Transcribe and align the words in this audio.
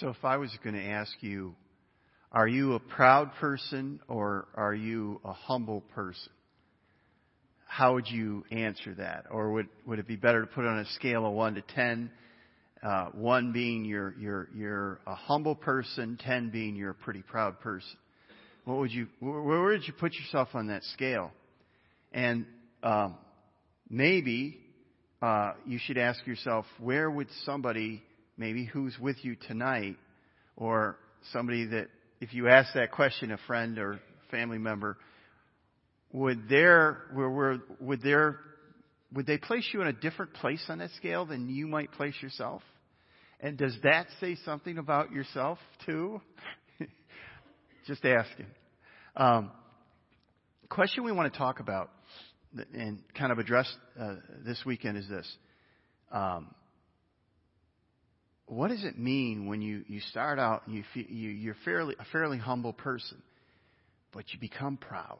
So 0.00 0.08
if 0.08 0.24
I 0.24 0.36
was 0.36 0.50
going 0.62 0.74
to 0.74 0.84
ask 0.84 1.10
you, 1.22 1.54
are 2.30 2.46
you 2.46 2.74
a 2.74 2.80
proud 2.80 3.32
person 3.40 4.00
or 4.08 4.46
are 4.54 4.74
you 4.74 5.22
a 5.24 5.32
humble 5.32 5.80
person? 5.94 6.32
How 7.66 7.94
would 7.94 8.06
you 8.06 8.44
answer 8.50 8.94
that? 8.96 9.24
Or 9.30 9.52
would, 9.52 9.68
would 9.86 9.98
it 9.98 10.06
be 10.06 10.16
better 10.16 10.42
to 10.42 10.46
put 10.46 10.66
it 10.66 10.68
on 10.68 10.80
a 10.80 10.86
scale 10.96 11.24
of 11.24 11.32
1 11.32 11.54
to 11.54 11.62
10? 11.62 12.10
Uh, 12.82 13.06
1 13.12 13.52
being 13.52 13.86
you're, 13.86 14.14
you're, 14.18 14.48
you're 14.54 15.00
a 15.06 15.14
humble 15.14 15.54
person, 15.54 16.18
10 16.22 16.50
being 16.50 16.76
you're 16.76 16.90
a 16.90 16.94
pretty 16.94 17.22
proud 17.22 17.60
person. 17.60 17.96
What 18.66 18.76
would 18.78 18.92
you, 18.92 19.06
where, 19.20 19.40
where 19.40 19.62
would 19.62 19.86
you 19.86 19.94
put 19.94 20.12
yourself 20.12 20.48
on 20.52 20.66
that 20.66 20.84
scale? 20.92 21.30
And 22.12 22.44
um, 22.82 23.16
maybe 23.88 24.58
uh, 25.22 25.52
you 25.64 25.78
should 25.82 25.96
ask 25.96 26.26
yourself, 26.26 26.66
where 26.80 27.10
would 27.10 27.28
somebody 27.46 28.02
maybe 28.36 28.64
who's 28.64 28.98
with 28.98 29.16
you 29.22 29.36
tonight, 29.36 29.96
or 30.56 30.96
somebody 31.32 31.66
that, 31.66 31.88
if 32.20 32.34
you 32.34 32.48
ask 32.48 32.74
that 32.74 32.92
question, 32.92 33.30
a 33.32 33.38
friend 33.46 33.78
or 33.78 34.00
family 34.30 34.58
member, 34.58 34.96
would 36.12 36.48
their, 36.48 37.02
would 37.80 38.02
their, 38.02 38.40
would 39.12 39.26
they 39.26 39.38
place 39.38 39.68
you 39.72 39.80
in 39.80 39.86
a 39.86 39.92
different 39.92 40.34
place 40.34 40.64
on 40.68 40.78
that 40.78 40.90
scale 40.96 41.26
than 41.26 41.48
you 41.48 41.66
might 41.66 41.92
place 41.92 42.14
yourself? 42.22 42.62
And 43.40 43.58
does 43.58 43.76
that 43.82 44.06
say 44.20 44.36
something 44.44 44.78
about 44.78 45.12
yourself 45.12 45.58
too? 45.84 46.20
Just 47.86 48.04
asking. 48.04 48.46
Um, 49.14 49.50
question 50.68 51.04
we 51.04 51.12
want 51.12 51.32
to 51.32 51.38
talk 51.38 51.60
about 51.60 51.90
and 52.74 53.02
kind 53.16 53.32
of 53.32 53.38
address 53.38 53.72
uh, 54.00 54.16
this 54.44 54.62
weekend 54.64 54.96
is 54.96 55.08
this. 55.08 55.36
Um, 56.10 56.54
what 58.46 58.68
does 58.68 58.84
it 58.84 58.98
mean 58.98 59.46
when 59.46 59.60
you, 59.60 59.84
you 59.88 60.00
start 60.00 60.38
out 60.38 60.66
and 60.66 60.76
you, 60.76 60.84
you, 60.94 61.30
you're 61.30 61.56
fairly, 61.64 61.96
a 61.98 62.04
fairly 62.12 62.38
humble 62.38 62.72
person, 62.72 63.20
but 64.12 64.24
you 64.32 64.38
become 64.38 64.76
proud? 64.76 65.18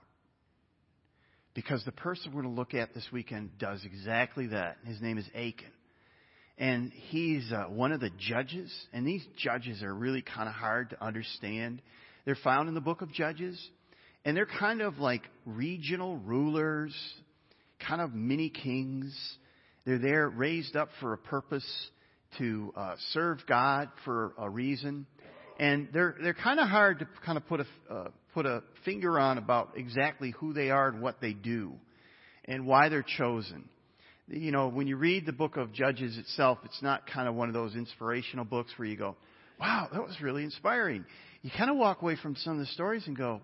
Because 1.55 1.85
the 1.85 1.93
person 1.93 2.33
we're 2.33 2.43
going 2.43 2.55
to 2.55 2.61
look 2.61 2.75
at 2.75 2.95
this 2.95 3.07
weekend 3.13 3.59
does 3.59 3.85
exactly 3.85 4.49
that. 4.49 4.77
His 4.85 5.01
name 5.01 5.19
is 5.19 5.27
Achan. 5.35 5.73
And 6.59 6.93
he's 6.93 7.51
uh, 7.53 7.65
one 7.65 7.93
of 7.93 8.01
the 8.01 8.11
judges, 8.19 8.73
and 8.93 9.07
these 9.07 9.27
judges 9.39 9.83
are 9.83 9.93
really 9.93 10.23
kind 10.23 10.49
of 10.49 10.55
hard 10.55 10.91
to 10.91 11.05
understand. 11.05 11.83
They're 12.25 12.37
found 12.37 12.69
in 12.69 12.75
the 12.75 12.81
book 12.81 13.03
of 13.03 13.13
Judges, 13.13 13.61
and 14.25 14.37
they're 14.37 14.47
kind 14.47 14.81
of 14.81 14.99
like 14.99 15.23
regional 15.45 16.17
rulers, 16.17 16.95
kind 17.87 18.01
of 18.01 18.15
mini 18.15 18.49
kings. 18.49 19.15
They're 19.85 19.99
there 19.99 20.29
raised 20.29 20.77
up 20.77 20.89
for 21.01 21.13
a 21.13 21.19
purpose 21.19 21.67
to 22.39 22.73
uh, 22.77 22.95
serve 23.13 23.39
God 23.47 23.89
for 24.05 24.33
a 24.39 24.49
reason, 24.49 25.07
and 25.59 25.89
they're 25.93 26.17
they're 26.23 26.35
kind 26.35 26.61
of 26.61 26.69
hard 26.69 27.01
to 27.01 27.09
kind 27.25 27.39
of 27.39 27.47
put 27.47 27.61
a 27.61 27.67
uh, 27.93 28.09
put 28.35 28.47
a 28.47 28.63
finger 28.85 29.19
on 29.19 29.39
about 29.39 29.73
exactly 29.77 30.33
who 30.39 30.53
they 30.53 30.71
are 30.71 30.89
and 30.89 31.01
what 31.01 31.21
they 31.21 31.33
do, 31.33 31.73
and 32.45 32.67
why 32.67 32.89
they're 32.89 33.05
chosen. 33.17 33.69
You 34.29 34.51
know, 34.51 34.69
when 34.69 34.87
you 34.87 34.97
read 34.97 35.25
the 35.25 35.33
book 35.33 35.57
of 35.57 35.73
Judges 35.73 36.19
itself, 36.19 36.59
it's 36.65 36.83
not 36.83 37.07
kind 37.07 37.29
of 37.29 37.35
one 37.35 37.49
of 37.49 37.55
those 37.55 37.77
inspirational 37.77 38.45
books 38.45 38.73
where 38.77 38.89
you 38.89 38.97
go, 38.97 39.17
"Wow, 39.61 39.89
that 39.93 40.03
was 40.03 40.21
really 40.21 40.45
inspiring." 40.45 41.05
You 41.43 41.51
kind 41.57 41.71
of 41.71 41.77
walk 41.77 42.03
away 42.03 42.17
from 42.17 42.35
some 42.37 42.55
of 42.55 42.59
the 42.59 42.67
stories 42.67 43.07
and 43.07 43.17
go, 43.17 43.41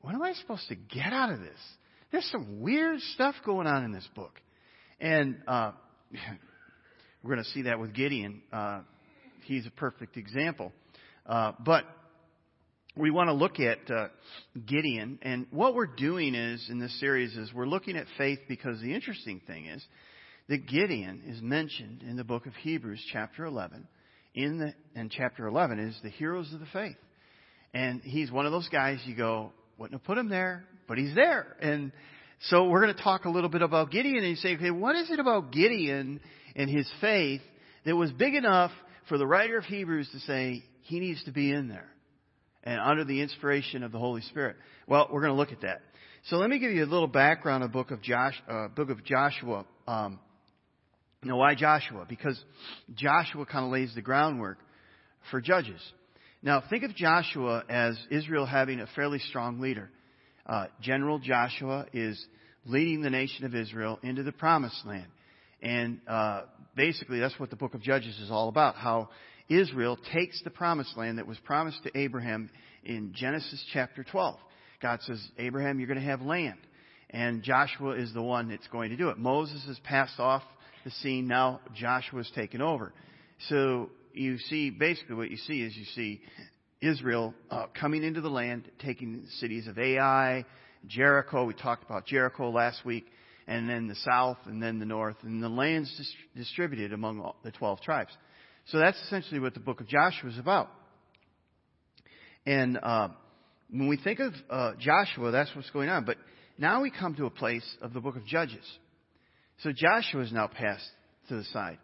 "What 0.00 0.14
am 0.14 0.22
I 0.22 0.32
supposed 0.34 0.68
to 0.68 0.74
get 0.74 1.12
out 1.12 1.30
of 1.30 1.40
this?" 1.40 1.58
There's 2.10 2.26
some 2.26 2.60
weird 2.60 3.00
stuff 3.14 3.34
going 3.44 3.66
on 3.66 3.84
in 3.84 3.92
this 3.92 4.06
book, 4.14 4.40
and 5.00 5.36
uh, 5.46 5.72
We're 7.22 7.34
going 7.34 7.44
to 7.44 7.50
see 7.50 7.62
that 7.62 7.78
with 7.78 7.94
Gideon. 7.94 8.42
Uh, 8.52 8.80
he's 9.44 9.64
a 9.64 9.70
perfect 9.70 10.16
example. 10.16 10.72
Uh, 11.24 11.52
but 11.64 11.84
we 12.96 13.12
want 13.12 13.28
to 13.28 13.32
look 13.32 13.60
at 13.60 13.88
uh, 13.88 14.08
Gideon, 14.66 15.20
and 15.22 15.46
what 15.52 15.76
we're 15.76 15.86
doing 15.86 16.34
is 16.34 16.66
in 16.68 16.80
this 16.80 16.98
series 16.98 17.36
is 17.36 17.52
we're 17.54 17.66
looking 17.66 17.96
at 17.96 18.06
faith 18.18 18.40
because 18.48 18.80
the 18.80 18.92
interesting 18.92 19.40
thing 19.46 19.66
is 19.66 19.84
that 20.48 20.66
Gideon 20.66 21.22
is 21.26 21.40
mentioned 21.40 22.02
in 22.02 22.16
the 22.16 22.24
book 22.24 22.46
of 22.46 22.54
Hebrews, 22.54 23.00
chapter 23.12 23.44
11. 23.44 23.86
In 24.34 24.58
the 24.58 24.74
and 24.98 25.08
chapter 25.08 25.46
11 25.46 25.78
is 25.78 25.96
the 26.02 26.10
heroes 26.10 26.52
of 26.52 26.58
the 26.58 26.66
faith, 26.72 26.96
and 27.72 28.00
he's 28.02 28.32
one 28.32 28.46
of 28.46 28.52
those 28.52 28.68
guys 28.68 28.98
you 29.04 29.14
go 29.14 29.52
wouldn't 29.78 30.00
have 30.00 30.04
put 30.04 30.18
him 30.18 30.28
there, 30.28 30.64
but 30.88 30.98
he's 30.98 31.14
there, 31.14 31.56
and 31.60 31.92
so 32.46 32.64
we're 32.64 32.82
going 32.82 32.94
to 32.94 33.02
talk 33.02 33.26
a 33.26 33.30
little 33.30 33.50
bit 33.50 33.62
about 33.62 33.92
Gideon, 33.92 34.16
and 34.16 34.28
you 34.28 34.36
say, 34.36 34.56
okay, 34.56 34.72
what 34.72 34.96
is 34.96 35.10
it 35.10 35.20
about 35.20 35.52
Gideon 35.52 36.20
and 36.56 36.70
his 36.70 36.90
faith 37.00 37.40
that 37.84 37.96
was 37.96 38.10
big 38.12 38.34
enough 38.34 38.70
for 39.08 39.18
the 39.18 39.26
writer 39.26 39.58
of 39.58 39.64
Hebrews 39.64 40.08
to 40.12 40.20
say 40.20 40.62
he 40.82 41.00
needs 41.00 41.22
to 41.24 41.32
be 41.32 41.52
in 41.52 41.68
there 41.68 41.88
and 42.64 42.80
under 42.80 43.04
the 43.04 43.20
inspiration 43.20 43.82
of 43.82 43.92
the 43.92 43.98
Holy 43.98 44.22
Spirit. 44.22 44.56
Well, 44.86 45.08
we're 45.10 45.20
going 45.20 45.32
to 45.32 45.38
look 45.38 45.52
at 45.52 45.62
that. 45.62 45.82
So 46.26 46.36
let 46.36 46.48
me 46.48 46.58
give 46.58 46.70
you 46.70 46.84
a 46.84 46.86
little 46.86 47.08
background 47.08 47.64
of 47.64 47.72
book 47.72 47.90
of 47.90 48.00
Josh, 48.00 48.40
uh, 48.48 48.68
book 48.68 48.90
of 48.90 49.04
Joshua. 49.04 49.64
Um, 49.88 50.20
now, 51.24 51.36
why 51.36 51.54
Joshua? 51.54 52.06
Because 52.08 52.40
Joshua 52.94 53.46
kind 53.46 53.64
of 53.64 53.72
lays 53.72 53.92
the 53.94 54.02
groundwork 54.02 54.58
for 55.30 55.40
Judges. 55.40 55.80
Now, 56.42 56.62
think 56.68 56.84
of 56.84 56.94
Joshua 56.94 57.64
as 57.68 57.96
Israel 58.10 58.46
having 58.46 58.80
a 58.80 58.86
fairly 58.94 59.18
strong 59.18 59.60
leader. 59.60 59.90
Uh, 60.46 60.66
General 60.80 61.18
Joshua 61.20 61.86
is 61.92 62.24
leading 62.64 63.02
the 63.02 63.10
nation 63.10 63.44
of 63.44 63.54
Israel 63.54 63.98
into 64.02 64.22
the 64.22 64.32
promised 64.32 64.84
land. 64.84 65.06
And 65.62 66.00
uh, 66.08 66.42
basically, 66.76 67.20
that's 67.20 67.38
what 67.38 67.50
the 67.50 67.56
book 67.56 67.74
of 67.74 67.82
Judges 67.82 68.18
is 68.18 68.30
all 68.30 68.48
about 68.48 68.74
how 68.74 69.10
Israel 69.48 69.96
takes 70.12 70.42
the 70.42 70.50
promised 70.50 70.96
land 70.96 71.18
that 71.18 71.26
was 71.26 71.38
promised 71.44 71.82
to 71.84 71.96
Abraham 71.96 72.50
in 72.84 73.12
Genesis 73.14 73.64
chapter 73.72 74.04
12. 74.04 74.36
God 74.80 75.00
says, 75.02 75.24
Abraham, 75.38 75.78
you're 75.78 75.86
going 75.86 76.00
to 76.00 76.04
have 76.04 76.20
land. 76.20 76.58
And 77.10 77.42
Joshua 77.42 77.92
is 77.92 78.12
the 78.12 78.22
one 78.22 78.48
that's 78.48 78.66
going 78.68 78.90
to 78.90 78.96
do 78.96 79.10
it. 79.10 79.18
Moses 79.18 79.62
has 79.66 79.78
passed 79.80 80.18
off 80.18 80.42
the 80.84 80.90
scene. 80.90 81.28
Now 81.28 81.60
Joshua's 81.74 82.30
taken 82.34 82.60
over. 82.60 82.92
So 83.48 83.90
you 84.12 84.38
see, 84.38 84.70
basically 84.70 85.14
what 85.14 85.30
you 85.30 85.36
see 85.36 85.62
is 85.62 85.76
you 85.76 85.84
see 85.94 86.20
Israel 86.80 87.34
uh, 87.50 87.66
coming 87.78 88.02
into 88.02 88.20
the 88.20 88.30
land, 88.30 88.68
taking 88.80 89.22
the 89.22 89.28
cities 89.38 89.68
of 89.68 89.78
Ai, 89.78 90.44
Jericho. 90.88 91.44
We 91.44 91.54
talked 91.54 91.84
about 91.84 92.06
Jericho 92.06 92.50
last 92.50 92.84
week 92.84 93.06
and 93.46 93.68
then 93.68 93.88
the 93.88 93.96
south, 93.96 94.38
and 94.46 94.62
then 94.62 94.78
the 94.78 94.86
north, 94.86 95.16
and 95.22 95.42
the 95.42 95.48
land's 95.48 95.94
dis- 95.96 96.14
distributed 96.36 96.92
among 96.92 97.20
all, 97.20 97.36
the 97.44 97.50
12 97.50 97.80
tribes. 97.80 98.12
So 98.66 98.78
that's 98.78 99.00
essentially 99.02 99.40
what 99.40 99.54
the 99.54 99.60
book 99.60 99.80
of 99.80 99.88
Joshua 99.88 100.30
is 100.30 100.38
about. 100.38 100.70
And 102.46 102.78
uh, 102.82 103.08
when 103.70 103.88
we 103.88 103.96
think 103.96 104.20
of 104.20 104.32
uh, 104.50 104.72
Joshua, 104.78 105.30
that's 105.30 105.54
what's 105.54 105.70
going 105.70 105.88
on. 105.88 106.04
But 106.04 106.16
now 106.58 106.82
we 106.82 106.90
come 106.90 107.14
to 107.16 107.26
a 107.26 107.30
place 107.30 107.64
of 107.80 107.92
the 107.92 108.00
book 108.00 108.16
of 108.16 108.24
Judges. 108.26 108.64
So 109.62 109.70
Joshua 109.72 110.22
is 110.22 110.32
now 110.32 110.48
passed 110.48 110.88
to 111.28 111.36
the 111.36 111.44
side. 111.44 111.78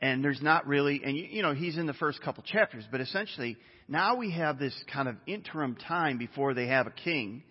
And 0.00 0.24
there's 0.24 0.40
not 0.40 0.66
really, 0.66 1.02
and 1.04 1.16
you, 1.16 1.26
you 1.30 1.42
know, 1.42 1.54
he's 1.54 1.76
in 1.76 1.86
the 1.86 1.92
first 1.94 2.22
couple 2.22 2.42
chapters, 2.42 2.84
but 2.90 3.00
essentially 3.00 3.56
now 3.86 4.16
we 4.16 4.32
have 4.32 4.58
this 4.58 4.74
kind 4.92 5.08
of 5.08 5.16
interim 5.26 5.76
time 5.76 6.16
before 6.16 6.54
they 6.54 6.68
have 6.68 6.86
a 6.86 6.90
king, 6.90 7.42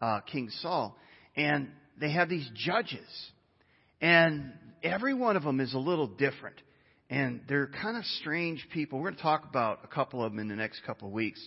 uh, 0.00 0.20
King 0.20 0.48
Saul. 0.62 0.96
And 1.36 1.68
they 2.00 2.12
have 2.12 2.28
these 2.28 2.48
judges. 2.54 3.06
And 4.00 4.52
every 4.82 5.14
one 5.14 5.36
of 5.36 5.42
them 5.42 5.60
is 5.60 5.74
a 5.74 5.78
little 5.78 6.06
different. 6.06 6.56
And 7.10 7.40
they're 7.48 7.66
kind 7.66 7.96
of 7.96 8.04
strange 8.20 8.66
people. 8.72 8.98
We're 8.98 9.10
going 9.10 9.16
to 9.16 9.22
talk 9.22 9.44
about 9.48 9.80
a 9.84 9.88
couple 9.88 10.24
of 10.24 10.32
them 10.32 10.38
in 10.38 10.48
the 10.48 10.56
next 10.56 10.82
couple 10.86 11.08
of 11.08 11.14
weeks. 11.14 11.44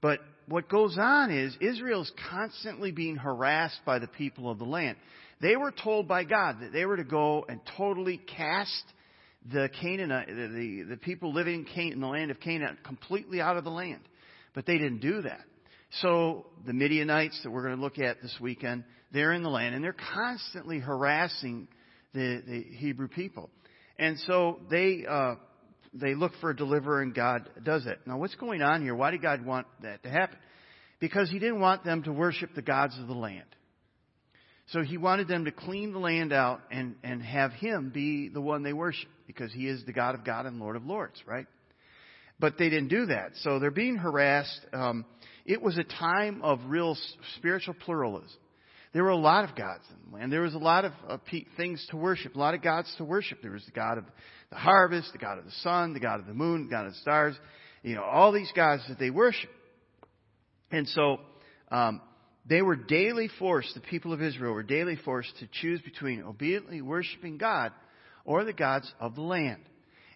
But 0.00 0.20
what 0.46 0.68
goes 0.68 0.96
on 0.98 1.30
is 1.30 1.56
Israel's 1.60 2.10
constantly 2.30 2.92
being 2.92 3.16
harassed 3.16 3.80
by 3.84 3.98
the 3.98 4.06
people 4.06 4.50
of 4.50 4.58
the 4.58 4.64
land. 4.64 4.96
They 5.40 5.56
were 5.56 5.72
told 5.72 6.06
by 6.06 6.24
God 6.24 6.58
that 6.60 6.72
they 6.72 6.84
were 6.84 6.96
to 6.96 7.04
go 7.04 7.44
and 7.48 7.60
totally 7.76 8.18
cast 8.18 8.84
the 9.50 9.70
Canaanite, 9.80 10.28
the, 10.28 10.34
the, 10.34 10.82
the 10.90 10.96
people 10.98 11.32
living 11.32 11.60
in, 11.60 11.64
Can- 11.64 11.92
in 11.92 12.00
the 12.00 12.06
land 12.06 12.30
of 12.30 12.40
Canaan 12.40 12.76
completely 12.84 13.40
out 13.40 13.56
of 13.56 13.64
the 13.64 13.70
land. 13.70 14.00
But 14.54 14.66
they 14.66 14.76
didn't 14.76 15.00
do 15.00 15.22
that. 15.22 15.40
So 15.94 16.46
the 16.66 16.72
Midianites 16.72 17.40
that 17.42 17.50
we're 17.50 17.64
going 17.64 17.76
to 17.76 17.82
look 17.82 17.98
at 17.98 18.22
this 18.22 18.36
weekend, 18.40 18.84
they're 19.12 19.32
in 19.32 19.42
the 19.42 19.50
land 19.50 19.74
and 19.74 19.82
they're 19.82 19.96
constantly 20.14 20.78
harassing 20.78 21.66
the, 22.14 22.42
the 22.46 22.62
Hebrew 22.76 23.08
people. 23.08 23.50
And 23.98 24.18
so 24.20 24.60
they, 24.70 25.04
uh, 25.08 25.34
they 25.92 26.14
look 26.14 26.32
for 26.40 26.50
a 26.50 26.56
deliverer 26.56 27.02
and 27.02 27.14
God 27.14 27.48
does 27.62 27.86
it. 27.86 27.98
Now 28.06 28.18
what's 28.18 28.36
going 28.36 28.62
on 28.62 28.82
here? 28.82 28.94
Why 28.94 29.10
did 29.10 29.22
God 29.22 29.44
want 29.44 29.66
that 29.82 30.02
to 30.04 30.10
happen? 30.10 30.38
Because 31.00 31.28
He 31.28 31.38
didn't 31.38 31.60
want 31.60 31.84
them 31.84 32.04
to 32.04 32.12
worship 32.12 32.50
the 32.54 32.62
gods 32.62 32.96
of 33.00 33.08
the 33.08 33.14
land. 33.14 33.44
So 34.68 34.82
He 34.82 34.96
wanted 34.96 35.26
them 35.26 35.46
to 35.46 35.50
clean 35.50 35.92
the 35.92 35.98
land 35.98 36.32
out 36.32 36.60
and, 36.70 36.94
and 37.02 37.20
have 37.20 37.52
Him 37.52 37.90
be 37.92 38.28
the 38.28 38.40
one 38.40 38.62
they 38.62 38.72
worship 38.72 39.08
because 39.26 39.52
He 39.52 39.66
is 39.66 39.84
the 39.86 39.92
God 39.92 40.14
of 40.14 40.24
God 40.24 40.46
and 40.46 40.60
Lord 40.60 40.76
of 40.76 40.84
Lords, 40.84 41.20
right? 41.26 41.46
But 42.40 42.58
they 42.58 42.70
didn't 42.70 42.88
do 42.88 43.06
that. 43.06 43.32
So 43.42 43.58
they're 43.58 43.70
being 43.70 43.96
harassed. 43.96 44.60
Um, 44.72 45.04
it 45.44 45.60
was 45.60 45.78
a 45.78 45.84
time 45.84 46.40
of 46.42 46.58
real 46.66 46.96
spiritual 47.36 47.74
pluralism. 47.74 48.38
There 48.92 49.04
were 49.04 49.10
a 49.10 49.16
lot 49.16 49.48
of 49.48 49.54
gods 49.54 49.84
in 49.90 50.10
the 50.10 50.16
land. 50.16 50.32
There 50.32 50.40
was 50.40 50.54
a 50.54 50.58
lot 50.58 50.84
of 50.84 50.92
uh, 51.08 51.18
things 51.56 51.86
to 51.90 51.96
worship, 51.96 52.34
a 52.34 52.38
lot 52.38 52.54
of 52.54 52.62
gods 52.62 52.92
to 52.98 53.04
worship. 53.04 53.38
There 53.40 53.52
was 53.52 53.64
the 53.64 53.70
God 53.70 53.98
of 53.98 54.04
the 54.50 54.56
harvest, 54.56 55.12
the 55.12 55.18
God 55.18 55.38
of 55.38 55.44
the 55.44 55.52
sun, 55.62 55.92
the 55.92 56.00
God 56.00 56.18
of 56.18 56.26
the 56.26 56.34
moon, 56.34 56.64
the 56.64 56.70
God 56.70 56.86
of 56.86 56.92
the 56.92 56.98
stars. 56.98 57.36
you 57.82 57.94
know, 57.94 58.02
all 58.02 58.32
these 58.32 58.50
gods 58.56 58.82
that 58.88 58.98
they 58.98 59.10
worship. 59.10 59.50
And 60.72 60.88
so, 60.88 61.18
um, 61.70 62.00
they 62.48 62.62
were 62.62 62.74
daily 62.74 63.28
forced, 63.38 63.74
the 63.74 63.80
people 63.80 64.12
of 64.12 64.22
Israel 64.22 64.52
were 64.52 64.62
daily 64.64 64.96
forced 64.96 65.36
to 65.38 65.48
choose 65.60 65.80
between 65.82 66.22
obediently 66.22 66.80
worshiping 66.80 67.38
God 67.38 67.72
or 68.24 68.44
the 68.44 68.52
gods 68.52 68.92
of 68.98 69.14
the 69.14 69.20
land. 69.20 69.62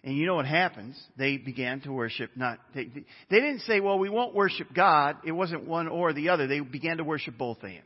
And 0.05 0.15
you 0.15 0.27
know 0.27 0.35
what 0.35 0.45
happens? 0.45 1.01
They 1.17 1.37
began 1.37 1.81
to 1.81 1.91
worship 1.91 2.29
not, 2.35 2.59
they, 2.75 2.85
they 2.85 3.39
didn't 3.39 3.61
say, 3.61 3.79
well, 3.79 3.97
we 3.97 4.09
won't 4.09 4.35
worship 4.35 4.67
God. 4.73 5.17
It 5.25 5.31
wasn't 5.31 5.65
one 5.65 5.87
or 5.87 6.13
the 6.13 6.29
other. 6.29 6.45
They 6.45 6.59
began 6.59 6.97
to 6.97 7.03
worship 7.03 7.39
both 7.39 7.63
and. 7.63 7.81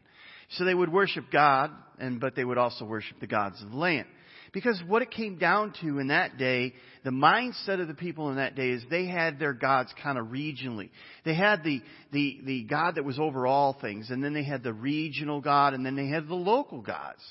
So 0.52 0.66
they 0.66 0.74
would 0.74 0.92
worship 0.92 1.26
God, 1.32 1.72
and, 1.98 2.20
but 2.20 2.36
they 2.36 2.44
would 2.44 2.58
also 2.58 2.84
worship 2.84 3.22
the 3.22 3.28
gods 3.28 3.62
of 3.64 3.72
the 3.72 3.78
land. 3.78 4.08
Because 4.52 4.82
what 4.88 5.02
it 5.02 5.12
came 5.12 5.38
down 5.38 5.74
to 5.82 6.00
in 6.00 6.08
that 6.08 6.38
day, 6.38 6.74
the 7.06 7.12
mindset 7.12 7.80
of 7.80 7.88
the 7.88 7.94
people 7.94 8.32
in 8.32 8.36
that 8.38 8.56
day 8.56 8.70
is 8.70 8.84
they 8.90 9.06
had 9.06 9.40
their 9.40 9.54
gods 9.54 9.94
kind 10.04 10.18
of 10.18 10.28
regionally. 10.28 10.90
They 11.24 11.36
had 11.36 11.64
the, 11.64 11.82
the, 12.12 12.42
the 12.44 12.64
God 12.64 12.96
that 12.96 13.06
was 13.06 13.20
over 13.20 13.48
all 13.48 13.78
things, 13.80 14.10
and 14.10 14.22
then 14.24 14.34
they 14.34 14.44
had 14.44 14.64
the 14.64 14.74
regional 14.74 15.40
God, 15.40 15.74
and 15.74 15.86
then 15.86 15.96
they 15.96 16.08
had 16.08 16.28
the 16.28 16.36
local 16.36 16.82
gods. 16.82 17.22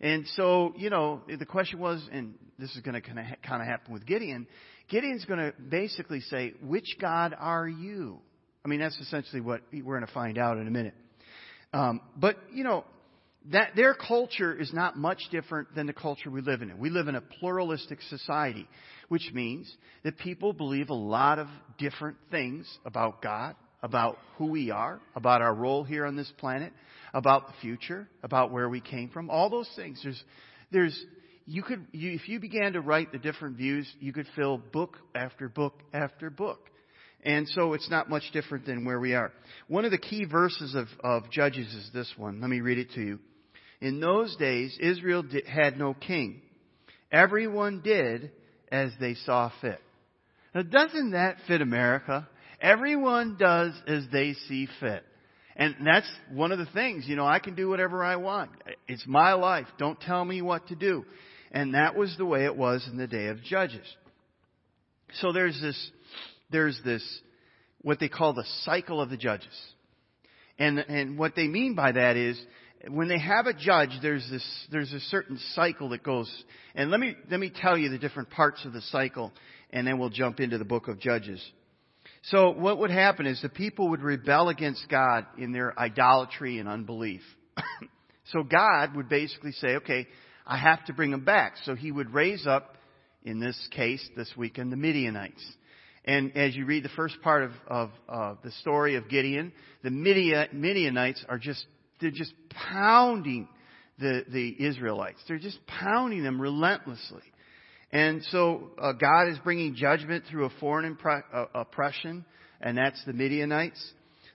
And 0.00 0.26
so, 0.36 0.74
you 0.76 0.90
know, 0.90 1.22
the 1.26 1.46
question 1.46 1.78
was, 1.78 2.06
and 2.12 2.34
this 2.58 2.74
is 2.76 2.82
going 2.82 2.94
to 2.94 3.00
kind 3.00 3.18
of, 3.18 3.66
happen 3.66 3.92
with 3.92 4.06
Gideon, 4.06 4.46
Gideon's 4.88 5.24
going 5.24 5.40
to 5.40 5.52
basically 5.70 6.20
say, 6.20 6.54
which 6.62 6.96
God 7.00 7.34
are 7.38 7.68
you? 7.68 8.18
I 8.64 8.68
mean, 8.68 8.80
that's 8.80 8.98
essentially 8.98 9.40
what 9.40 9.62
we're 9.72 9.96
going 9.96 10.06
to 10.06 10.12
find 10.12 10.38
out 10.38 10.58
in 10.58 10.66
a 10.66 10.70
minute. 10.70 10.94
Um, 11.72 12.00
but, 12.16 12.36
you 12.52 12.64
know, 12.64 12.84
that 13.52 13.76
their 13.76 13.94
culture 13.94 14.54
is 14.58 14.72
not 14.72 14.96
much 14.96 15.20
different 15.30 15.74
than 15.74 15.86
the 15.86 15.92
culture 15.92 16.30
we 16.30 16.40
live 16.40 16.62
in. 16.62 16.76
We 16.78 16.90
live 16.90 17.08
in 17.08 17.14
a 17.14 17.20
pluralistic 17.20 18.02
society, 18.02 18.66
which 19.08 19.30
means 19.32 19.72
that 20.02 20.18
people 20.18 20.52
believe 20.52 20.90
a 20.90 20.94
lot 20.94 21.38
of 21.38 21.46
different 21.78 22.16
things 22.30 22.66
about 22.84 23.22
God, 23.22 23.54
about 23.82 24.18
who 24.36 24.46
we 24.46 24.70
are, 24.70 25.00
about 25.14 25.42
our 25.42 25.54
role 25.54 25.84
here 25.84 26.06
on 26.06 26.16
this 26.16 26.32
planet, 26.38 26.72
about 27.16 27.46
the 27.46 27.54
future, 27.62 28.06
about 28.22 28.52
where 28.52 28.68
we 28.68 28.78
came 28.78 29.08
from, 29.08 29.30
all 29.30 29.48
those 29.48 29.70
things. 29.74 29.98
There's, 30.02 30.22
there's, 30.70 31.04
you 31.46 31.62
could, 31.62 31.86
you, 31.90 32.12
if 32.12 32.28
you 32.28 32.38
began 32.38 32.74
to 32.74 32.82
write 32.82 33.10
the 33.10 33.16
different 33.16 33.56
views, 33.56 33.90
you 34.00 34.12
could 34.12 34.26
fill 34.36 34.58
book 34.58 34.98
after 35.14 35.48
book 35.48 35.80
after 35.94 36.28
book. 36.28 36.68
And 37.24 37.48
so 37.48 37.72
it's 37.72 37.88
not 37.88 38.10
much 38.10 38.24
different 38.34 38.66
than 38.66 38.84
where 38.84 39.00
we 39.00 39.14
are. 39.14 39.32
One 39.66 39.86
of 39.86 39.92
the 39.92 39.98
key 39.98 40.26
verses 40.26 40.74
of, 40.74 40.88
of 41.02 41.30
Judges 41.30 41.66
is 41.72 41.90
this 41.94 42.12
one. 42.18 42.42
Let 42.42 42.50
me 42.50 42.60
read 42.60 42.76
it 42.76 42.90
to 42.92 43.00
you. 43.00 43.18
In 43.80 43.98
those 43.98 44.36
days, 44.36 44.76
Israel 44.78 45.22
did, 45.22 45.46
had 45.46 45.78
no 45.78 45.94
king. 45.94 46.42
Everyone 47.10 47.80
did 47.80 48.30
as 48.70 48.92
they 49.00 49.14
saw 49.14 49.50
fit. 49.62 49.80
Now, 50.54 50.62
doesn't 50.62 51.12
that 51.12 51.38
fit 51.48 51.62
America? 51.62 52.28
Everyone 52.60 53.38
does 53.38 53.72
as 53.88 54.04
they 54.12 54.34
see 54.48 54.68
fit. 54.80 55.02
And 55.58 55.74
that's 55.84 56.08
one 56.30 56.52
of 56.52 56.58
the 56.58 56.66
things, 56.66 57.04
you 57.08 57.16
know, 57.16 57.26
I 57.26 57.38
can 57.38 57.54
do 57.54 57.68
whatever 57.68 58.04
I 58.04 58.16
want. 58.16 58.50
It's 58.88 59.06
my 59.06 59.32
life. 59.32 59.66
Don't 59.78 59.98
tell 60.00 60.22
me 60.24 60.42
what 60.42 60.68
to 60.68 60.74
do. 60.74 61.04
And 61.50 61.74
that 61.74 61.96
was 61.96 62.14
the 62.18 62.26
way 62.26 62.44
it 62.44 62.54
was 62.54 62.86
in 62.90 62.98
the 62.98 63.06
day 63.06 63.28
of 63.28 63.42
Judges. 63.42 63.86
So 65.14 65.32
there's 65.32 65.58
this, 65.60 65.90
there's 66.50 66.78
this, 66.84 67.02
what 67.80 68.00
they 68.00 68.08
call 68.08 68.34
the 68.34 68.44
cycle 68.64 69.00
of 69.00 69.08
the 69.08 69.16
judges. 69.16 69.48
And, 70.58 70.78
and 70.78 71.18
what 71.18 71.34
they 71.36 71.46
mean 71.46 71.74
by 71.74 71.92
that 71.92 72.16
is, 72.16 72.38
when 72.88 73.08
they 73.08 73.18
have 73.18 73.46
a 73.46 73.54
judge, 73.54 73.90
there's 74.02 74.28
this, 74.30 74.44
there's 74.70 74.92
a 74.92 75.00
certain 75.00 75.38
cycle 75.54 75.88
that 75.90 76.02
goes, 76.02 76.30
and 76.74 76.90
let 76.90 77.00
me, 77.00 77.16
let 77.30 77.40
me 77.40 77.50
tell 77.50 77.76
you 77.76 77.88
the 77.88 77.98
different 77.98 78.30
parts 78.30 78.64
of 78.64 78.72
the 78.72 78.82
cycle, 78.82 79.32
and 79.70 79.86
then 79.86 79.98
we'll 79.98 80.10
jump 80.10 80.40
into 80.40 80.58
the 80.58 80.64
book 80.64 80.88
of 80.88 81.00
Judges. 81.00 81.42
So 82.30 82.50
what 82.50 82.78
would 82.78 82.90
happen 82.90 83.26
is 83.26 83.40
the 83.40 83.48
people 83.48 83.90
would 83.90 84.02
rebel 84.02 84.48
against 84.48 84.88
God 84.88 85.26
in 85.38 85.52
their 85.52 85.78
idolatry 85.78 86.58
and 86.58 86.68
unbelief. 86.68 87.22
so 88.32 88.42
God 88.42 88.96
would 88.96 89.08
basically 89.08 89.52
say, 89.52 89.76
okay, 89.76 90.08
I 90.44 90.58
have 90.58 90.84
to 90.86 90.92
bring 90.92 91.12
them 91.12 91.24
back. 91.24 91.54
So 91.64 91.76
he 91.76 91.92
would 91.92 92.12
raise 92.12 92.44
up, 92.44 92.76
in 93.24 93.38
this 93.38 93.56
case, 93.70 94.06
this 94.16 94.32
weekend, 94.36 94.72
the 94.72 94.76
Midianites. 94.76 95.44
And 96.04 96.36
as 96.36 96.56
you 96.56 96.66
read 96.66 96.84
the 96.84 96.90
first 96.90 97.20
part 97.22 97.44
of, 97.44 97.50
of 97.68 97.90
uh, 98.08 98.34
the 98.42 98.50
story 98.52 98.96
of 98.96 99.08
Gideon, 99.08 99.52
the 99.84 99.90
Midianites 99.90 101.24
are 101.28 101.38
just, 101.38 101.64
they're 102.00 102.10
just 102.10 102.34
pounding 102.50 103.48
the, 104.00 104.24
the 104.28 104.66
Israelites. 104.66 105.20
They're 105.28 105.38
just 105.38 105.64
pounding 105.66 106.24
them 106.24 106.40
relentlessly. 106.40 107.22
And 107.92 108.22
so 108.30 108.70
uh, 108.78 108.92
God 108.92 109.28
is 109.28 109.38
bringing 109.44 109.74
judgment 109.74 110.24
through 110.28 110.46
a 110.46 110.50
foreign 110.60 110.96
impre- 110.96 111.22
uh, 111.32 111.46
oppression, 111.54 112.24
and 112.60 112.76
that's 112.76 113.02
the 113.04 113.12
Midianites. 113.12 113.80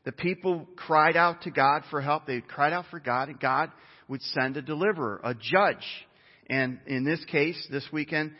The 0.05 0.11
people 0.11 0.67
cried 0.75 1.15
out 1.15 1.43
to 1.43 1.51
God 1.51 1.83
for 1.91 2.01
help. 2.01 2.25
They 2.25 2.41
cried 2.41 2.73
out 2.73 2.85
for 2.89 2.99
God, 2.99 3.29
and 3.29 3.39
God 3.39 3.71
would 4.07 4.21
send 4.21 4.57
a 4.57 4.61
deliverer, 4.61 5.21
a 5.23 5.33
judge. 5.33 5.85
And 6.49 6.79
in 6.87 7.03
this 7.03 7.23
case, 7.25 7.67
this 7.71 7.87
weekend, 7.91 8.31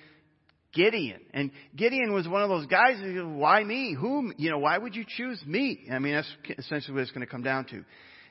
Gideon. 0.74 1.22
And 1.34 1.52
Gideon 1.76 2.14
was 2.14 2.28
one 2.28 2.42
of 2.42 2.50
those 2.50 2.66
guys 2.66 2.98
who, 3.00 3.28
why 3.30 3.64
me? 3.64 3.96
Whom, 4.00 4.34
you 4.38 4.50
know, 4.50 4.60
why 4.60 4.78
would 4.78 4.96
you 4.96 5.06
choose 5.08 5.42
me? 5.46 5.86
I 5.92 6.00
mean, 6.00 6.14
that's 6.14 6.34
essentially 6.58 6.96
what 6.96 7.02
it's 7.04 7.12
going 7.12 7.26
to 7.26 7.32
come 7.32 7.44
down 7.44 7.66
to. 7.66 7.84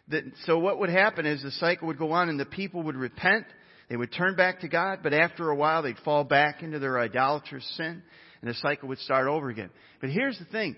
That, 0.09 0.25
so 0.47 0.59
what 0.59 0.79
would 0.81 0.91
happen 0.91 1.27
is 1.27 1.43
the 1.43 1.50
cycle 1.53 1.87
would 1.88 1.99
go 1.99 2.12
on 2.12 2.29
and 2.29 2.41
the 2.41 2.47
people 2.47 2.82
would 2.85 2.97
repent 2.97 3.47
they 3.91 3.97
would 3.97 4.13
turn 4.13 4.37
back 4.37 4.61
to 4.61 4.69
God, 4.69 5.01
but 5.03 5.13
after 5.13 5.51
a 5.51 5.57
while 5.57 5.83
they'd 5.83 5.99
fall 6.05 6.23
back 6.23 6.63
into 6.63 6.79
their 6.79 6.99
idolatrous 6.99 7.69
sin 7.77 8.03
and 8.41 8.51
the 8.51 8.55
cycle 8.55 8.89
would 8.89 9.01
start 9.01 9.27
over 9.27 9.51
again. 9.51 9.71
But 10.01 10.11
here's 10.11 10.39
the 10.39 10.45
thing. 10.47 10.77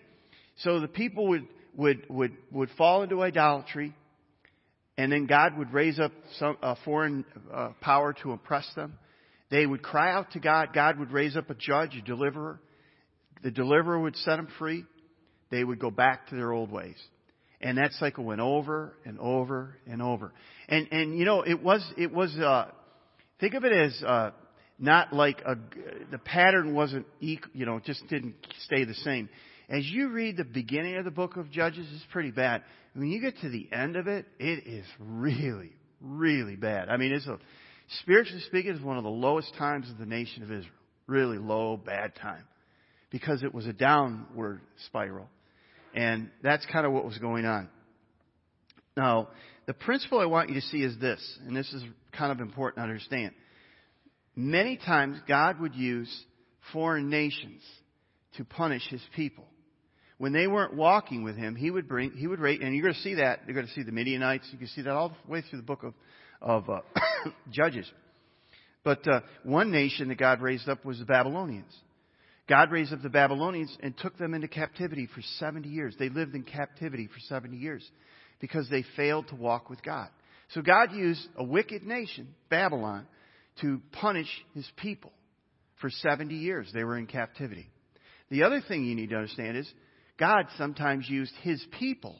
So 0.56 0.80
the 0.80 0.88
people 0.88 1.28
would, 1.28 1.46
would, 1.76 2.06
would, 2.08 2.32
would 2.50 2.70
fall 2.78 3.02
into 3.02 3.22
idolatry 3.22 3.94
and 4.96 5.12
then 5.12 5.26
God 5.26 5.58
would 5.58 5.72
raise 5.72 6.00
up 6.00 6.12
some 6.38 6.56
a 6.62 6.76
foreign 6.84 7.24
uh, 7.52 7.70
power 7.82 8.14
to 8.22 8.32
oppress 8.32 8.66
them. 8.74 8.94
They 9.50 9.66
would 9.66 9.82
cry 9.82 10.12
out 10.12 10.32
to 10.32 10.40
God. 10.40 10.70
God 10.72 10.98
would 10.98 11.12
raise 11.12 11.36
up 11.36 11.50
a 11.50 11.54
judge, 11.54 11.94
a 11.96 12.02
deliverer. 12.02 12.60
The 13.42 13.50
deliverer 13.50 14.00
would 14.00 14.16
set 14.16 14.36
them 14.36 14.48
free. 14.58 14.84
They 15.50 15.64
would 15.64 15.78
go 15.78 15.90
back 15.90 16.28
to 16.28 16.34
their 16.34 16.52
old 16.52 16.70
ways. 16.70 16.96
And 17.60 17.76
that 17.78 17.92
cycle 17.92 18.24
went 18.24 18.40
over 18.40 18.94
and 19.04 19.18
over 19.18 19.76
and 19.86 20.00
over. 20.00 20.32
And, 20.68 20.88
and 20.90 21.18
you 21.18 21.24
know, 21.26 21.42
it 21.42 21.62
was, 21.62 21.86
it 21.98 22.12
was, 22.12 22.34
uh, 22.36 22.70
Think 23.42 23.54
of 23.54 23.64
it 23.64 23.72
as 23.72 24.02
uh, 24.06 24.30
not 24.78 25.12
like 25.12 25.40
a, 25.44 25.56
the 26.12 26.18
pattern 26.18 26.76
wasn't, 26.76 27.06
equal, 27.18 27.50
you 27.52 27.66
know, 27.66 27.80
just 27.80 28.06
didn't 28.06 28.36
stay 28.66 28.84
the 28.84 28.94
same. 28.94 29.28
As 29.68 29.84
you 29.84 30.10
read 30.10 30.36
the 30.36 30.44
beginning 30.44 30.94
of 30.94 31.04
the 31.04 31.10
book 31.10 31.36
of 31.36 31.50
Judges, 31.50 31.88
it's 31.92 32.04
pretty 32.12 32.30
bad. 32.30 32.62
When 32.94 33.08
you 33.08 33.20
get 33.20 33.36
to 33.40 33.48
the 33.48 33.68
end 33.72 33.96
of 33.96 34.06
it, 34.06 34.26
it 34.38 34.64
is 34.64 34.86
really, 35.00 35.72
really 36.00 36.54
bad. 36.54 36.88
I 36.88 36.98
mean, 36.98 37.12
it's 37.12 37.26
a, 37.26 37.36
spiritually 38.02 38.44
speaking, 38.46 38.76
it's 38.76 38.80
one 38.80 38.96
of 38.96 39.02
the 39.02 39.10
lowest 39.10 39.52
times 39.58 39.90
of 39.90 39.98
the 39.98 40.06
nation 40.06 40.44
of 40.44 40.52
Israel. 40.52 40.70
Really 41.08 41.38
low, 41.38 41.76
bad 41.76 42.14
time. 42.14 42.44
Because 43.10 43.42
it 43.42 43.52
was 43.52 43.66
a 43.66 43.72
downward 43.72 44.60
spiral. 44.86 45.26
And 45.96 46.30
that's 46.44 46.64
kind 46.66 46.86
of 46.86 46.92
what 46.92 47.04
was 47.04 47.18
going 47.18 47.44
on. 47.44 47.68
Now, 48.96 49.30
the 49.66 49.74
principle 49.74 50.20
I 50.20 50.26
want 50.26 50.50
you 50.50 50.54
to 50.54 50.66
see 50.68 50.84
is 50.84 50.96
this, 51.00 51.20
and 51.44 51.56
this 51.56 51.72
is 51.72 51.82
kind 52.16 52.32
of 52.32 52.40
important 52.40 52.76
to 52.76 52.82
understand. 52.82 53.32
Many 54.34 54.76
times 54.76 55.18
God 55.28 55.60
would 55.60 55.74
use 55.74 56.10
foreign 56.72 57.10
nations 57.10 57.62
to 58.36 58.44
punish 58.44 58.82
his 58.88 59.02
people. 59.14 59.44
When 60.18 60.32
they 60.32 60.46
weren't 60.46 60.74
walking 60.74 61.24
with 61.24 61.36
him, 61.36 61.56
he 61.56 61.70
would 61.70 61.88
bring, 61.88 62.12
he 62.12 62.26
would 62.26 62.38
rate, 62.38 62.62
and 62.62 62.74
you're 62.74 62.84
going 62.84 62.94
to 62.94 63.00
see 63.00 63.14
that, 63.14 63.40
you're 63.46 63.54
going 63.54 63.66
to 63.66 63.72
see 63.72 63.82
the 63.82 63.92
Midianites, 63.92 64.48
you 64.52 64.58
can 64.58 64.68
see 64.68 64.82
that 64.82 64.92
all 64.92 65.08
the 65.08 65.30
way 65.30 65.42
through 65.42 65.58
the 65.58 65.64
book 65.64 65.82
of, 65.82 65.94
of 66.40 66.70
uh, 66.70 66.80
Judges. 67.50 67.90
But 68.84 69.06
uh, 69.06 69.20
one 69.42 69.70
nation 69.70 70.08
that 70.08 70.18
God 70.18 70.40
raised 70.40 70.68
up 70.68 70.84
was 70.84 70.98
the 70.98 71.04
Babylonians. 71.04 71.72
God 72.48 72.70
raised 72.70 72.92
up 72.92 73.02
the 73.02 73.08
Babylonians 73.08 73.76
and 73.80 73.96
took 73.96 74.18
them 74.18 74.34
into 74.34 74.48
captivity 74.48 75.08
for 75.12 75.22
70 75.38 75.68
years. 75.68 75.94
They 75.98 76.08
lived 76.08 76.34
in 76.34 76.42
captivity 76.42 77.06
for 77.06 77.20
70 77.20 77.56
years 77.56 77.88
because 78.40 78.68
they 78.68 78.84
failed 78.96 79.28
to 79.28 79.36
walk 79.36 79.70
with 79.70 79.82
God. 79.82 80.08
So 80.54 80.62
God 80.62 80.92
used 80.92 81.26
a 81.36 81.44
wicked 81.44 81.82
nation, 81.82 82.34
Babylon, 82.48 83.06
to 83.60 83.80
punish 83.92 84.28
his 84.54 84.68
people 84.76 85.12
for 85.80 85.90
70 85.90 86.34
years. 86.34 86.70
They 86.72 86.84
were 86.84 86.98
in 86.98 87.06
captivity. 87.06 87.68
The 88.30 88.44
other 88.44 88.62
thing 88.66 88.84
you 88.84 88.94
need 88.94 89.10
to 89.10 89.16
understand 89.16 89.56
is 89.56 89.70
God 90.18 90.46
sometimes 90.56 91.08
used 91.08 91.32
his 91.42 91.64
people 91.78 92.16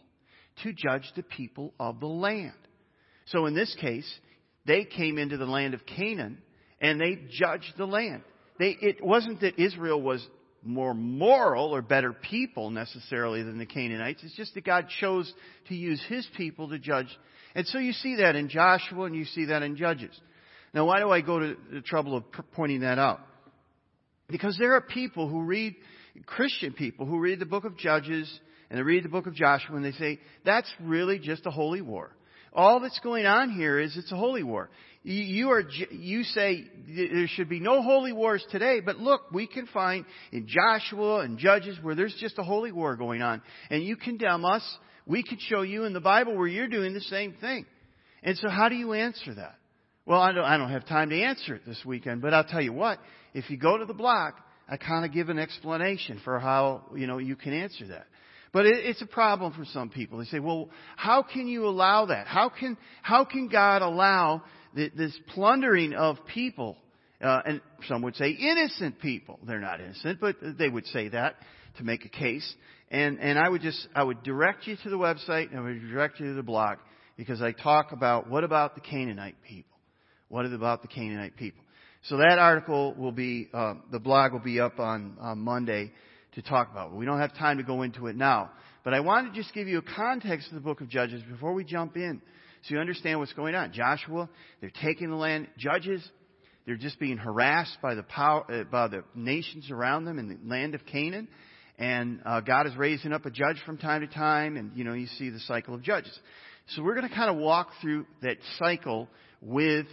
to 0.62 0.72
judge 0.72 1.10
the 1.16 1.22
people 1.22 1.72
of 1.78 2.00
the 2.00 2.06
land. 2.06 2.52
So 3.26 3.46
in 3.46 3.54
this 3.54 3.74
case, 3.80 4.10
they 4.66 4.84
came 4.84 5.18
into 5.18 5.36
the 5.36 5.46
land 5.46 5.74
of 5.74 5.86
Canaan 5.86 6.38
and 6.80 7.00
they 7.00 7.18
judged 7.30 7.74
the 7.78 7.86
land. 7.86 8.22
They, 8.58 8.76
it 8.80 9.04
wasn't 9.04 9.40
that 9.40 9.58
Israel 9.58 10.00
was 10.00 10.26
more 10.62 10.94
moral 10.94 11.74
or 11.74 11.82
better 11.82 12.12
people 12.12 12.70
necessarily 12.70 13.42
than 13.42 13.58
the 13.58 13.66
Canaanites. 13.66 14.22
It's 14.22 14.36
just 14.36 14.54
that 14.54 14.64
God 14.64 14.86
chose 15.00 15.32
to 15.68 15.74
use 15.74 16.02
His 16.08 16.26
people 16.36 16.68
to 16.68 16.78
judge. 16.78 17.08
And 17.54 17.66
so 17.66 17.78
you 17.78 17.92
see 17.92 18.16
that 18.16 18.36
in 18.36 18.48
Joshua 18.48 19.04
and 19.04 19.14
you 19.14 19.24
see 19.24 19.46
that 19.46 19.62
in 19.62 19.76
Judges. 19.76 20.18
Now 20.74 20.86
why 20.86 21.00
do 21.00 21.10
I 21.10 21.20
go 21.20 21.38
to 21.38 21.56
the 21.72 21.80
trouble 21.80 22.16
of 22.16 22.24
pointing 22.52 22.80
that 22.80 22.98
out? 22.98 23.20
Because 24.28 24.56
there 24.58 24.74
are 24.74 24.80
people 24.80 25.28
who 25.28 25.42
read 25.42 25.74
Christian 26.26 26.72
people 26.72 27.06
who 27.06 27.18
read 27.18 27.38
the 27.38 27.46
book 27.46 27.64
of 27.64 27.76
Judges 27.76 28.40
and 28.70 28.78
they 28.78 28.82
read 28.82 29.04
the 29.04 29.08
book 29.08 29.26
of 29.26 29.34
Joshua 29.34 29.76
and 29.76 29.84
they 29.84 29.92
say, 29.92 30.18
that's 30.44 30.72
really 30.80 31.18
just 31.18 31.46
a 31.46 31.50
holy 31.50 31.82
war. 31.82 32.14
All 32.54 32.80
that's 32.80 33.00
going 33.00 33.24
on 33.24 33.50
here 33.50 33.78
is 33.78 33.96
it's 33.96 34.12
a 34.12 34.16
holy 34.16 34.42
war. 34.42 34.68
You 35.04 35.50
are, 35.50 35.62
you 35.90 36.22
say 36.22 36.64
there 36.86 37.26
should 37.26 37.48
be 37.48 37.60
no 37.60 37.82
holy 37.82 38.12
wars 38.12 38.44
today, 38.50 38.80
but 38.80 38.98
look, 38.98 39.32
we 39.32 39.46
can 39.46 39.66
find 39.66 40.04
in 40.30 40.46
Joshua 40.46 41.20
and 41.20 41.38
Judges 41.38 41.78
where 41.82 41.94
there's 41.94 42.14
just 42.20 42.38
a 42.38 42.42
holy 42.42 42.70
war 42.70 42.94
going 42.94 43.20
on. 43.22 43.42
And 43.70 43.82
you 43.82 43.96
condemn 43.96 44.44
us. 44.44 44.62
We 45.06 45.22
could 45.22 45.40
show 45.40 45.62
you 45.62 45.84
in 45.84 45.92
the 45.92 46.00
Bible 46.00 46.36
where 46.36 46.46
you're 46.46 46.68
doing 46.68 46.94
the 46.94 47.00
same 47.00 47.34
thing. 47.40 47.66
And 48.22 48.36
so 48.38 48.48
how 48.48 48.68
do 48.68 48.76
you 48.76 48.92
answer 48.92 49.34
that? 49.34 49.56
Well, 50.06 50.20
I 50.20 50.32
don't, 50.32 50.44
I 50.44 50.56
don't 50.56 50.70
have 50.70 50.86
time 50.86 51.10
to 51.10 51.20
answer 51.20 51.54
it 51.54 51.62
this 51.66 51.80
weekend, 51.84 52.22
but 52.22 52.34
I'll 52.34 52.44
tell 52.44 52.60
you 52.60 52.72
what, 52.72 52.98
if 53.34 53.50
you 53.50 53.56
go 53.56 53.78
to 53.78 53.84
the 53.84 53.94
blog, 53.94 54.34
I 54.68 54.76
kind 54.76 55.04
of 55.04 55.12
give 55.12 55.28
an 55.28 55.38
explanation 55.38 56.20
for 56.24 56.38
how, 56.38 56.86
you 56.96 57.06
know, 57.06 57.18
you 57.18 57.36
can 57.36 57.52
answer 57.52 57.86
that. 57.88 58.06
But 58.52 58.66
it, 58.66 58.84
it's 58.84 59.02
a 59.02 59.06
problem 59.06 59.52
for 59.52 59.64
some 59.66 59.88
people. 59.88 60.18
They 60.18 60.24
say, 60.26 60.40
well, 60.40 60.70
how 60.96 61.22
can 61.22 61.46
you 61.46 61.66
allow 61.66 62.06
that? 62.06 62.26
How 62.26 62.48
can, 62.48 62.76
how 63.02 63.24
can 63.24 63.48
God 63.48 63.82
allow 63.82 64.42
the, 64.74 64.90
this 64.96 65.18
plundering 65.34 65.94
of 65.94 66.18
people? 66.26 66.76
Uh, 67.20 67.40
and 67.46 67.60
some 67.88 68.02
would 68.02 68.16
say 68.16 68.30
innocent 68.30 69.00
people. 69.00 69.38
They're 69.46 69.60
not 69.60 69.80
innocent, 69.80 70.20
but 70.20 70.36
they 70.58 70.68
would 70.68 70.86
say 70.86 71.08
that 71.08 71.36
to 71.78 71.84
make 71.84 72.04
a 72.04 72.08
case. 72.08 72.54
And, 72.92 73.18
and 73.20 73.38
I 73.38 73.48
would 73.48 73.62
just, 73.62 73.88
I 73.94 74.04
would 74.04 74.22
direct 74.22 74.66
you 74.66 74.76
to 74.82 74.90
the 74.90 74.98
website 74.98 75.48
and 75.50 75.58
I 75.58 75.62
would 75.62 75.88
direct 75.88 76.20
you 76.20 76.26
to 76.26 76.34
the 76.34 76.42
blog 76.42 76.76
because 77.16 77.40
I 77.40 77.52
talk 77.52 77.92
about 77.92 78.28
what 78.28 78.44
about 78.44 78.74
the 78.74 78.82
Canaanite 78.82 79.36
people? 79.48 79.78
What 80.28 80.44
about 80.44 80.82
the 80.82 80.88
Canaanite 80.88 81.34
people? 81.36 81.62
So 82.02 82.18
that 82.18 82.38
article 82.38 82.94
will 82.94 83.12
be, 83.12 83.48
uh, 83.54 83.74
the 83.90 83.98
blog 83.98 84.32
will 84.32 84.40
be 84.40 84.60
up 84.60 84.78
on, 84.78 85.16
on 85.20 85.38
Monday 85.38 85.90
to 86.34 86.42
talk 86.42 86.70
about. 86.70 86.92
We 86.92 87.06
don't 87.06 87.18
have 87.18 87.34
time 87.34 87.56
to 87.56 87.62
go 87.62 87.80
into 87.80 88.08
it 88.08 88.16
now. 88.16 88.50
But 88.84 88.92
I 88.92 89.00
want 89.00 89.32
to 89.32 89.40
just 89.40 89.54
give 89.54 89.68
you 89.68 89.78
a 89.78 89.96
context 89.96 90.48
of 90.48 90.54
the 90.54 90.60
book 90.60 90.82
of 90.82 90.90
Judges 90.90 91.22
before 91.30 91.54
we 91.54 91.64
jump 91.64 91.96
in 91.96 92.20
so 92.62 92.74
you 92.74 92.80
understand 92.80 93.18
what's 93.20 93.32
going 93.32 93.54
on. 93.54 93.72
Joshua, 93.72 94.28
they're 94.60 94.70
taking 94.82 95.08
the 95.08 95.16
land. 95.16 95.48
Judges, 95.56 96.06
they're 96.66 96.76
just 96.76 97.00
being 97.00 97.16
harassed 97.16 97.78
by 97.80 97.94
the 97.94 98.02
power, 98.02 98.44
uh, 98.52 98.64
by 98.64 98.88
the 98.88 99.02
nations 99.14 99.70
around 99.70 100.04
them 100.04 100.18
in 100.18 100.28
the 100.28 100.38
land 100.44 100.74
of 100.74 100.84
Canaan. 100.84 101.28
And 101.78 102.20
uh, 102.24 102.40
God 102.40 102.66
is 102.66 102.76
raising 102.76 103.12
up 103.12 103.26
a 103.26 103.30
judge 103.30 103.56
from 103.64 103.78
time 103.78 104.02
to 104.02 104.06
time, 104.06 104.56
and 104.56 104.72
you 104.76 104.84
know 104.84 104.92
you 104.92 105.06
see 105.18 105.30
the 105.30 105.40
cycle 105.40 105.74
of 105.74 105.82
judges. 105.82 106.16
So 106.68 106.82
we're 106.82 106.94
going 106.94 107.08
to 107.08 107.14
kind 107.14 107.30
of 107.30 107.36
walk 107.36 107.70
through 107.80 108.06
that 108.22 108.36
cycle 108.58 109.08
with 109.40 109.86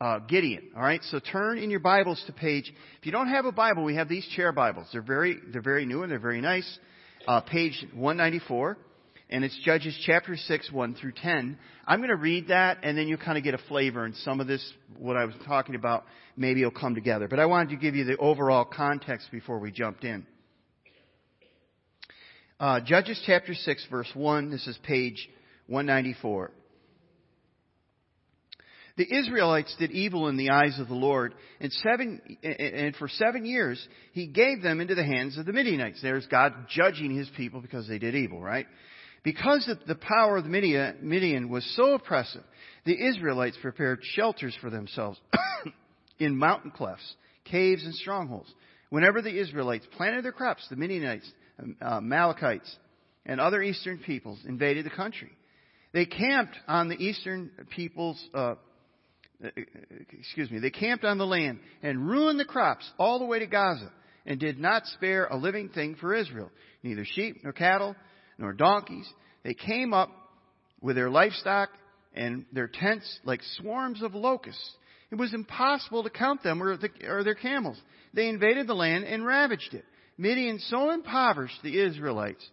uh, 0.00 0.20
Gideon. 0.20 0.70
All 0.76 0.82
right, 0.82 1.02
so 1.04 1.18
turn 1.18 1.58
in 1.58 1.70
your 1.70 1.80
Bibles 1.80 2.22
to 2.26 2.32
page. 2.32 2.72
If 2.98 3.06
you 3.06 3.12
don't 3.12 3.28
have 3.28 3.44
a 3.44 3.52
Bible, 3.52 3.84
we 3.84 3.96
have 3.96 4.08
these 4.08 4.26
chair 4.34 4.52
Bibles. 4.52 4.88
They're 4.92 5.02
very 5.02 5.38
they're 5.52 5.62
very 5.62 5.86
new 5.86 6.02
and 6.02 6.10
they're 6.10 6.18
very 6.18 6.40
nice. 6.40 6.78
Uh, 7.26 7.40
page 7.40 7.84
194, 7.94 8.76
and 9.30 9.44
it's 9.44 9.58
Judges 9.64 9.98
chapter 10.04 10.36
6, 10.36 10.70
1 10.70 10.94
through 10.94 11.12
10. 11.12 11.58
I'm 11.86 12.00
going 12.00 12.10
to 12.10 12.16
read 12.16 12.48
that, 12.48 12.78
and 12.82 12.98
then 12.98 13.08
you'll 13.08 13.18
kind 13.18 13.38
of 13.38 13.44
get 13.44 13.54
a 13.54 13.58
flavor, 13.68 14.04
and 14.04 14.14
some 14.16 14.40
of 14.40 14.46
this, 14.46 14.62
what 14.98 15.16
I 15.16 15.24
was 15.24 15.34
talking 15.46 15.74
about, 15.74 16.04
maybe 16.36 16.62
will 16.62 16.70
come 16.70 16.94
together. 16.94 17.26
But 17.26 17.40
I 17.40 17.46
wanted 17.46 17.70
to 17.70 17.76
give 17.76 17.94
you 17.94 18.04
the 18.04 18.18
overall 18.18 18.66
context 18.66 19.28
before 19.32 19.58
we 19.58 19.70
jumped 19.70 20.04
in. 20.04 20.26
Uh, 22.60 22.78
Judges 22.80 23.20
chapter 23.26 23.52
6, 23.52 23.86
verse 23.90 24.10
1. 24.14 24.50
This 24.50 24.66
is 24.66 24.78
page 24.84 25.28
194. 25.66 26.52
The 28.96 29.12
Israelites 29.12 29.74
did 29.76 29.90
evil 29.90 30.28
in 30.28 30.36
the 30.36 30.50
eyes 30.50 30.78
of 30.78 30.86
the 30.86 30.94
Lord, 30.94 31.34
and 31.58 31.72
seven, 31.72 32.20
and 32.44 32.94
for 32.94 33.08
seven 33.08 33.44
years, 33.44 33.84
He 34.12 34.28
gave 34.28 34.62
them 34.62 34.80
into 34.80 34.94
the 34.94 35.04
hands 35.04 35.36
of 35.36 35.46
the 35.46 35.52
Midianites. 35.52 36.00
There's 36.00 36.26
God 36.26 36.54
judging 36.70 37.16
His 37.16 37.28
people 37.36 37.60
because 37.60 37.88
they 37.88 37.98
did 37.98 38.14
evil, 38.14 38.40
right? 38.40 38.68
Because 39.24 39.68
the 39.88 39.96
power 39.96 40.36
of 40.36 40.44
the 40.44 40.94
Midian 41.02 41.48
was 41.48 41.68
so 41.74 41.94
oppressive, 41.94 42.44
the 42.84 43.04
Israelites 43.04 43.58
prepared 43.60 43.98
shelters 44.02 44.56
for 44.60 44.70
themselves 44.70 45.18
in 46.20 46.36
mountain 46.36 46.70
clefts, 46.70 47.16
caves, 47.46 47.84
and 47.84 47.94
strongholds. 47.94 48.52
Whenever 48.90 49.22
the 49.22 49.36
Israelites 49.36 49.86
planted 49.96 50.24
their 50.24 50.30
crops, 50.30 50.64
the 50.70 50.76
Midianites, 50.76 51.28
uh, 51.60 51.96
Amalekites, 51.96 52.74
and 53.26 53.40
other 53.40 53.62
eastern 53.62 53.98
peoples 53.98 54.38
invaded 54.46 54.84
the 54.84 54.90
country. 54.90 55.30
They 55.92 56.06
camped 56.06 56.56
on 56.66 56.88
the 56.88 56.96
eastern 56.96 57.50
people's 57.70 58.22
uh, 58.34 58.56
uh, 59.44 59.48
excuse 60.18 60.50
me, 60.50 60.58
they 60.58 60.70
camped 60.70 61.04
on 61.04 61.18
the 61.18 61.26
land 61.26 61.58
and 61.82 62.08
ruined 62.08 62.38
the 62.38 62.44
crops 62.44 62.88
all 62.98 63.18
the 63.18 63.24
way 63.24 63.40
to 63.40 63.46
Gaza 63.46 63.90
and 64.26 64.38
did 64.38 64.58
not 64.58 64.86
spare 64.86 65.26
a 65.26 65.36
living 65.36 65.68
thing 65.68 65.96
for 65.96 66.14
Israel, 66.14 66.50
neither 66.82 67.04
sheep 67.04 67.42
nor 67.42 67.52
cattle 67.52 67.96
nor 68.38 68.52
donkeys. 68.52 69.06
They 69.42 69.54
came 69.54 69.92
up 69.92 70.10
with 70.80 70.96
their 70.96 71.10
livestock 71.10 71.70
and 72.14 72.46
their 72.52 72.68
tents 72.68 73.18
like 73.24 73.40
swarms 73.58 74.02
of 74.02 74.14
locusts. 74.14 74.72
It 75.10 75.16
was 75.16 75.34
impossible 75.34 76.04
to 76.04 76.10
count 76.10 76.42
them 76.42 76.62
or, 76.62 76.76
the, 76.76 76.88
or 77.06 77.24
their 77.24 77.34
camels. 77.34 77.80
They 78.14 78.28
invaded 78.28 78.66
the 78.66 78.74
land 78.74 79.04
and 79.04 79.26
ravaged 79.26 79.74
it. 79.74 79.84
Midian 80.16 80.58
so 80.58 80.90
impoverished 80.90 81.62
the 81.62 81.80
Israelites 81.80 82.44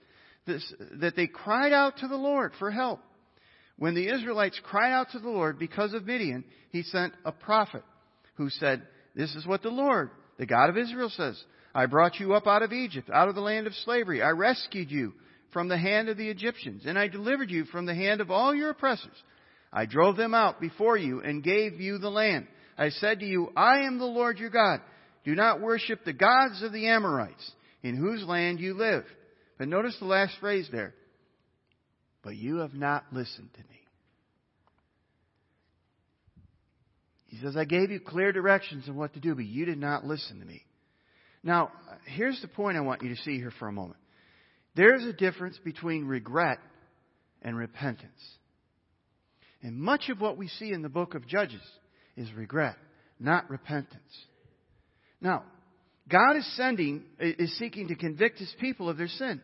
that 0.48 1.16
they 1.16 1.28
cried 1.28 1.74
out 1.74 1.98
to 1.98 2.08
the 2.08 2.16
Lord 2.16 2.54
for 2.58 2.72
help. 2.72 3.00
When 3.78 3.96
the 3.96 4.10
Israelites 4.14 4.60
cried 4.64 4.92
out 4.92 5.12
to 5.12 5.20
the 5.20 5.30
Lord 5.30 5.58
because 5.58 5.94
of 5.94 6.06
Midian, 6.06 6.44
he 6.72 6.84
sent 6.84 7.14
a 7.26 7.32
prophet 7.32 7.84
who 8.36 8.50
said, 8.50 8.84
This 9.16 9.36
is 9.36 9.46
what 9.46 9.62
the 9.62 9.70
Lord, 9.70 10.12
the 10.38 10.46
God 10.46 10.70
of 10.70 10.78
Israel 10.78 11.10
says. 11.10 11.42
I 11.74 11.86
brought 11.86 12.20
you 12.20 12.34
up 12.34 12.48
out 12.48 12.64
of 12.64 12.74
Egypt, 12.74 13.10
out 13.12 13.28
of 13.28 13.36
the 13.36 13.42
land 13.42 13.68
of 13.68 13.74
slavery. 13.74 14.22
I 14.22 14.32
rescued 14.32 14.92
you 14.92 15.14
from 15.52 15.68
the 15.68 15.78
hand 15.78 16.10
of 16.10 16.18
the 16.18 16.30
Egyptians, 16.30 16.84
and 16.86 16.98
I 16.98 17.08
delivered 17.08 17.50
you 17.50 17.66
from 17.66 17.86
the 17.86 17.96
hand 17.96 18.22
of 18.22 18.32
all 18.32 18.54
your 18.54 18.70
oppressors. 18.70 19.16
I 19.72 19.86
drove 19.86 20.18
them 20.18 20.34
out 20.34 20.60
before 20.60 20.98
you 20.98 21.22
and 21.22 21.44
gave 21.44 21.80
you 21.80 21.98
the 21.98 22.10
land. 22.10 22.48
I 22.78 22.90
said 22.90 23.20
to 23.20 23.26
you, 23.26 23.52
I 23.56 23.80
am 23.82 24.00
the 24.00 24.06
Lord 24.06 24.38
your 24.38 24.50
God. 24.50 24.82
Do 25.24 25.36
not 25.36 25.62
worship 25.62 26.04
the 26.04 26.14
gods 26.14 26.64
of 26.64 26.72
the 26.74 26.88
Amorites, 26.88 27.52
in 27.84 27.96
whose 27.96 28.24
land 28.24 28.60
you 28.60 28.74
live. 28.74 29.06
But 29.58 29.68
notice 29.68 29.96
the 30.00 30.06
last 30.06 30.34
phrase 30.40 30.68
there. 30.72 30.94
But 32.24 32.36
you 32.36 32.58
have 32.58 32.74
not 32.74 33.06
listened 33.12 33.50
to 33.54 33.60
me. 33.60 33.66
He 37.28 37.38
says, 37.38 37.56
I 37.56 37.66
gave 37.66 37.92
you 37.92 38.00
clear 38.00 38.32
directions 38.32 38.90
on 38.90 38.96
what 38.96 39.14
to 39.14 39.20
do, 39.20 39.36
but 39.36 39.46
you 39.46 39.66
did 39.66 39.78
not 39.78 40.06
listen 40.06 40.40
to 40.40 40.46
me. 40.46 40.64
Now, 41.44 41.72
here's 42.06 42.42
the 42.42 42.48
point 42.48 42.78
I 42.78 42.82
want 42.82 43.02
you 43.02 43.10
to 43.10 43.22
see 43.22 43.38
here 43.38 43.54
for 43.58 43.68
a 43.68 43.72
moment. 43.72 44.00
There's 44.76 45.06
a 45.06 45.14
difference 45.14 45.58
between 45.64 46.06
regret 46.06 46.60
and 47.42 47.58
repentance. 47.58 48.12
And 49.64 49.78
much 49.78 50.10
of 50.10 50.20
what 50.20 50.38
we 50.38 50.48
see 50.48 50.72
in 50.72 50.82
the 50.82 50.90
book 50.90 51.16
of 51.16 51.28
Judges 51.28 51.62
is 52.18 52.32
regret, 52.34 52.76
not 53.20 53.50
repentance. 53.50 54.26
Now, 55.22 55.44
God 56.10 56.36
is 56.36 56.56
sending, 56.58 57.04
is 57.20 57.58
seeking 57.58 57.88
to 57.90 57.96
convict 57.96 58.40
his 58.40 58.54
people 58.60 58.90
of 58.90 58.98
their 58.98 59.08
sin. 59.08 59.42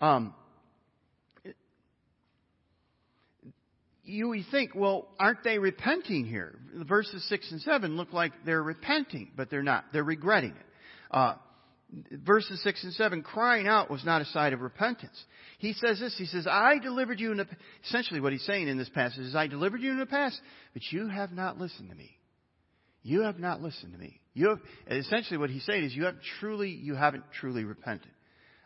Um, 0.00 0.34
you 4.04 4.42
think, 4.50 4.72
well, 4.74 5.08
aren't 5.18 5.44
they 5.44 5.58
repenting 5.58 6.26
here? 6.26 6.58
Verses 6.74 7.26
6 7.28 7.52
and 7.52 7.60
7 7.62 7.96
look 7.96 8.12
like 8.12 8.32
they're 8.44 8.62
repenting, 8.62 9.30
but 9.36 9.48
they're 9.48 9.62
not. 9.62 9.84
They're 9.92 10.04
regretting 10.04 10.50
it. 10.50 10.66
Uh, 11.10 11.34
verses 12.10 12.62
6 12.62 12.84
and 12.84 12.92
7, 12.94 13.22
crying 13.22 13.68
out 13.68 13.90
was 13.90 14.04
not 14.04 14.22
a 14.22 14.24
sign 14.26 14.52
of 14.52 14.60
repentance. 14.60 15.22
He 15.58 15.72
says 15.74 16.00
this, 16.00 16.16
he 16.18 16.26
says, 16.26 16.46
I 16.50 16.78
delivered 16.78 17.20
you 17.20 17.30
in 17.30 17.38
the, 17.38 17.46
essentially 17.84 18.20
what 18.20 18.32
he's 18.32 18.44
saying 18.44 18.68
in 18.68 18.78
this 18.78 18.88
passage 18.88 19.20
is, 19.20 19.36
I 19.36 19.46
delivered 19.46 19.80
you 19.80 19.92
in 19.92 19.98
the 19.98 20.06
past, 20.06 20.40
but 20.72 20.82
you 20.90 21.08
have 21.08 21.32
not 21.32 21.58
listened 21.58 21.90
to 21.90 21.94
me. 21.94 22.10
You 23.02 23.22
have 23.22 23.38
not 23.38 23.60
listened 23.60 23.92
to 23.92 23.98
me. 23.98 24.21
You 24.34 24.48
have, 24.50 24.58
essentially 24.90 25.38
what 25.38 25.50
he's 25.50 25.64
saying 25.64 25.84
is, 25.84 25.94
you 25.94 26.04
have 26.04 26.16
truly, 26.40 26.70
you 26.70 26.94
haven't 26.94 27.24
truly 27.38 27.64
repented. 27.64 28.10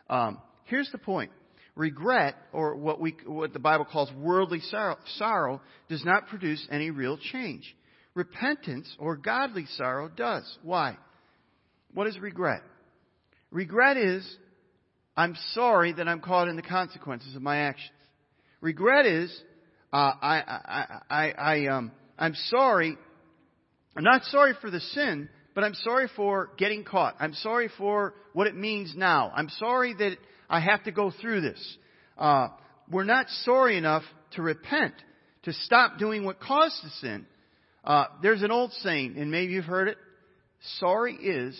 Um, 0.09 0.39
here's 0.65 0.89
the 0.91 0.97
point 0.97 1.31
regret, 1.75 2.35
or 2.53 2.75
what, 2.75 2.99
we, 2.99 3.15
what 3.25 3.53
the 3.53 3.59
Bible 3.59 3.85
calls 3.85 4.11
worldly 4.13 4.61
sorrow, 4.61 4.97
sorrow, 5.17 5.61
does 5.89 6.03
not 6.03 6.27
produce 6.27 6.65
any 6.71 6.89
real 6.89 7.17
change. 7.31 7.75
Repentance, 8.15 8.93
or 8.97 9.15
godly 9.15 9.65
sorrow, 9.75 10.09
does. 10.09 10.43
Why? 10.63 10.97
What 11.93 12.07
is 12.07 12.17
regret? 12.17 12.63
Regret 13.51 13.95
is, 13.97 14.27
I'm 15.15 15.35
sorry 15.53 15.93
that 15.93 16.07
I'm 16.07 16.19
caught 16.19 16.47
in 16.47 16.55
the 16.55 16.63
consequences 16.63 17.35
of 17.35 17.43
my 17.43 17.57
actions. 17.57 17.91
Regret 18.59 19.05
is, 19.05 19.31
uh, 19.93 20.13
I, 20.21 20.41
I, 20.47 20.99
I, 21.09 21.31
I, 21.31 21.67
um, 21.67 21.91
I'm 22.17 22.33
sorry, 22.47 22.97
I'm 23.95 24.03
not 24.03 24.23
sorry 24.25 24.53
for 24.61 24.71
the 24.71 24.79
sin, 24.79 25.29
but 25.57 25.63
I'm 25.63 25.73
sorry 25.73 26.07
for 26.15 26.51
getting 26.59 26.83
caught. 26.83 27.15
I'm 27.19 27.33
sorry 27.33 27.67
for 27.79 28.13
what 28.33 28.45
it 28.45 28.55
means 28.55 28.93
now. 28.95 29.31
I'm 29.33 29.49
sorry 29.49 29.95
that 29.95 30.17
I 30.47 30.59
have 30.59 30.83
to 30.83 30.91
go 30.91 31.09
through 31.09 31.41
this. 31.41 31.77
Uh, 32.15 32.49
we're 32.91 33.05
not 33.05 33.25
sorry 33.41 33.75
enough 33.75 34.03
to 34.33 34.43
repent, 34.43 34.93
to 35.45 35.53
stop 35.53 35.97
doing 35.97 36.23
what 36.25 36.39
caused 36.39 36.75
the 36.83 36.91
sin. 37.01 37.25
Uh, 37.83 38.05
there's 38.21 38.43
an 38.43 38.51
old 38.51 38.71
saying, 38.83 39.15
and 39.17 39.31
maybe 39.31 39.53
you've 39.53 39.65
heard 39.65 39.87
it. 39.87 39.97
Sorry 40.77 41.15
is 41.15 41.59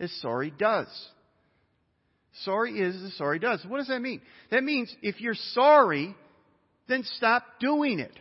as 0.00 0.10
sorry 0.22 0.50
does. 0.50 0.88
Sorry 2.44 2.80
is 2.80 2.96
as 3.02 3.14
sorry 3.18 3.40
does. 3.40 3.62
What 3.68 3.76
does 3.76 3.88
that 3.88 4.00
mean? 4.00 4.22
That 4.52 4.64
means 4.64 4.90
if 5.02 5.20
you're 5.20 5.34
sorry, 5.52 6.16
then 6.88 7.04
stop 7.18 7.44
doing 7.60 7.98
it. 7.98 8.18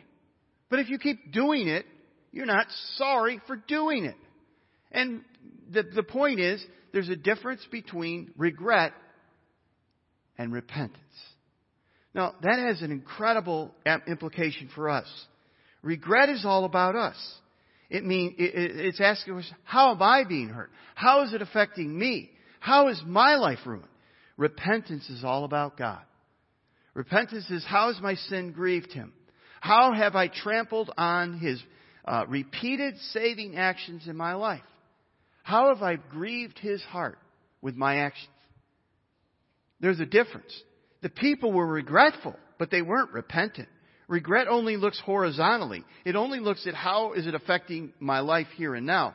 But 0.70 0.80
if 0.80 0.90
you 0.90 1.00
keep 1.00 1.32
doing 1.32 1.70
it, 1.70 1.86
you're 2.34 2.46
not 2.46 2.68
sorry 2.98 3.40
for 3.48 3.56
doing 3.56 4.04
it. 4.04 4.16
And 4.94 5.22
the, 5.72 5.84
the 5.84 6.04
point 6.04 6.40
is, 6.40 6.64
there's 6.92 7.10
a 7.10 7.16
difference 7.16 7.66
between 7.72 8.32
regret 8.38 8.94
and 10.38 10.54
repentance. 10.54 11.00
Now, 12.14 12.36
that 12.44 12.60
has 12.60 12.82
an 12.82 12.92
incredible 12.92 13.74
implication 14.08 14.70
for 14.74 14.90
us. 14.90 15.08
Regret 15.82 16.30
is 16.30 16.46
all 16.46 16.66
about 16.66 16.96
us. 16.96 17.18
It 17.90 18.06
means 18.06 18.36
it's 18.38 19.02
asking 19.02 19.38
us, 19.38 19.52
how 19.64 19.92
am 19.92 20.02
I 20.02 20.24
being 20.24 20.50
hurt? 20.50 20.72
How 20.96 21.24
is 21.24 21.34
it 21.34 21.42
affecting 21.42 21.98
me? 21.98 22.32
How 22.60 22.88
is 22.88 23.02
my 23.06 23.36
life 23.36 23.60
ruined? 23.66 23.88
Repentance 24.38 25.10
is 25.10 25.24
all 25.24 25.44
about 25.44 25.78
God. 25.78 26.02
Repentance 26.94 27.50
is 27.50 27.66
how 27.66 27.92
has 27.92 28.02
my 28.02 28.16
sin 28.16 28.52
grieved 28.52 28.92
Him? 28.92 29.14
How 29.62 29.94
have 29.94 30.16
I 30.16 30.28
trampled 30.28 30.92
on 30.98 31.40
His 31.40 31.62
uh, 32.06 32.26
repeated 32.28 32.96
saving 33.12 33.58
actions 33.58 34.08
in 34.08 34.16
my 34.16 34.34
life? 34.34 34.62
How 35.44 35.70
have 35.74 35.84
I 35.84 35.96
grieved 35.96 36.58
His 36.58 36.82
heart 36.82 37.20
with 37.62 37.76
my 37.76 37.98
actions? 37.98 38.30
There's 39.80 40.00
a 40.00 40.06
difference. 40.06 40.54
The 41.02 41.10
people 41.10 41.52
were 41.52 41.68
regretful, 41.68 42.36
but 42.58 42.72
they 42.72 42.82
weren't 42.82 43.12
repentant. 43.12 43.68
Regret 44.08 44.48
only 44.48 44.78
looks 44.78 45.00
horizontally. 45.00 45.84
It 46.06 46.16
only 46.16 46.40
looks 46.40 46.66
at 46.68 46.74
how 46.74 47.14
is 47.14 47.28
it 47.28 47.36
affecting 47.36 47.94
my 48.00 48.20
life 48.20 48.48
here 48.56 48.76
and 48.76 48.86
now. 48.86 49.14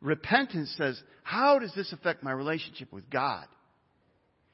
Repentance 0.00 0.74
says, 0.78 1.00
how 1.22 1.58
does 1.58 1.74
this 1.74 1.92
affect 1.92 2.22
my 2.22 2.32
relationship 2.32 2.92
with 2.92 3.10
God? 3.10 3.44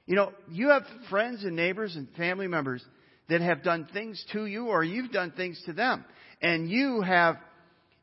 You 0.07 0.17
know, 0.17 0.33
you 0.51 0.71
have 0.71 0.83
friends 1.09 1.45
and 1.45 1.55
neighbors 1.55 1.97
and 1.97 2.09
family 2.17 2.49
members 2.49 2.85
that 3.29 3.41
have 3.41 3.63
done 3.63 3.89
things 3.93 4.25
to 4.33 4.47
you 4.47 4.67
or 4.67 4.85
you've 4.85 5.13
done 5.13 5.33
things 5.33 5.61
to 5.67 5.73
them. 5.73 6.05
And 6.43 6.69
you 6.69 7.01
have, 7.01 7.37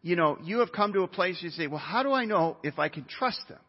you 0.01 0.15
know, 0.15 0.37
you 0.43 0.59
have 0.59 0.71
come 0.71 0.93
to 0.93 1.03
a 1.03 1.07
place 1.07 1.37
you 1.41 1.49
say, 1.49 1.67
well, 1.67 1.79
how 1.79 2.03
do 2.03 2.11
I 2.11 2.25
know 2.25 2.57
if 2.63 2.79
I 2.79 2.89
can 2.89 3.05
trust 3.05 3.41
them? 3.47 3.59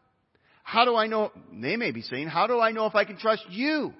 How 0.63 0.85
do 0.85 0.95
I 0.95 1.07
know, 1.07 1.31
they 1.51 1.75
may 1.75 1.91
be 1.91 2.01
saying, 2.01 2.27
how 2.27 2.47
do 2.47 2.59
I 2.59 2.71
know 2.71 2.85
if 2.85 2.95
I 2.95 3.03
can 3.03 3.17
trust 3.17 3.43
you? 3.49 3.93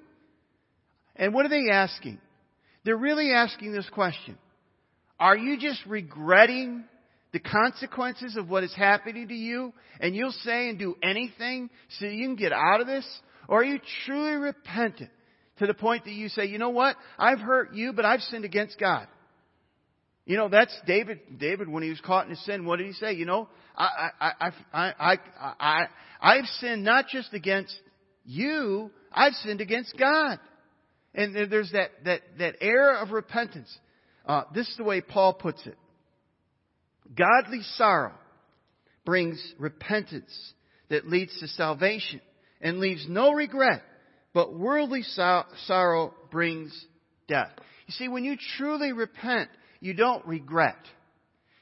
And 1.15 1.33
what 1.33 1.45
are 1.45 1.49
they 1.49 1.69
asking? 1.71 2.19
They're 2.85 2.97
really 2.97 3.31
asking 3.31 3.73
this 3.73 3.87
question. 3.89 4.37
Are 5.19 5.37
you 5.37 5.59
just 5.59 5.79
regretting 5.85 6.83
the 7.33 7.39
consequences 7.39 8.35
of 8.35 8.49
what 8.49 8.63
is 8.63 8.73
happening 8.73 9.27
to 9.27 9.33
you 9.33 9.73
and 9.99 10.15
you'll 10.15 10.31
say 10.31 10.69
and 10.69 10.79
do 10.79 10.95
anything 11.03 11.69
so 11.99 12.05
you 12.05 12.27
can 12.27 12.35
get 12.35 12.51
out 12.51 12.81
of 12.81 12.87
this? 12.87 13.05
Or 13.47 13.61
are 13.61 13.65
you 13.65 13.79
truly 14.05 14.35
repentant 14.35 15.09
to 15.59 15.67
the 15.67 15.73
point 15.73 16.05
that 16.05 16.13
you 16.13 16.29
say, 16.29 16.45
you 16.45 16.57
know 16.57 16.69
what? 16.69 16.95
I've 17.17 17.39
hurt 17.39 17.73
you, 17.73 17.93
but 17.93 18.05
I've 18.05 18.21
sinned 18.21 18.45
against 18.45 18.79
God. 18.79 19.07
You 20.25 20.37
know, 20.37 20.47
that's 20.47 20.75
David, 20.87 21.19
David 21.37 21.67
when 21.67 21.83
he 21.83 21.89
was 21.89 21.99
caught 21.99 22.25
in 22.25 22.29
his 22.29 22.43
sin, 22.45 22.65
what 22.65 22.77
did 22.77 22.87
he 22.87 22.93
say? 22.93 23.13
You 23.13 23.25
know, 23.25 23.49
I, 23.75 24.09
I, 24.19 24.31
I, 24.39 24.51
I, 24.73 24.93
I, 24.99 25.17
I, 25.59 25.85
I've 26.21 26.45
sinned 26.59 26.83
not 26.83 27.07
just 27.09 27.33
against 27.33 27.75
you, 28.25 28.89
I've 29.11 29.33
sinned 29.33 29.59
against 29.59 29.97
God. 29.97 30.39
And 31.13 31.35
there's 31.51 31.71
that, 31.73 31.91
that, 32.05 32.21
that 32.39 32.55
air 32.61 32.95
of 32.97 33.11
repentance. 33.11 33.77
Uh, 34.25 34.43
this 34.55 34.67
is 34.67 34.77
the 34.77 34.83
way 34.83 35.01
Paul 35.01 35.33
puts 35.33 35.65
it. 35.67 35.77
Godly 37.15 37.62
sorrow 37.75 38.13
brings 39.05 39.39
repentance 39.59 40.33
that 40.89 41.07
leads 41.07 41.38
to 41.39 41.47
salvation 41.49 42.21
and 42.62 42.79
leaves 42.79 43.05
no 43.09 43.33
regret, 43.33 43.83
but 44.33 44.53
worldly 44.53 45.03
sorrow 45.03 46.13
brings 46.31 46.73
death. 47.27 47.51
You 47.88 47.91
see, 47.91 48.07
when 48.07 48.23
you 48.23 48.38
truly 48.57 48.93
repent, 48.93 49.49
you 49.84 49.93
don't 49.93 50.26
regret. 50.26 50.78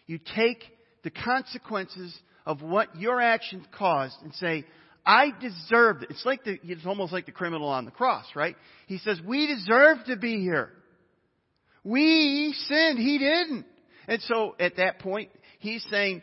You 0.06 0.20
take 0.36 0.64
the 1.04 1.10
consequences 1.10 2.16
of 2.46 2.62
what 2.62 2.96
your 2.96 3.20
actions 3.20 3.66
caused 3.76 4.16
and 4.22 4.32
say, 4.36 4.64
I 5.04 5.32
deserved 5.42 6.04
it. 6.04 6.12
It's 6.12 6.24
like 6.24 6.44
the, 6.44 6.60
it's 6.64 6.86
almost 6.86 7.12
like 7.12 7.26
the 7.26 7.32
criminal 7.32 7.68
on 7.68 7.86
the 7.86 7.92
cross, 7.92 8.26
right? 8.36 8.56
He 8.86 9.00
says, 9.00 9.20
we 9.26 9.48
deserve 9.48 10.06
to 10.06 10.18
be 10.18 10.40
here. 10.40 10.70
We 11.84 12.54
sinned. 12.68 13.00
He 13.00 13.18
didn't. 13.18 13.66
And 14.08 14.22
so 14.22 14.56
at 14.60 14.78
that 14.78 15.00
point, 15.00 15.32
he's 15.58 15.84
saying, 15.90 16.22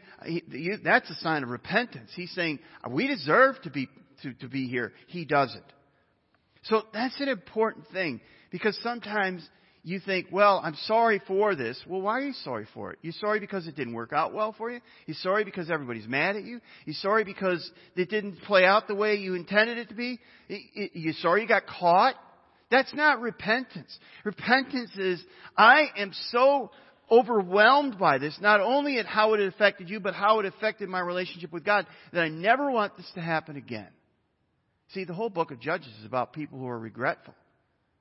that's 0.84 1.10
a 1.10 1.16
sign 1.16 1.42
of 1.42 1.48
repentance. 1.48 2.12
He's 2.14 2.30
saying, 2.30 2.60
we 2.88 3.08
deserve 3.08 3.60
to 3.62 3.70
be, 3.70 3.88
to, 4.22 4.34
to 4.34 4.48
be 4.48 4.68
here. 4.68 4.92
He 5.08 5.24
doesn't. 5.24 5.64
So 6.62 6.82
that's 6.92 7.20
an 7.20 7.28
important 7.28 7.88
thing 7.88 8.20
because 8.52 8.78
sometimes 8.84 9.48
you 9.88 10.00
think, 10.00 10.26
well, 10.30 10.60
I'm 10.62 10.74
sorry 10.84 11.22
for 11.26 11.54
this. 11.54 11.80
Well, 11.86 12.02
why 12.02 12.18
are 12.18 12.22
you 12.22 12.32
sorry 12.44 12.66
for 12.74 12.92
it? 12.92 12.98
You're 13.00 13.14
sorry 13.14 13.40
because 13.40 13.66
it 13.66 13.74
didn't 13.74 13.94
work 13.94 14.12
out 14.12 14.34
well 14.34 14.54
for 14.56 14.70
you? 14.70 14.80
You're 15.06 15.16
sorry 15.20 15.44
because 15.44 15.70
everybody's 15.70 16.06
mad 16.06 16.36
at 16.36 16.44
you? 16.44 16.60
You're 16.84 16.94
sorry 16.94 17.24
because 17.24 17.70
it 17.96 18.10
didn't 18.10 18.42
play 18.42 18.64
out 18.64 18.86
the 18.86 18.94
way 18.94 19.16
you 19.16 19.34
intended 19.34 19.78
it 19.78 19.88
to 19.88 19.94
be? 19.94 20.20
You're 20.48 21.14
sorry 21.14 21.42
you 21.42 21.48
got 21.48 21.66
caught? 21.66 22.14
That's 22.70 22.92
not 22.92 23.20
repentance. 23.20 23.98
Repentance 24.24 24.90
is, 24.96 25.24
I 25.56 25.86
am 25.96 26.12
so 26.30 26.70
overwhelmed 27.10 27.98
by 27.98 28.18
this, 28.18 28.36
not 28.42 28.60
only 28.60 28.98
at 28.98 29.06
how 29.06 29.32
it 29.32 29.40
affected 29.40 29.88
you, 29.88 30.00
but 30.00 30.12
how 30.12 30.40
it 30.40 30.44
affected 30.44 30.90
my 30.90 31.00
relationship 31.00 31.50
with 31.50 31.64
God, 31.64 31.86
that 32.12 32.20
I 32.20 32.28
never 32.28 32.70
want 32.70 32.96
this 32.98 33.10
to 33.14 33.22
happen 33.22 33.56
again. 33.56 33.88
See, 34.92 35.04
the 35.04 35.14
whole 35.14 35.30
book 35.30 35.50
of 35.50 35.60
Judges 35.60 35.92
is 35.98 36.04
about 36.04 36.34
people 36.34 36.58
who 36.58 36.66
are 36.66 36.78
regretful, 36.78 37.34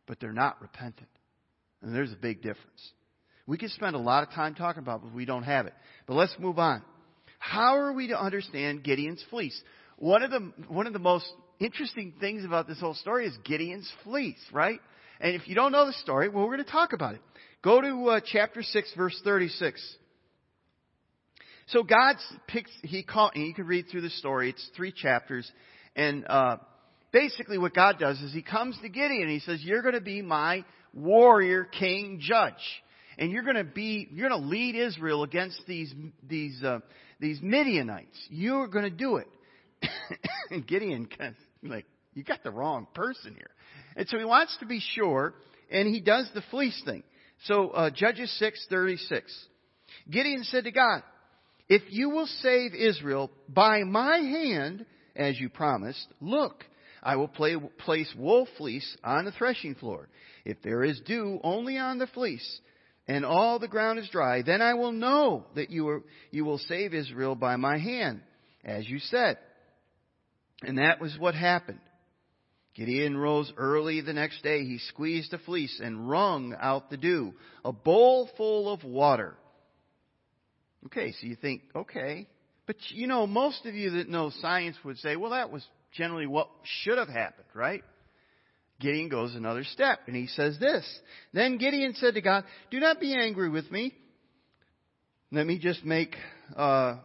but 0.05 0.19
they're 0.19 0.33
not 0.33 0.61
repentant. 0.61 1.07
And 1.81 1.93
there's 1.95 2.11
a 2.11 2.17
big 2.17 2.41
difference. 2.41 2.91
We 3.45 3.57
could 3.57 3.71
spend 3.71 3.95
a 3.95 3.99
lot 3.99 4.23
of 4.23 4.33
time 4.33 4.55
talking 4.55 4.81
about 4.81 4.97
it, 4.97 5.03
but 5.05 5.13
we 5.13 5.25
don't 5.25 5.43
have 5.43 5.67
it. 5.67 5.73
But 6.05 6.15
let's 6.15 6.35
move 6.39 6.59
on. 6.59 6.81
How 7.39 7.77
are 7.77 7.93
we 7.93 8.07
to 8.07 8.19
understand 8.19 8.83
Gideon's 8.83 9.23
fleece? 9.29 9.59
One 9.97 10.21
of 10.21 10.31
the, 10.31 10.51
one 10.67 10.85
of 10.87 10.93
the 10.93 10.99
most 10.99 11.25
interesting 11.59 12.13
things 12.19 12.43
about 12.43 12.67
this 12.67 12.79
whole 12.79 12.93
story 12.93 13.25
is 13.25 13.37
Gideon's 13.45 13.91
fleece, 14.03 14.41
right? 14.51 14.79
And 15.19 15.35
if 15.35 15.47
you 15.47 15.55
don't 15.55 15.71
know 15.71 15.85
the 15.85 15.93
story, 15.93 16.29
well, 16.29 16.45
we're 16.45 16.55
going 16.55 16.65
to 16.65 16.71
talk 16.71 16.93
about 16.93 17.15
it. 17.15 17.21
Go 17.63 17.81
to 17.81 18.09
uh, 18.09 18.19
chapter 18.23 18.61
6, 18.61 18.93
verse 18.95 19.19
36. 19.23 19.95
So 21.67 21.83
God 21.83 22.15
picks, 22.47 22.71
he 22.83 23.03
called, 23.03 23.31
and 23.35 23.45
you 23.45 23.53
can 23.53 23.65
read 23.65 23.85
through 23.91 24.01
the 24.01 24.09
story, 24.09 24.49
it's 24.49 24.69
three 24.75 24.91
chapters, 24.91 25.49
and 25.95 26.25
uh, 26.27 26.57
basically 27.17 27.57
what 27.57 27.73
God 27.73 27.97
does 27.99 28.19
is 28.21 28.31
he 28.31 28.43
comes 28.43 28.77
to 28.81 28.89
Gideon 28.89 29.23
and 29.23 29.31
he 29.31 29.39
says, 29.39 29.59
You're 29.63 29.81
going 29.81 29.95
to 29.95 30.01
be 30.01 30.21
my 30.21 30.63
warrior, 30.93 31.63
king, 31.63 32.19
judge. 32.21 32.53
And 33.17 33.31
you're 33.31 33.43
going 33.43 33.55
to 33.55 33.63
be, 33.63 34.07
you're 34.11 34.29
going 34.29 34.41
to 34.41 34.47
lead 34.47 34.75
Israel 34.75 35.23
against 35.23 35.59
these, 35.67 35.91
these, 36.27 36.61
uh, 36.63 36.79
these 37.19 37.39
Midianites. 37.41 38.15
You're 38.29 38.67
going 38.67 38.85
to 38.85 38.91
do 38.91 39.17
it. 39.17 39.27
and 40.51 40.67
Gideon 40.67 41.07
kind 41.07 41.33
of 41.63 41.69
like, 41.69 41.85
you 42.13 42.23
got 42.23 42.43
the 42.43 42.51
wrong 42.51 42.85
person 42.93 43.33
here. 43.33 43.49
And 43.95 44.07
so 44.07 44.19
he 44.19 44.25
wants 44.25 44.55
to 44.59 44.67
be 44.67 44.79
sure, 44.79 45.33
and 45.71 45.87
he 45.87 45.99
does 45.99 46.29
the 46.35 46.43
fleece 46.51 46.79
thing. 46.85 47.01
So, 47.45 47.69
uh, 47.69 47.89
Judges 47.89 48.31
6:36. 48.39 49.21
Gideon 50.09 50.43
said 50.43 50.65
to 50.65 50.71
God, 50.71 51.03
"If 51.67 51.81
you 51.89 52.09
will 52.09 52.27
save 52.27 52.73
Israel 52.73 53.31
by 53.49 53.83
my 53.83 54.17
hand, 54.17 54.85
as 55.15 55.39
you 55.39 55.49
promised, 55.49 56.07
look, 56.21 56.63
I 57.03 57.15
will 57.15 57.27
play, 57.27 57.55
place 57.79 58.11
wool 58.17 58.47
fleece 58.57 58.97
on 59.03 59.25
the 59.25 59.31
threshing 59.31 59.75
floor. 59.75 60.09
If 60.45 60.61
there 60.61 60.83
is 60.83 60.99
dew 61.01 61.39
only 61.43 61.77
on 61.77 61.97
the 61.97 62.07
fleece, 62.07 62.59
and 63.07 63.23
all 63.23 63.59
the 63.59 63.67
ground 63.67 63.99
is 63.99 64.09
dry, 64.09 64.41
then 64.41 64.61
I 64.61 64.73
will 64.73 64.91
know 64.91 65.45
that 65.55 65.69
you, 65.69 65.87
are, 65.87 66.03
you 66.31 66.43
will 66.43 66.57
save 66.57 66.93
Israel 66.93 67.35
by 67.35 67.55
my 67.55 67.77
hand, 67.77 68.21
as 68.65 68.87
you 68.87 68.99
said. 68.99 69.37
And 70.61 70.77
that 70.77 70.99
was 70.99 71.15
what 71.17 71.35
happened. 71.35 71.79
Gideon 72.75 73.17
rose 73.17 73.51
early 73.57 74.01
the 74.01 74.13
next 74.13 74.43
day. 74.43 74.63
He 74.63 74.77
squeezed 74.89 75.31
the 75.31 75.39
fleece 75.39 75.79
and 75.83 76.09
wrung 76.09 76.55
out 76.59 76.89
the 76.89 76.97
dew, 76.97 77.33
a 77.63 77.71
bowl 77.71 78.29
full 78.37 78.71
of 78.71 78.83
water. 78.83 79.35
Okay, 80.85 81.13
so 81.13 81.27
you 81.27 81.35
think, 81.35 81.63
okay. 81.75 82.27
But 82.67 82.75
you 82.89 83.07
know, 83.07 83.25
most 83.25 83.65
of 83.65 83.73
you 83.73 83.91
that 83.91 84.09
know 84.09 84.31
science 84.41 84.75
would 84.83 84.97
say, 84.99 85.15
well, 85.15 85.31
that 85.31 85.51
was 85.51 85.65
generally 85.93 86.27
what 86.27 86.49
should 86.63 86.97
have 86.97 87.09
happened, 87.09 87.47
right? 87.53 87.83
Gideon 88.79 89.09
goes 89.09 89.33
another 89.35 89.63
step 89.63 89.99
and 90.07 90.15
he 90.15 90.27
says 90.27 90.57
this. 90.59 90.85
Then 91.33 91.57
Gideon 91.57 91.93
said 91.95 92.13
to 92.13 92.21
God, 92.21 92.43
Do 92.69 92.79
not 92.79 92.99
be 92.99 93.15
angry 93.15 93.49
with 93.49 93.71
me. 93.71 93.93
Let 95.31 95.45
me 95.45 95.57
just 95.57 95.83
make, 95.83 96.15
uh, 96.55 96.97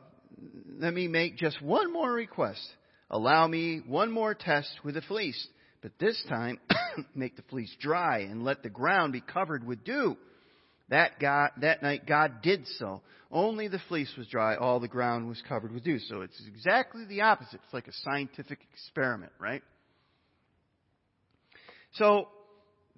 let 0.79 0.95
me 0.95 1.09
make 1.09 1.37
just 1.37 1.61
one 1.63 1.93
more 1.93 2.13
request. 2.13 2.63
Allow 3.11 3.47
me 3.49 3.83
one 3.87 4.11
more 4.11 4.35
test 4.35 4.71
with 4.85 4.95
the 4.95 5.03
fleece, 5.03 5.47
but 5.83 5.93
this 5.99 6.23
time 6.29 6.59
make 7.15 7.37
the 7.37 7.43
fleece 7.43 7.75
dry 7.81 8.21
and 8.21 8.45
let 8.45 8.63
the 8.63 8.71
ground 8.71 9.13
be 9.13 9.21
covered 9.21 9.67
with 9.67 9.85
dew. 9.85 10.17
That, 10.93 11.19
God, 11.19 11.53
that 11.63 11.83
night 11.83 12.05
God 12.07 12.43
did 12.43 12.67
so. 12.77 13.01
Only 13.31 13.67
the 13.67 13.81
fleece 13.89 14.13
was 14.19 14.27
dry, 14.27 14.57
all 14.57 14.79
the 14.79 14.89
ground 14.89 15.27
was 15.27 15.43
covered 15.49 15.73
with 15.73 15.85
dew. 15.85 15.99
So 15.99 16.21
it's 16.21 16.39
exactly 16.47 17.07
the 17.07 17.23
opposite. 17.23 17.61
It's 17.65 17.73
like 17.73 17.89
a 17.89 17.93
scientific 18.05 18.59
experiment, 18.75 19.33
right? 19.41 19.63
So 21.95 22.29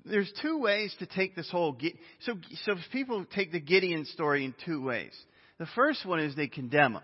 there's 0.04 0.32
two 0.42 0.58
ways 0.58 0.92
to 0.98 1.06
take 1.06 1.36
this 1.36 1.48
whole 1.52 1.78
so 2.22 2.34
so 2.64 2.74
people 2.90 3.24
take 3.32 3.52
the 3.52 3.60
Gideon 3.60 4.06
story 4.06 4.44
in 4.44 4.56
two 4.66 4.82
ways. 4.82 5.12
The 5.60 5.68
first 5.76 6.04
one 6.04 6.18
is 6.18 6.34
they 6.34 6.48
condemn 6.48 6.94
him. 6.94 7.02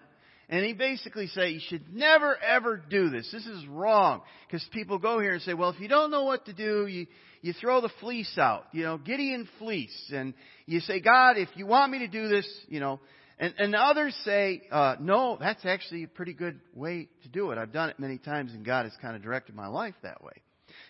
And 0.50 0.66
he 0.66 0.72
basically 0.72 1.28
say 1.28 1.50
you 1.50 1.60
should 1.68 1.94
never 1.94 2.36
ever 2.36 2.76
do 2.76 3.08
this. 3.08 3.30
This 3.32 3.46
is 3.46 3.64
wrong. 3.68 4.20
Because 4.46 4.66
people 4.72 4.98
go 4.98 5.20
here 5.20 5.32
and 5.32 5.40
say, 5.42 5.54
well, 5.54 5.70
if 5.70 5.78
you 5.78 5.86
don't 5.86 6.10
know 6.10 6.24
what 6.24 6.46
to 6.46 6.52
do, 6.52 6.88
you, 6.88 7.06
you 7.40 7.52
throw 7.52 7.80
the 7.80 7.90
fleece 8.00 8.36
out. 8.36 8.64
You 8.72 8.82
know, 8.82 8.98
Gideon 8.98 9.48
fleece. 9.60 10.10
And 10.12 10.34
you 10.66 10.80
say, 10.80 11.00
God, 11.00 11.38
if 11.38 11.48
you 11.54 11.68
want 11.68 11.92
me 11.92 12.00
to 12.00 12.08
do 12.08 12.26
this, 12.28 12.48
you 12.68 12.80
know, 12.80 12.98
and, 13.38 13.54
and 13.58 13.76
others 13.76 14.14
say, 14.24 14.62
uh, 14.72 14.96
no, 14.98 15.38
that's 15.38 15.64
actually 15.64 16.02
a 16.02 16.08
pretty 16.08 16.32
good 16.32 16.58
way 16.74 17.08
to 17.22 17.28
do 17.28 17.52
it. 17.52 17.58
I've 17.58 17.72
done 17.72 17.88
it 17.88 18.00
many 18.00 18.18
times 18.18 18.52
and 18.52 18.66
God 18.66 18.86
has 18.86 18.92
kind 19.00 19.14
of 19.14 19.22
directed 19.22 19.54
my 19.54 19.68
life 19.68 19.94
that 20.02 20.22
way. 20.22 20.34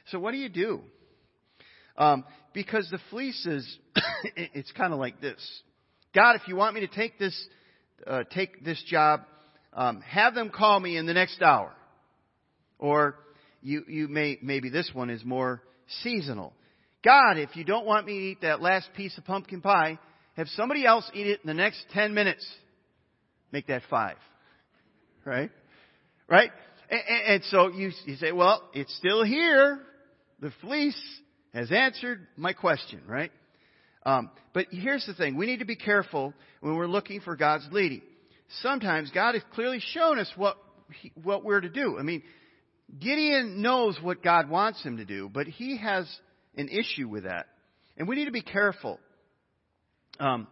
So 0.07 0.19
what 0.19 0.33
do 0.33 0.39
you 0.39 0.49
do? 0.49 0.81
Um, 1.99 2.25
because 2.55 2.89
the 2.91 2.99
fleece 3.11 3.45
is, 3.45 3.79
it's 4.37 4.73
kind 4.73 4.95
of 4.95 4.99
like 4.99 5.21
this. 5.21 5.39
God, 6.15 6.35
if 6.37 6.49
you 6.49 6.57
want 6.57 6.75
me 6.75 6.81
to 6.81 6.89
take 6.89 7.19
this, 7.19 7.39
uh, 8.07 8.25
take 8.33 8.65
this 8.65 8.83
job, 8.89 9.21
um, 9.81 10.03
have 10.03 10.35
them 10.35 10.51
call 10.51 10.79
me 10.79 10.99
in 10.99 11.07
the 11.07 11.15
next 11.15 11.41
hour. 11.41 11.73
Or 12.79 13.17
you, 13.63 13.83
you 13.89 14.09
may, 14.09 14.39
maybe 14.43 14.69
this 14.69 14.91
one 14.93 15.09
is 15.09 15.25
more 15.25 15.63
seasonal. 16.03 16.53
God, 17.03 17.39
if 17.39 17.57
you 17.57 17.65
don't 17.65 17.87
want 17.87 18.05
me 18.05 18.13
to 18.13 18.25
eat 18.27 18.41
that 18.43 18.61
last 18.61 18.91
piece 18.95 19.17
of 19.17 19.25
pumpkin 19.25 19.63
pie, 19.63 19.99
have 20.37 20.49
somebody 20.49 20.85
else 20.85 21.11
eat 21.15 21.27
it 21.27 21.41
in 21.43 21.47
the 21.47 21.55
next 21.55 21.83
10 21.95 22.13
minutes. 22.13 22.47
Make 23.53 23.69
that 23.69 23.81
five. 23.89 24.17
Right? 25.25 25.51
Right? 26.29 26.51
And, 26.91 27.01
and 27.27 27.45
so 27.45 27.69
you, 27.69 27.91
you 28.05 28.17
say, 28.17 28.33
well, 28.33 28.69
it's 28.75 28.95
still 28.99 29.25
here. 29.25 29.81
The 30.41 30.53
fleece 30.61 31.03
has 31.55 31.73
answered 31.73 32.27
my 32.37 32.53
question, 32.53 33.01
right? 33.07 33.33
Um, 34.05 34.31
but 34.53 34.67
here's 34.71 35.07
the 35.07 35.15
thing. 35.15 35.39
We 35.39 35.47
need 35.47 35.61
to 35.61 35.65
be 35.65 35.77
careful 35.77 36.35
when 36.61 36.77
we're 36.77 36.87
looking 36.87 37.23
for 37.23 37.35
God's 37.35 37.67
leading. 37.73 38.03
Sometimes 38.63 39.11
God 39.11 39.35
has 39.35 39.43
clearly 39.55 39.81
shown 39.81 40.19
us 40.19 40.31
what, 40.37 40.57
he, 41.01 41.13
what 41.23 41.45
we're 41.45 41.61
to 41.61 41.69
do. 41.69 41.99
I 41.99 42.03
mean, 42.03 42.23
Gideon 42.99 43.63
knows 43.63 43.99
what 44.03 44.23
God 44.23 44.51
wants 44.51 44.83
him 44.83 44.97
to 44.97 45.05
do, 45.05 45.31
but 45.33 45.47
he 45.47 45.79
has 45.79 46.07
an 46.57 46.69
issue 46.69 47.09
with 47.09 47.25
that. 47.25 47.47
And 47.97 48.09
we 48.09 48.17
need 48.17 48.25
to 48.25 48.33
be 48.33 48.43
careful. 48.43 48.99
Um, 50.19 50.49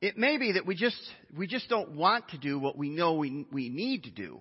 it 0.00 0.16
may 0.16 0.36
be 0.36 0.52
that 0.52 0.66
we 0.66 0.74
just 0.74 1.00
we 1.36 1.46
just 1.46 1.68
don't 1.68 1.92
want 1.96 2.28
to 2.30 2.38
do 2.38 2.58
what 2.58 2.76
we 2.76 2.90
know 2.90 3.14
we 3.14 3.46
we 3.50 3.68
need 3.68 4.04
to 4.04 4.10
do. 4.10 4.40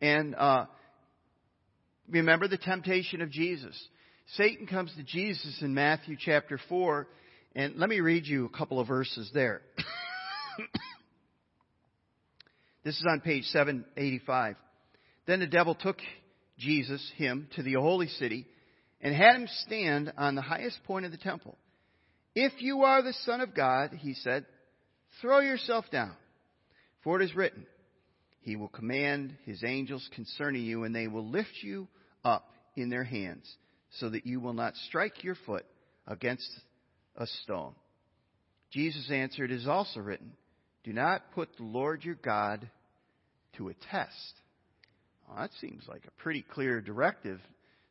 And 0.00 0.34
uh, 0.34 0.66
remember 2.08 2.48
the 2.48 2.58
temptation 2.58 3.22
of 3.22 3.30
Jesus. 3.30 3.80
Satan 4.36 4.66
comes 4.66 4.92
to 4.96 5.02
Jesus 5.02 5.58
in 5.60 5.74
Matthew 5.74 6.16
chapter 6.18 6.58
4, 6.68 7.06
and 7.54 7.76
let 7.76 7.88
me 7.88 8.00
read 8.00 8.26
you 8.26 8.46
a 8.46 8.56
couple 8.56 8.80
of 8.80 8.88
verses 8.88 9.30
there. 9.34 9.62
this 12.84 12.98
is 12.98 13.06
on 13.08 13.20
page 13.20 13.44
785. 13.44 14.56
Then 15.26 15.40
the 15.40 15.46
devil 15.46 15.74
took 15.74 15.98
Jesus, 16.58 17.12
him, 17.16 17.48
to 17.54 17.62
the 17.62 17.74
holy 17.74 18.08
city 18.08 18.46
and 19.00 19.14
had 19.14 19.36
him 19.36 19.48
stand 19.66 20.12
on 20.16 20.34
the 20.34 20.42
highest 20.42 20.82
point 20.84 21.06
of 21.06 21.12
the 21.12 21.18
temple. 21.18 21.56
If 22.34 22.52
you 22.62 22.82
are 22.82 23.02
the 23.02 23.12
Son 23.24 23.40
of 23.40 23.54
God, 23.54 23.90
he 23.92 24.14
said, 24.14 24.46
throw 25.20 25.40
yourself 25.40 25.84
down. 25.90 26.14
For 27.02 27.20
it 27.20 27.24
is 27.24 27.34
written, 27.34 27.66
He 28.40 28.56
will 28.56 28.68
command 28.68 29.36
His 29.44 29.64
angels 29.64 30.08
concerning 30.14 30.62
you, 30.62 30.84
and 30.84 30.94
they 30.94 31.08
will 31.08 31.28
lift 31.28 31.62
you 31.62 31.88
up 32.24 32.48
in 32.76 32.90
their 32.90 33.04
hands 33.04 33.52
so 33.98 34.08
that 34.08 34.26
you 34.26 34.40
will 34.40 34.52
not 34.52 34.76
strike 34.88 35.24
your 35.24 35.36
foot 35.46 35.66
against 36.06 36.48
a 37.16 37.26
stone. 37.26 37.74
Jesus 38.70 39.10
answered, 39.10 39.50
It 39.50 39.56
is 39.56 39.66
also 39.66 40.00
written, 40.00 40.32
Do 40.84 40.92
not 40.92 41.32
put 41.34 41.56
the 41.56 41.64
Lord 41.64 42.04
your 42.04 42.16
God 42.16 42.68
to 43.56 43.68
a 43.68 43.74
test. 43.90 44.34
Well, 45.28 45.38
that 45.38 45.50
seems 45.60 45.84
like 45.88 46.04
a 46.06 46.22
pretty 46.22 46.42
clear 46.42 46.80
directive 46.80 47.40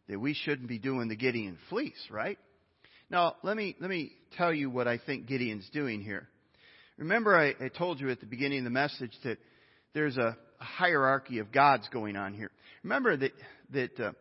that 0.10 0.19
we 0.19 0.34
shouldn't 0.34 0.67
be 0.67 0.80
doing 0.80 1.08
the 1.08 1.15
Gideon 1.15 1.58
fleece, 1.69 2.08
right? 2.10 2.38
Now, 3.10 3.36
let 3.43 3.56
me, 3.56 3.75
let 3.80 3.89
me 3.89 4.12
tell 4.38 4.54
you 4.54 4.69
what 4.69 4.88
I 4.88 4.97
think 4.97 5.27
Gideon's 5.27 5.69
doing 5.71 6.01
here. 6.01 6.27
Remember, 6.97 7.36
I, 7.38 7.54
I 7.63 7.69
told 7.69 7.99
you 7.99 8.10
at 8.10 8.19
the 8.19 8.25
beginning 8.25 8.60
of 8.60 8.63
the 8.65 8.69
message 8.69 9.13
that 9.23 9.38
there's 9.93 10.17
a, 10.17 10.38
hierarchy 10.62 11.39
of 11.39 11.51
gods 11.51 11.88
going 11.91 12.15
on 12.15 12.34
here. 12.34 12.51
Remember 12.84 13.17
that, 13.17 13.32
that 13.73 13.99
uh, 13.99 14.12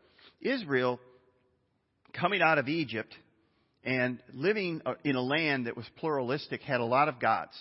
Israel 0.40 0.98
coming 2.18 2.42
out 2.42 2.58
of 2.58 2.68
Egypt 2.68 3.14
and 3.84 4.18
living 4.32 4.82
uh, 4.84 4.94
in 5.04 5.16
a 5.16 5.22
land 5.22 5.66
that 5.66 5.76
was 5.76 5.86
pluralistic 5.98 6.62
had 6.62 6.80
a 6.80 6.84
lot 6.84 7.08
of 7.08 7.20
gods. 7.20 7.52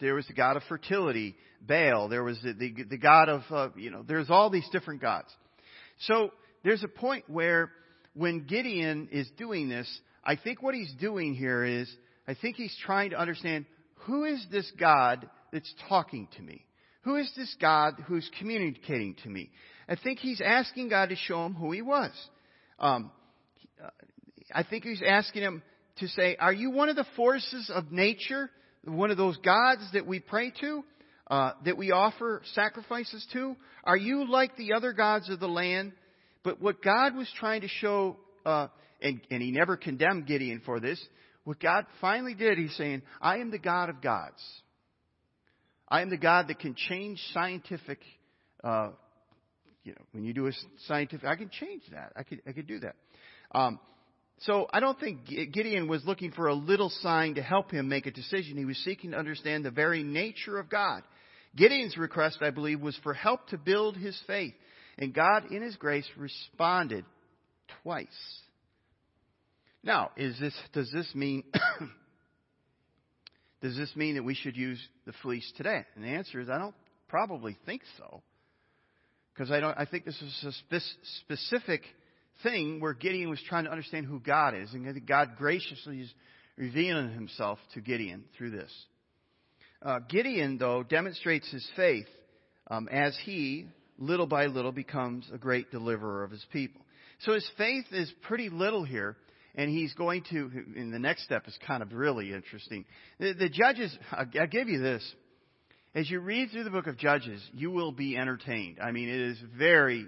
There 0.00 0.14
was 0.14 0.26
the 0.26 0.32
god 0.32 0.56
of 0.56 0.62
fertility, 0.68 1.36
Baal. 1.60 2.08
There 2.08 2.24
was 2.24 2.38
the, 2.42 2.52
the, 2.52 2.84
the 2.90 2.98
god 2.98 3.28
of, 3.28 3.42
uh, 3.50 3.68
you 3.76 3.90
know, 3.90 4.04
there's 4.06 4.30
all 4.30 4.50
these 4.50 4.68
different 4.72 5.00
gods. 5.00 5.28
So 6.00 6.30
there's 6.64 6.82
a 6.82 6.88
point 6.88 7.24
where 7.28 7.70
when 8.14 8.46
Gideon 8.46 9.08
is 9.12 9.28
doing 9.36 9.68
this, 9.68 9.88
I 10.24 10.36
think 10.36 10.62
what 10.62 10.74
he's 10.74 10.92
doing 11.00 11.34
here 11.34 11.64
is, 11.64 11.90
I 12.26 12.34
think 12.34 12.56
he's 12.56 12.76
trying 12.84 13.10
to 13.10 13.18
understand 13.18 13.66
who 13.94 14.24
is 14.24 14.44
this 14.50 14.70
God 14.78 15.28
that's 15.52 15.72
talking 15.88 16.28
to 16.36 16.42
me? 16.42 16.64
Who 17.02 17.16
is 17.16 17.30
this 17.36 17.54
God 17.60 17.94
who's 18.06 18.28
communicating 18.38 19.14
to 19.22 19.28
me? 19.28 19.50
I 19.88 19.96
think 19.96 20.18
he's 20.18 20.40
asking 20.40 20.88
God 20.88 21.10
to 21.10 21.16
show 21.16 21.44
him 21.44 21.54
who 21.54 21.70
he 21.72 21.82
was. 21.82 22.10
Um, 22.78 23.10
I 24.54 24.62
think 24.62 24.84
he's 24.84 25.02
asking 25.06 25.42
him 25.42 25.62
to 25.98 26.08
say, 26.08 26.36
Are 26.36 26.52
you 26.52 26.70
one 26.70 26.88
of 26.88 26.96
the 26.96 27.06
forces 27.16 27.70
of 27.72 27.92
nature? 27.92 28.50
One 28.84 29.10
of 29.10 29.16
those 29.16 29.36
gods 29.38 29.82
that 29.92 30.06
we 30.06 30.20
pray 30.20 30.52
to? 30.60 30.84
Uh, 31.26 31.52
that 31.64 31.78
we 31.78 31.90
offer 31.90 32.42
sacrifices 32.52 33.26
to? 33.32 33.56
Are 33.82 33.96
you 33.96 34.30
like 34.30 34.56
the 34.56 34.74
other 34.74 34.92
gods 34.92 35.30
of 35.30 35.40
the 35.40 35.48
land? 35.48 35.92
But 36.42 36.60
what 36.60 36.82
God 36.82 37.16
was 37.16 37.26
trying 37.38 37.62
to 37.62 37.68
show, 37.68 38.18
uh, 38.44 38.68
and, 39.00 39.22
and 39.30 39.42
he 39.42 39.50
never 39.50 39.78
condemned 39.78 40.26
Gideon 40.26 40.60
for 40.66 40.80
this, 40.80 41.02
what 41.44 41.58
God 41.58 41.86
finally 42.00 42.34
did, 42.34 42.58
he's 42.58 42.76
saying, 42.76 43.02
I 43.22 43.38
am 43.38 43.50
the 43.50 43.58
God 43.58 43.88
of 43.88 44.02
gods. 44.02 44.42
I 45.88 46.02
am 46.02 46.10
the 46.10 46.18
God 46.18 46.48
that 46.48 46.58
can 46.58 46.74
change 46.74 47.18
scientific, 47.32 48.00
uh, 48.62 48.90
you 49.82 49.92
know, 49.92 50.02
when 50.12 50.24
you 50.24 50.34
do 50.34 50.46
a 50.46 50.52
scientific, 50.86 51.26
I 51.26 51.36
can 51.36 51.48
change 51.48 51.82
that. 51.92 52.12
I 52.16 52.22
could, 52.22 52.42
I 52.46 52.52
could 52.52 52.66
do 52.66 52.80
that. 52.80 52.96
Um, 53.54 53.78
so 54.40 54.66
I 54.72 54.80
don't 54.80 54.98
think 54.98 55.26
Gideon 55.26 55.88
was 55.88 56.04
looking 56.04 56.32
for 56.32 56.48
a 56.48 56.54
little 56.54 56.90
sign 56.90 57.36
to 57.36 57.42
help 57.42 57.70
him 57.70 57.88
make 57.88 58.06
a 58.06 58.10
decision. 58.10 58.56
He 58.56 58.64
was 58.64 58.76
seeking 58.78 59.12
to 59.12 59.16
understand 59.16 59.64
the 59.64 59.70
very 59.70 60.02
nature 60.02 60.58
of 60.58 60.68
God. 60.68 61.02
Gideon's 61.56 61.96
request, 61.96 62.38
I 62.40 62.50
believe, 62.50 62.80
was 62.80 62.98
for 63.02 63.14
help 63.14 63.48
to 63.48 63.58
build 63.58 63.96
his 63.96 64.20
faith. 64.26 64.54
And 64.98 65.14
God, 65.14 65.50
in 65.50 65.62
his 65.62 65.76
grace, 65.76 66.06
responded 66.16 67.04
twice. 67.82 68.08
Now, 69.82 70.10
is 70.16 70.38
this, 70.40 70.54
does 70.72 70.90
this 70.92 71.10
mean, 71.14 71.44
does 73.62 73.76
this 73.76 73.94
mean 73.94 74.16
that 74.16 74.24
we 74.24 74.34
should 74.34 74.56
use 74.56 74.80
the 75.06 75.12
fleece 75.22 75.50
today? 75.56 75.84
And 75.94 76.04
the 76.04 76.08
answer 76.08 76.40
is 76.40 76.48
I 76.48 76.58
don't 76.58 76.74
probably 77.08 77.56
think 77.66 77.82
so. 77.98 78.22
Because 79.32 79.50
I 79.50 79.60
don't, 79.60 79.76
I 79.78 79.84
think 79.84 80.04
this 80.04 80.20
is 80.20 80.44
a 80.44 80.52
spe- 80.52 81.08
specific 81.20 81.82
thing 82.42 82.80
where 82.80 82.94
Gideon 82.94 83.30
was 83.30 83.40
trying 83.48 83.64
to 83.64 83.70
understand 83.70 84.06
who 84.06 84.20
God 84.20 84.54
is, 84.54 84.72
and 84.72 85.06
God 85.06 85.36
graciously 85.36 86.00
is 86.00 86.14
revealing 86.56 87.12
himself 87.12 87.58
to 87.74 87.80
Gideon 87.80 88.24
through 88.36 88.50
this. 88.50 88.72
Uh, 89.82 90.00
Gideon, 90.08 90.58
though, 90.58 90.82
demonstrates 90.82 91.50
his 91.50 91.68
faith 91.76 92.06
um, 92.68 92.88
as 92.88 93.16
he, 93.24 93.66
little 93.98 94.26
by 94.26 94.46
little, 94.46 94.72
becomes 94.72 95.28
a 95.32 95.38
great 95.38 95.70
deliverer 95.70 96.24
of 96.24 96.30
his 96.30 96.44
people. 96.52 96.80
So 97.20 97.32
his 97.32 97.48
faith 97.56 97.84
is 97.92 98.12
pretty 98.22 98.48
little 98.48 98.84
here, 98.84 99.16
and 99.54 99.70
he's 99.70 99.92
going 99.94 100.24
to, 100.30 100.50
in 100.74 100.90
the 100.90 100.98
next 100.98 101.24
step 101.24 101.46
is 101.46 101.58
kind 101.66 101.82
of 101.82 101.92
really 101.92 102.32
interesting. 102.32 102.84
The, 103.18 103.34
the 103.34 103.48
Judges, 103.48 103.96
I'll, 104.10 104.26
I'll 104.40 104.46
give 104.46 104.68
you 104.68 104.80
this. 104.80 105.14
As 105.94 106.10
you 106.10 106.18
read 106.20 106.50
through 106.50 106.64
the 106.64 106.70
book 106.70 106.88
of 106.88 106.98
Judges, 106.98 107.40
you 107.52 107.70
will 107.70 107.92
be 107.92 108.16
entertained. 108.16 108.78
I 108.82 108.90
mean, 108.90 109.08
it 109.08 109.20
is 109.20 109.38
very 109.56 110.06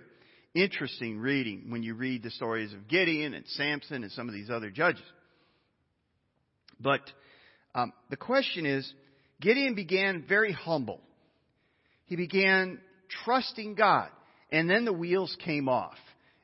interesting 0.56 1.18
reading 1.18 1.66
when 1.68 1.82
you 1.82 1.94
read 1.94 2.22
the 2.22 2.30
stories 2.30 2.72
of 2.72 2.88
Gideon 2.88 3.34
and 3.34 3.46
Samson 3.46 4.02
and 4.02 4.12
some 4.12 4.28
of 4.28 4.34
these 4.34 4.50
other 4.50 4.70
judges. 4.70 5.02
But 6.80 7.02
um, 7.74 7.92
the 8.10 8.16
question 8.16 8.66
is 8.66 8.90
Gideon 9.40 9.74
began 9.74 10.24
very 10.28 10.52
humble. 10.52 11.00
He 12.06 12.16
began 12.16 12.78
trusting 13.24 13.74
God, 13.74 14.08
and 14.50 14.68
then 14.68 14.84
the 14.84 14.92
wheels 14.92 15.36
came 15.44 15.68
off. 15.68 15.96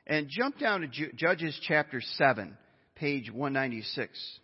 And 0.05 0.27
jump 0.29 0.59
down 0.59 0.81
to 0.81 0.87
Judges 1.15 1.57
chapter 1.65 2.01
7, 2.01 2.57
page 2.95 3.31
196. 3.31 4.39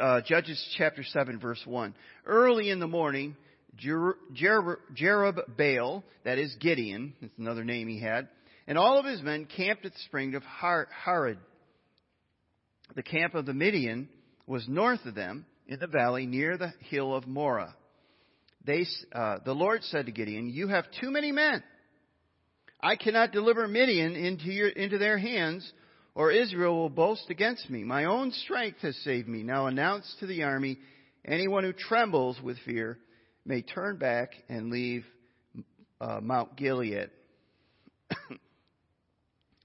Uh, 0.00 0.20
Judges 0.22 0.62
chapter 0.76 1.02
7, 1.02 1.38
verse 1.38 1.62
1. 1.64 1.94
Early 2.26 2.70
in 2.70 2.80
the 2.80 2.86
morning, 2.86 3.36
Jer- 3.76 4.16
Jer- 4.32 4.80
Jerubbaal, 4.94 6.02
that 6.24 6.38
is 6.38 6.54
Gideon, 6.60 7.14
that's 7.20 7.38
another 7.38 7.64
name 7.64 7.88
he 7.88 8.00
had, 8.00 8.28
and 8.66 8.78
all 8.78 8.98
of 8.98 9.06
his 9.06 9.22
men 9.22 9.46
camped 9.46 9.84
at 9.84 9.92
the 9.92 9.98
spring 10.06 10.34
of 10.34 10.42
Har- 10.42 10.88
Harod. 11.04 11.38
The 12.94 13.02
camp 13.02 13.34
of 13.34 13.46
the 13.46 13.54
Midian 13.54 14.08
was 14.46 14.66
north 14.68 15.04
of 15.04 15.14
them 15.14 15.46
in 15.66 15.78
the 15.80 15.86
valley 15.86 16.26
near 16.26 16.56
the 16.56 16.72
hill 16.88 17.14
of 17.14 17.26
Moreh. 17.26 17.74
They, 18.64 18.86
uh, 19.12 19.38
the 19.44 19.52
Lord 19.52 19.82
said 19.84 20.06
to 20.06 20.12
Gideon, 20.12 20.48
You 20.48 20.68
have 20.68 20.84
too 21.00 21.10
many 21.10 21.32
men. 21.32 21.62
I 22.80 22.96
cannot 22.96 23.32
deliver 23.32 23.66
Midian 23.66 24.14
into, 24.14 24.46
your, 24.46 24.68
into 24.68 24.98
their 24.98 25.18
hands, 25.18 25.70
or 26.16 26.32
Israel 26.32 26.74
will 26.74 26.88
boast 26.88 27.28
against 27.28 27.68
me. 27.68 27.84
My 27.84 28.06
own 28.06 28.32
strength 28.32 28.80
has 28.80 28.96
saved 29.04 29.28
me. 29.28 29.42
Now 29.42 29.66
announce 29.66 30.16
to 30.20 30.26
the 30.26 30.44
army, 30.44 30.78
anyone 31.26 31.62
who 31.62 31.74
trembles 31.74 32.40
with 32.42 32.56
fear 32.64 32.98
may 33.44 33.60
turn 33.60 33.98
back 33.98 34.30
and 34.48 34.70
leave 34.70 35.04
uh, 36.00 36.20
Mount 36.22 36.56
Gilead. 36.56 37.10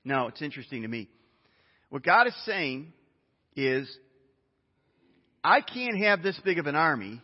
now, 0.03 0.27
it's 0.27 0.41
interesting 0.41 0.81
to 0.81 0.89
me. 0.89 1.07
What 1.89 2.03
God 2.03 2.27
is 2.27 2.35
saying 2.45 2.91
is, 3.55 3.89
I 5.41 5.61
can't 5.61 5.97
have 6.03 6.21
this 6.21 6.39
big 6.43 6.59
of 6.59 6.67
an 6.67 6.75
army 6.75 7.21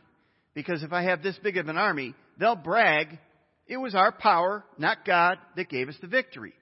because 0.53 0.83
if 0.83 0.93
I 0.93 1.03
have 1.03 1.21
this 1.21 1.37
big 1.43 1.57
of 1.57 1.67
an 1.67 1.77
army, 1.77 2.15
they'll 2.39 2.55
brag 2.55 3.19
it 3.67 3.75
was 3.75 3.93
our 3.93 4.13
power, 4.13 4.63
not 4.77 5.05
God, 5.05 5.37
that 5.57 5.67
gave 5.67 5.89
us 5.89 5.95
the 5.99 6.07
victory. 6.07 6.53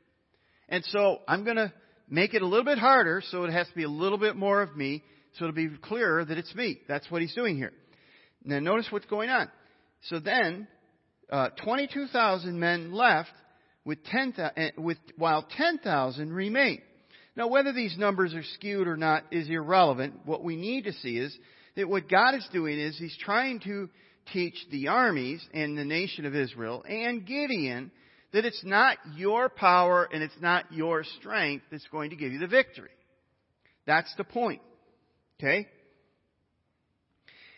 And 0.68 0.84
so 0.86 1.20
I'm 1.28 1.44
going 1.44 1.58
to 1.58 1.72
make 2.10 2.34
it 2.34 2.42
a 2.42 2.48
little 2.48 2.66
bit 2.66 2.78
harder 2.78 3.22
so 3.30 3.44
it 3.44 3.52
has 3.52 3.68
to 3.68 3.76
be 3.76 3.84
a 3.84 3.90
little 3.90 4.18
bit 4.18 4.36
more 4.36 4.62
of 4.62 4.76
me 4.76 5.04
so 5.34 5.46
it'll 5.46 5.56
be 5.56 5.70
clearer 5.82 6.24
that 6.24 6.38
it's 6.38 6.54
me. 6.56 6.80
That's 6.88 7.10
what 7.12 7.22
he's 7.22 7.34
doing 7.34 7.58
here. 7.58 7.74
Now 8.44 8.60
notice 8.60 8.88
what's 8.90 9.06
going 9.06 9.30
on. 9.30 9.50
So 10.04 10.20
then, 10.20 10.68
uh, 11.30 11.50
22,000 11.64 12.60
men 12.60 12.94
left 12.94 13.32
with 13.84 14.04
10, 14.06 14.34
uh, 14.38 14.50
with, 14.78 14.98
while 15.18 15.46
10,000 15.58 16.32
remained. 16.32 16.82
Now 17.36 17.48
whether 17.48 17.74
these 17.74 17.98
numbers 17.98 18.34
are 18.34 18.44
skewed 18.44 18.88
or 18.88 18.96
not 18.96 19.24
is 19.32 19.50
irrelevant. 19.50 20.22
What 20.26 20.44
we 20.44 20.56
need 20.56 20.86
to 20.86 20.94
see 20.94 21.18
is 21.18 21.38
that 21.76 21.90
what 21.90 22.10
God 22.10 22.36
is 22.36 22.48
doing 22.54 22.80
is 22.80 22.98
He's 22.98 23.18
trying 23.18 23.60
to 23.62 23.90
teach 24.32 24.56
the 24.72 24.88
armies 24.88 25.46
and 25.54 25.78
the 25.78 25.84
nation 25.84 26.26
of 26.26 26.36
Israel 26.36 26.84
and 26.88 27.26
Gideon 27.26 27.92
that 28.36 28.44
it's 28.44 28.64
not 28.66 28.98
your 29.16 29.48
power 29.48 30.08
and 30.12 30.22
it's 30.22 30.36
not 30.42 30.72
your 30.72 31.06
strength 31.20 31.64
that's 31.72 31.88
going 31.88 32.10
to 32.10 32.18
give 32.18 32.34
you 32.34 32.40
the 32.40 32.48
victory. 32.48 32.90
That's 33.88 34.14
the 34.18 34.26
point. 34.26 34.62
Okay? 35.40 35.68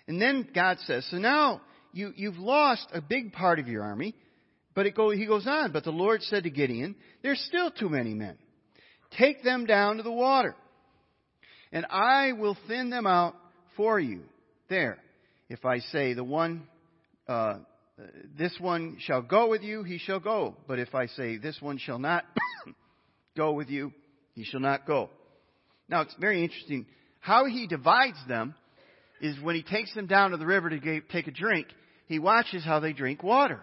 And 0.08 0.22
then 0.22 0.48
God 0.54 0.78
says, 0.86 1.06
so 1.10 1.18
now 1.18 1.62
you, 1.94 2.14
you've 2.16 2.38
lost 2.38 2.88
a 2.94 3.02
big 3.02 3.34
part 3.34 3.58
of 3.58 3.68
your 3.68 3.82
army, 3.82 4.14
but 4.76 4.86
it 4.86 4.96
go, 4.96 5.10
he 5.10 5.26
goes 5.26 5.48
on, 5.48 5.72
but 5.72 5.84
the 5.84 5.92
Lord 5.92 6.22
said 6.22 6.44
to 6.44 6.52
Gideon, 6.52 6.96
there's 7.24 7.42
still 7.48 7.72
too 7.72 7.90
many 7.90 8.14
men. 8.14 8.38
Take 9.18 9.44
them 9.44 9.66
down 9.66 9.98
to 9.98 10.04
the 10.04 10.12
water, 10.12 10.56
and 11.72 11.88
I 11.90 12.34
will 12.34 12.58
thin 12.68 12.92
them 12.92 13.08
out 13.08 13.36
for 13.76 14.00
you 14.00 14.22
there 14.70 15.00
if 15.50 15.66
I 15.66 15.80
say 15.80 16.14
the 16.14 16.24
one, 16.24 16.68
uh, 17.28 17.60
this 18.38 18.56
one 18.60 18.98
shall 19.00 19.22
go 19.22 19.50
with 19.50 19.64
you, 19.64 19.84
he 19.84 19.98
shall 19.98 20.20
go. 20.20 20.56
But 20.68 20.80
if 20.80 20.94
I 20.94 21.08
say 21.08 21.38
this 21.38 21.58
one 21.62 21.78
shall 21.78 22.00
not 22.00 22.26
go 23.38 23.54
with 23.54 23.70
you, 23.70 23.92
he 24.34 24.44
shall 24.44 24.60
not 24.60 24.86
go. 24.86 25.10
Now 25.90 26.02
it's 26.02 26.16
very 26.20 26.44
interesting. 26.44 26.86
How 27.20 27.46
he 27.46 27.68
divides 27.68 28.18
them 28.28 28.56
is 29.22 29.40
when 29.42 29.56
he 29.56 29.64
takes 29.64 29.94
them 29.96 30.06
down 30.06 30.32
to 30.32 30.38
the 30.38 30.46
river 30.46 30.70
to 30.70 31.02
take 31.12 31.28
a 31.28 31.32
drink, 31.32 31.68
he 32.08 32.20
watches 32.20 32.64
how 32.64 32.80
they 32.80 32.94
drink 32.94 33.24
water. 33.24 33.62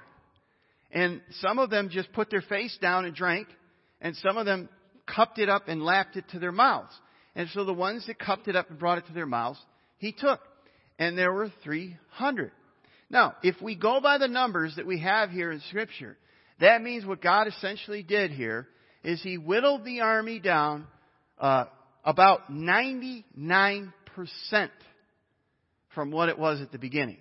And 0.91 1.21
some 1.41 1.59
of 1.59 1.71
them 1.71 1.89
just 1.91 2.13
put 2.13 2.31
their 2.31 2.43
face 2.43 2.77
down 2.81 3.05
and 3.05 3.15
drank, 3.15 3.49
and 4.01 4.17
some 4.17 4.37
of 4.37 4.47
them 4.47 4.69
cupped 5.07 5.39
it 5.39 5.49
up 5.49 5.69
and 5.69 5.83
lapped 5.83 6.17
it 6.17 6.25
to 6.31 6.39
their 6.39 6.53
mouths. 6.53 6.93
And 7.37 7.49
so 7.51 7.65
the 7.65 7.73
ones 7.73 8.07
that 8.07 8.19
cupped 8.19 8.49
it 8.49 8.57
up 8.57 8.71
and 8.71 8.79
brought 8.79 8.99
it 8.99 9.07
to 9.07 9.13
their 9.13 9.27
mouths, 9.27 9.59
he 9.99 10.13
took 10.13 10.41
and 10.99 11.19
there 11.19 11.33
were 11.33 11.51
300. 11.63 12.53
Now, 13.11 13.35
if 13.43 13.61
we 13.61 13.75
go 13.75 14.01
by 14.01 14.19
the 14.19 14.29
numbers 14.29 14.75
that 14.77 14.87
we 14.87 15.01
have 15.01 15.31
here 15.31 15.53
in 15.53 15.61
Scripture, 15.69 16.17
that 16.61 16.83
means 16.83 17.05
what 17.05 17.23
God 17.23 17.47
essentially 17.47 18.03
did 18.03 18.31
here 18.31 18.69
is 19.03 19.23
He 19.23 19.39
whittled 19.39 19.85
the 19.85 20.01
army 20.01 20.39
down 20.39 20.87
uh, 21.39 21.65
about 22.05 22.51
99% 22.51 23.23
from 25.95 26.11
what 26.11 26.29
it 26.29 26.39
was 26.39 26.61
at 26.61 26.73
the 26.73 26.79
beginning. 26.79 27.19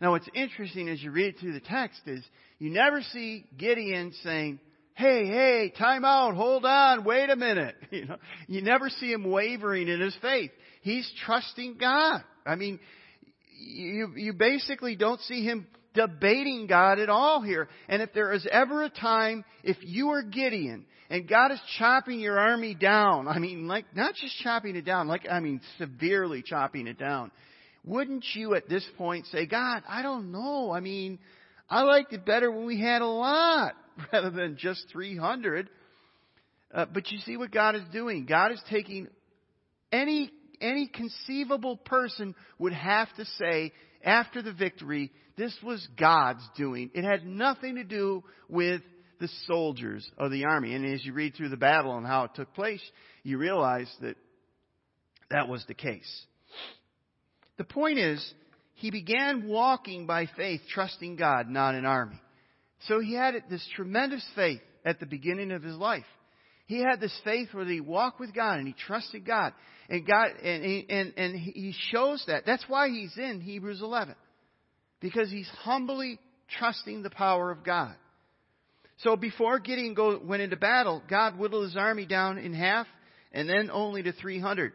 Now, 0.00 0.12
what's 0.12 0.28
interesting 0.34 0.88
as 0.88 1.00
you 1.00 1.12
read 1.12 1.36
through 1.38 1.52
the 1.52 1.60
text 1.60 2.00
is 2.06 2.24
you 2.58 2.70
never 2.70 3.02
see 3.12 3.46
Gideon 3.56 4.12
saying, 4.24 4.58
"Hey, 4.94 5.26
hey, 5.26 5.72
time 5.78 6.04
out, 6.04 6.34
hold 6.34 6.64
on, 6.64 7.04
wait 7.04 7.30
a 7.30 7.36
minute." 7.36 7.76
You 7.92 8.06
know, 8.06 8.16
you 8.48 8.62
never 8.62 8.88
see 8.88 9.12
him 9.12 9.30
wavering 9.30 9.86
in 9.86 10.00
his 10.00 10.16
faith. 10.20 10.50
He's 10.80 11.08
trusting 11.24 11.76
God. 11.78 12.24
I 12.44 12.56
mean, 12.56 12.80
you, 13.62 14.12
you 14.16 14.32
basically 14.32 14.96
don't 14.96 15.20
see 15.22 15.44
him 15.44 15.66
debating 15.94 16.66
God 16.66 16.98
at 16.98 17.08
all 17.08 17.42
here. 17.42 17.68
And 17.88 18.02
if 18.02 18.12
there 18.12 18.32
is 18.32 18.46
ever 18.50 18.82
a 18.82 18.90
time, 18.90 19.44
if 19.62 19.76
you 19.80 20.10
are 20.10 20.22
Gideon 20.22 20.86
and 21.10 21.28
God 21.28 21.52
is 21.52 21.60
chopping 21.78 22.20
your 22.20 22.38
army 22.38 22.74
down, 22.74 23.28
I 23.28 23.38
mean, 23.38 23.66
like, 23.66 23.84
not 23.94 24.14
just 24.14 24.36
chopping 24.38 24.76
it 24.76 24.84
down, 24.84 25.08
like, 25.08 25.26
I 25.30 25.40
mean, 25.40 25.60
severely 25.78 26.42
chopping 26.42 26.86
it 26.86 26.98
down, 26.98 27.30
wouldn't 27.84 28.24
you 28.34 28.54
at 28.54 28.68
this 28.68 28.86
point 28.96 29.26
say, 29.26 29.46
God, 29.46 29.82
I 29.88 30.02
don't 30.02 30.32
know. 30.32 30.72
I 30.72 30.80
mean, 30.80 31.18
I 31.68 31.82
liked 31.82 32.12
it 32.12 32.24
better 32.24 32.50
when 32.50 32.66
we 32.66 32.80
had 32.80 33.02
a 33.02 33.06
lot 33.06 33.74
rather 34.12 34.30
than 34.30 34.56
just 34.56 34.86
300. 34.92 35.68
Uh, 36.72 36.86
but 36.92 37.10
you 37.10 37.18
see 37.18 37.36
what 37.36 37.50
God 37.50 37.74
is 37.74 37.82
doing. 37.92 38.24
God 38.24 38.52
is 38.52 38.60
taking 38.70 39.08
any 39.90 40.30
any 40.62 40.86
conceivable 40.86 41.76
person 41.76 42.34
would 42.58 42.72
have 42.72 43.12
to 43.16 43.24
say 43.38 43.72
after 44.04 44.40
the 44.42 44.52
victory, 44.52 45.10
this 45.36 45.56
was 45.62 45.86
God's 45.98 46.42
doing. 46.56 46.90
It 46.94 47.04
had 47.04 47.26
nothing 47.26 47.76
to 47.76 47.84
do 47.84 48.22
with 48.48 48.82
the 49.20 49.28
soldiers 49.46 50.08
of 50.18 50.30
the 50.30 50.44
army. 50.44 50.74
And 50.74 50.84
as 50.86 51.04
you 51.04 51.12
read 51.12 51.34
through 51.34 51.50
the 51.50 51.56
battle 51.56 51.96
and 51.96 52.06
how 52.06 52.24
it 52.24 52.32
took 52.34 52.54
place, 52.54 52.82
you 53.22 53.38
realize 53.38 53.88
that 54.00 54.16
that 55.30 55.48
was 55.48 55.64
the 55.66 55.74
case. 55.74 56.26
The 57.56 57.64
point 57.64 57.98
is, 57.98 58.34
he 58.74 58.90
began 58.90 59.46
walking 59.46 60.06
by 60.06 60.26
faith, 60.36 60.60
trusting 60.68 61.16
God, 61.16 61.48
not 61.48 61.74
an 61.74 61.86
army. 61.86 62.20
So 62.88 63.00
he 63.00 63.14
had 63.14 63.34
this 63.48 63.66
tremendous 63.76 64.26
faith 64.34 64.60
at 64.84 64.98
the 64.98 65.06
beginning 65.06 65.52
of 65.52 65.62
his 65.62 65.76
life. 65.76 66.04
He 66.72 66.78
had 66.78 67.00
this 67.00 67.14
faith 67.22 67.48
where 67.52 67.66
he 67.66 67.82
walked 67.82 68.18
with 68.18 68.34
God 68.34 68.56
and 68.56 68.66
he 68.66 68.72
trusted 68.72 69.26
God. 69.26 69.52
And 69.90 70.06
God, 70.06 70.28
and, 70.42 70.84
and, 70.88 71.12
and 71.18 71.36
he 71.36 71.74
shows 71.90 72.24
that. 72.28 72.46
That's 72.46 72.64
why 72.66 72.88
he's 72.88 73.14
in 73.18 73.42
Hebrews 73.42 73.82
11. 73.82 74.14
Because 74.98 75.30
he's 75.30 75.48
humbly 75.48 76.18
trusting 76.58 77.02
the 77.02 77.10
power 77.10 77.50
of 77.50 77.62
God. 77.62 77.94
So 79.00 79.16
before 79.16 79.58
Gideon 79.58 79.92
go, 79.92 80.18
went 80.24 80.40
into 80.40 80.56
battle, 80.56 81.02
God 81.10 81.38
whittled 81.38 81.64
his 81.64 81.76
army 81.76 82.06
down 82.06 82.38
in 82.38 82.54
half 82.54 82.86
and 83.32 83.46
then 83.46 83.70
only 83.70 84.02
to 84.04 84.12
300. 84.12 84.72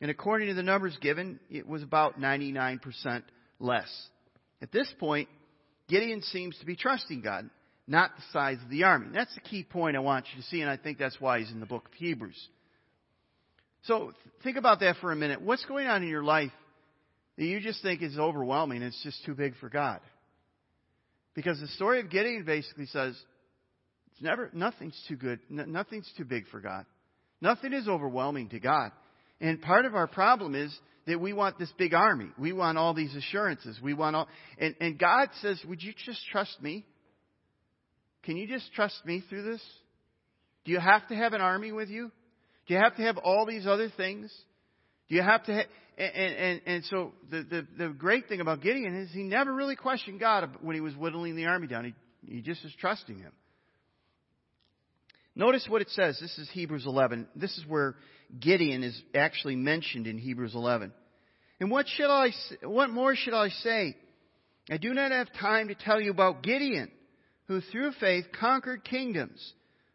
And 0.00 0.10
according 0.10 0.48
to 0.48 0.54
the 0.54 0.62
numbers 0.62 0.96
given, 1.02 1.40
it 1.50 1.68
was 1.68 1.82
about 1.82 2.18
99% 2.18 2.80
less. 3.60 4.08
At 4.62 4.72
this 4.72 4.90
point, 4.98 5.28
Gideon 5.90 6.22
seems 6.22 6.56
to 6.60 6.64
be 6.64 6.74
trusting 6.74 7.20
God 7.20 7.50
not 7.86 8.10
the 8.16 8.22
size 8.32 8.58
of 8.62 8.70
the 8.70 8.84
army. 8.84 9.08
That's 9.12 9.34
the 9.34 9.40
key 9.40 9.62
point 9.62 9.96
I 9.96 10.00
want 10.00 10.26
you 10.34 10.40
to 10.40 10.48
see, 10.48 10.60
and 10.60 10.70
I 10.70 10.76
think 10.76 10.98
that's 10.98 11.20
why 11.20 11.40
he's 11.40 11.50
in 11.50 11.60
the 11.60 11.66
book 11.66 11.86
of 11.86 11.94
Hebrews. 11.94 12.48
So 13.82 14.12
think 14.42 14.56
about 14.56 14.80
that 14.80 14.96
for 15.00 15.12
a 15.12 15.16
minute. 15.16 15.42
What's 15.42 15.64
going 15.66 15.86
on 15.86 16.02
in 16.02 16.08
your 16.08 16.24
life 16.24 16.52
that 17.36 17.44
you 17.44 17.60
just 17.60 17.82
think 17.82 18.02
is 18.02 18.18
overwhelming? 18.18 18.82
It's 18.82 19.02
just 19.02 19.24
too 19.24 19.34
big 19.34 19.54
for 19.56 19.68
God. 19.68 20.00
Because 21.34 21.60
the 21.60 21.68
story 21.68 22.00
of 22.00 22.10
Gideon 22.10 22.44
basically 22.44 22.86
says 22.86 23.18
it's 24.12 24.22
never 24.22 24.50
nothing's 24.54 24.98
too 25.08 25.16
good, 25.16 25.40
nothing's 25.50 26.10
too 26.16 26.24
big 26.24 26.46
for 26.48 26.60
God. 26.60 26.86
Nothing 27.40 27.74
is 27.74 27.88
overwhelming 27.88 28.48
to 28.50 28.60
God. 28.60 28.92
And 29.40 29.60
part 29.60 29.84
of 29.84 29.94
our 29.94 30.06
problem 30.06 30.54
is 30.54 30.74
that 31.06 31.20
we 31.20 31.34
want 31.34 31.58
this 31.58 31.72
big 31.76 31.92
army. 31.92 32.28
We 32.38 32.52
want 32.52 32.78
all 32.78 32.94
these 32.94 33.14
assurances. 33.14 33.78
We 33.82 33.92
want 33.92 34.16
all, 34.16 34.28
and, 34.58 34.74
and 34.80 34.98
God 34.98 35.28
says, 35.42 35.60
would 35.68 35.82
you 35.82 35.92
just 36.06 36.20
trust 36.30 36.62
me? 36.62 36.86
Can 38.24 38.36
you 38.36 38.46
just 38.46 38.72
trust 38.72 39.04
me 39.04 39.22
through 39.28 39.42
this? 39.52 39.62
Do 40.64 40.72
you 40.72 40.80
have 40.80 41.06
to 41.08 41.14
have 41.14 41.32
an 41.32 41.40
army 41.40 41.72
with 41.72 41.88
you? 41.88 42.10
Do 42.66 42.74
you 42.74 42.80
have 42.80 42.96
to 42.96 43.02
have 43.02 43.18
all 43.18 43.46
these 43.46 43.66
other 43.66 43.90
things? 43.94 44.32
Do 45.08 45.14
you 45.14 45.22
have 45.22 45.44
to 45.44 45.52
have, 45.52 45.66
and, 45.98 46.34
and, 46.34 46.60
and 46.66 46.84
so 46.84 47.12
the, 47.30 47.42
the, 47.42 47.66
the 47.78 47.88
great 47.90 48.28
thing 48.28 48.40
about 48.40 48.62
Gideon 48.62 48.96
is 49.02 49.10
he 49.12 49.22
never 49.22 49.54
really 49.54 49.76
questioned 49.76 50.18
God 50.18 50.56
when 50.62 50.74
he 50.74 50.80
was 50.80 50.96
whittling 50.96 51.36
the 51.36 51.46
army 51.46 51.66
down. 51.66 51.84
He, 51.84 52.34
he 52.36 52.40
just 52.40 52.64
was 52.64 52.72
trusting 52.80 53.18
him. 53.18 53.32
Notice 55.36 55.66
what 55.68 55.82
it 55.82 55.90
says. 55.90 56.18
This 56.20 56.38
is 56.38 56.48
Hebrews 56.52 56.86
11. 56.86 57.26
This 57.36 57.56
is 57.58 57.64
where 57.66 57.96
Gideon 58.40 58.82
is 58.82 59.00
actually 59.14 59.56
mentioned 59.56 60.06
in 60.06 60.16
Hebrews 60.16 60.54
11. 60.54 60.92
And 61.60 61.70
what 61.70 61.86
should 61.88 62.10
I, 62.10 62.30
what 62.62 62.90
more 62.90 63.14
should 63.14 63.34
I 63.34 63.48
say? 63.48 63.96
I 64.70 64.78
do 64.78 64.94
not 64.94 65.10
have 65.12 65.28
time 65.38 65.68
to 65.68 65.74
tell 65.74 66.00
you 66.00 66.10
about 66.10 66.42
Gideon, 66.42 66.90
who 67.46 67.60
through 67.60 67.92
faith 68.00 68.26
conquered 68.38 68.84
kingdoms, 68.84 69.52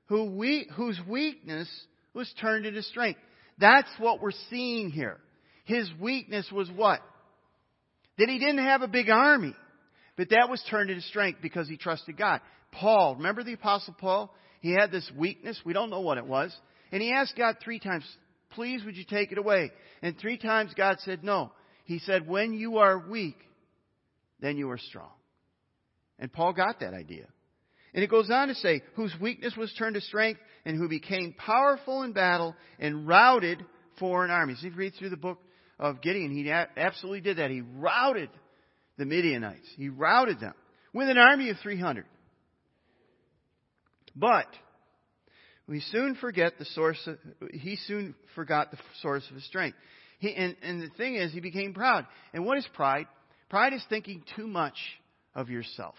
who 0.07 0.25
we, 0.25 0.67
whose 0.75 0.99
weakness 1.07 1.69
was 2.13 2.31
turned 2.41 2.65
into 2.65 2.83
strength. 2.83 3.19
That's 3.57 3.89
what 3.97 4.21
we're 4.21 4.31
seeing 4.49 4.89
here. 4.89 5.19
His 5.65 5.89
weakness 5.99 6.49
was 6.51 6.69
what? 6.71 7.01
That 8.17 8.29
he 8.29 8.39
didn't 8.39 8.63
have 8.63 8.81
a 8.81 8.87
big 8.87 9.09
army. 9.09 9.53
But 10.17 10.29
that 10.31 10.49
was 10.49 10.63
turned 10.69 10.89
into 10.89 11.03
strength 11.03 11.39
because 11.41 11.69
he 11.69 11.77
trusted 11.77 12.17
God. 12.17 12.41
Paul, 12.71 13.15
remember 13.15 13.43
the 13.43 13.53
apostle 13.53 13.95
Paul? 13.97 14.33
He 14.61 14.73
had 14.73 14.91
this 14.91 15.09
weakness. 15.17 15.59
We 15.65 15.73
don't 15.73 15.89
know 15.89 16.01
what 16.01 16.17
it 16.17 16.25
was. 16.25 16.55
And 16.91 17.01
he 17.01 17.13
asked 17.13 17.37
God 17.37 17.55
three 17.63 17.79
times, 17.79 18.03
please 18.51 18.83
would 18.83 18.97
you 18.97 19.05
take 19.05 19.31
it 19.31 19.37
away? 19.37 19.71
And 20.01 20.17
three 20.17 20.37
times 20.37 20.73
God 20.75 20.97
said 20.99 21.23
no. 21.23 21.51
He 21.85 21.99
said, 21.99 22.27
when 22.27 22.53
you 22.53 22.77
are 22.77 22.99
weak, 22.99 23.37
then 24.39 24.57
you 24.57 24.69
are 24.71 24.77
strong. 24.77 25.11
And 26.19 26.31
Paul 26.31 26.53
got 26.53 26.81
that 26.81 26.93
idea. 26.93 27.27
And 27.93 28.03
it 28.03 28.09
goes 28.09 28.29
on 28.29 28.49
to 28.49 28.55
say, 28.55 28.83
whose 28.95 29.13
weakness 29.19 29.55
was 29.57 29.73
turned 29.77 29.95
to 29.95 30.01
strength 30.01 30.39
and 30.65 30.77
who 30.77 30.87
became 30.87 31.33
powerful 31.33 32.03
in 32.03 32.13
battle 32.13 32.55
and 32.79 33.07
routed 33.07 33.63
foreign 33.97 34.31
armies. 34.31 34.57
If 34.59 34.73
you 34.73 34.77
read 34.77 34.93
through 34.97 35.09
the 35.09 35.17
book 35.17 35.39
of 35.79 36.01
Gideon, 36.01 36.31
he 36.31 36.49
absolutely 36.51 37.21
did 37.21 37.37
that. 37.37 37.49
He 37.49 37.61
routed 37.61 38.29
the 38.97 39.05
Midianites. 39.05 39.67
He 39.75 39.89
routed 39.89 40.39
them 40.39 40.53
with 40.93 41.09
an 41.09 41.17
army 41.17 41.49
of 41.49 41.57
300. 41.63 42.05
But 44.15 44.47
we 45.67 45.79
soon 45.79 46.15
forget 46.15 46.57
the 46.57 46.65
source 46.65 46.99
of, 47.07 47.17
he 47.53 47.75
soon 47.75 48.15
forgot 48.35 48.71
the 48.71 48.77
source 49.01 49.23
of 49.29 49.35
his 49.35 49.45
strength. 49.45 49.77
He, 50.19 50.33
and, 50.35 50.55
and 50.61 50.81
the 50.81 50.89
thing 50.89 51.15
is, 51.15 51.31
he 51.31 51.39
became 51.39 51.73
proud. 51.73 52.05
And 52.33 52.45
what 52.45 52.57
is 52.57 52.67
pride? 52.73 53.07
Pride 53.49 53.73
is 53.73 53.83
thinking 53.89 54.23
too 54.35 54.47
much 54.47 54.77
of 55.33 55.49
yourself. 55.49 55.95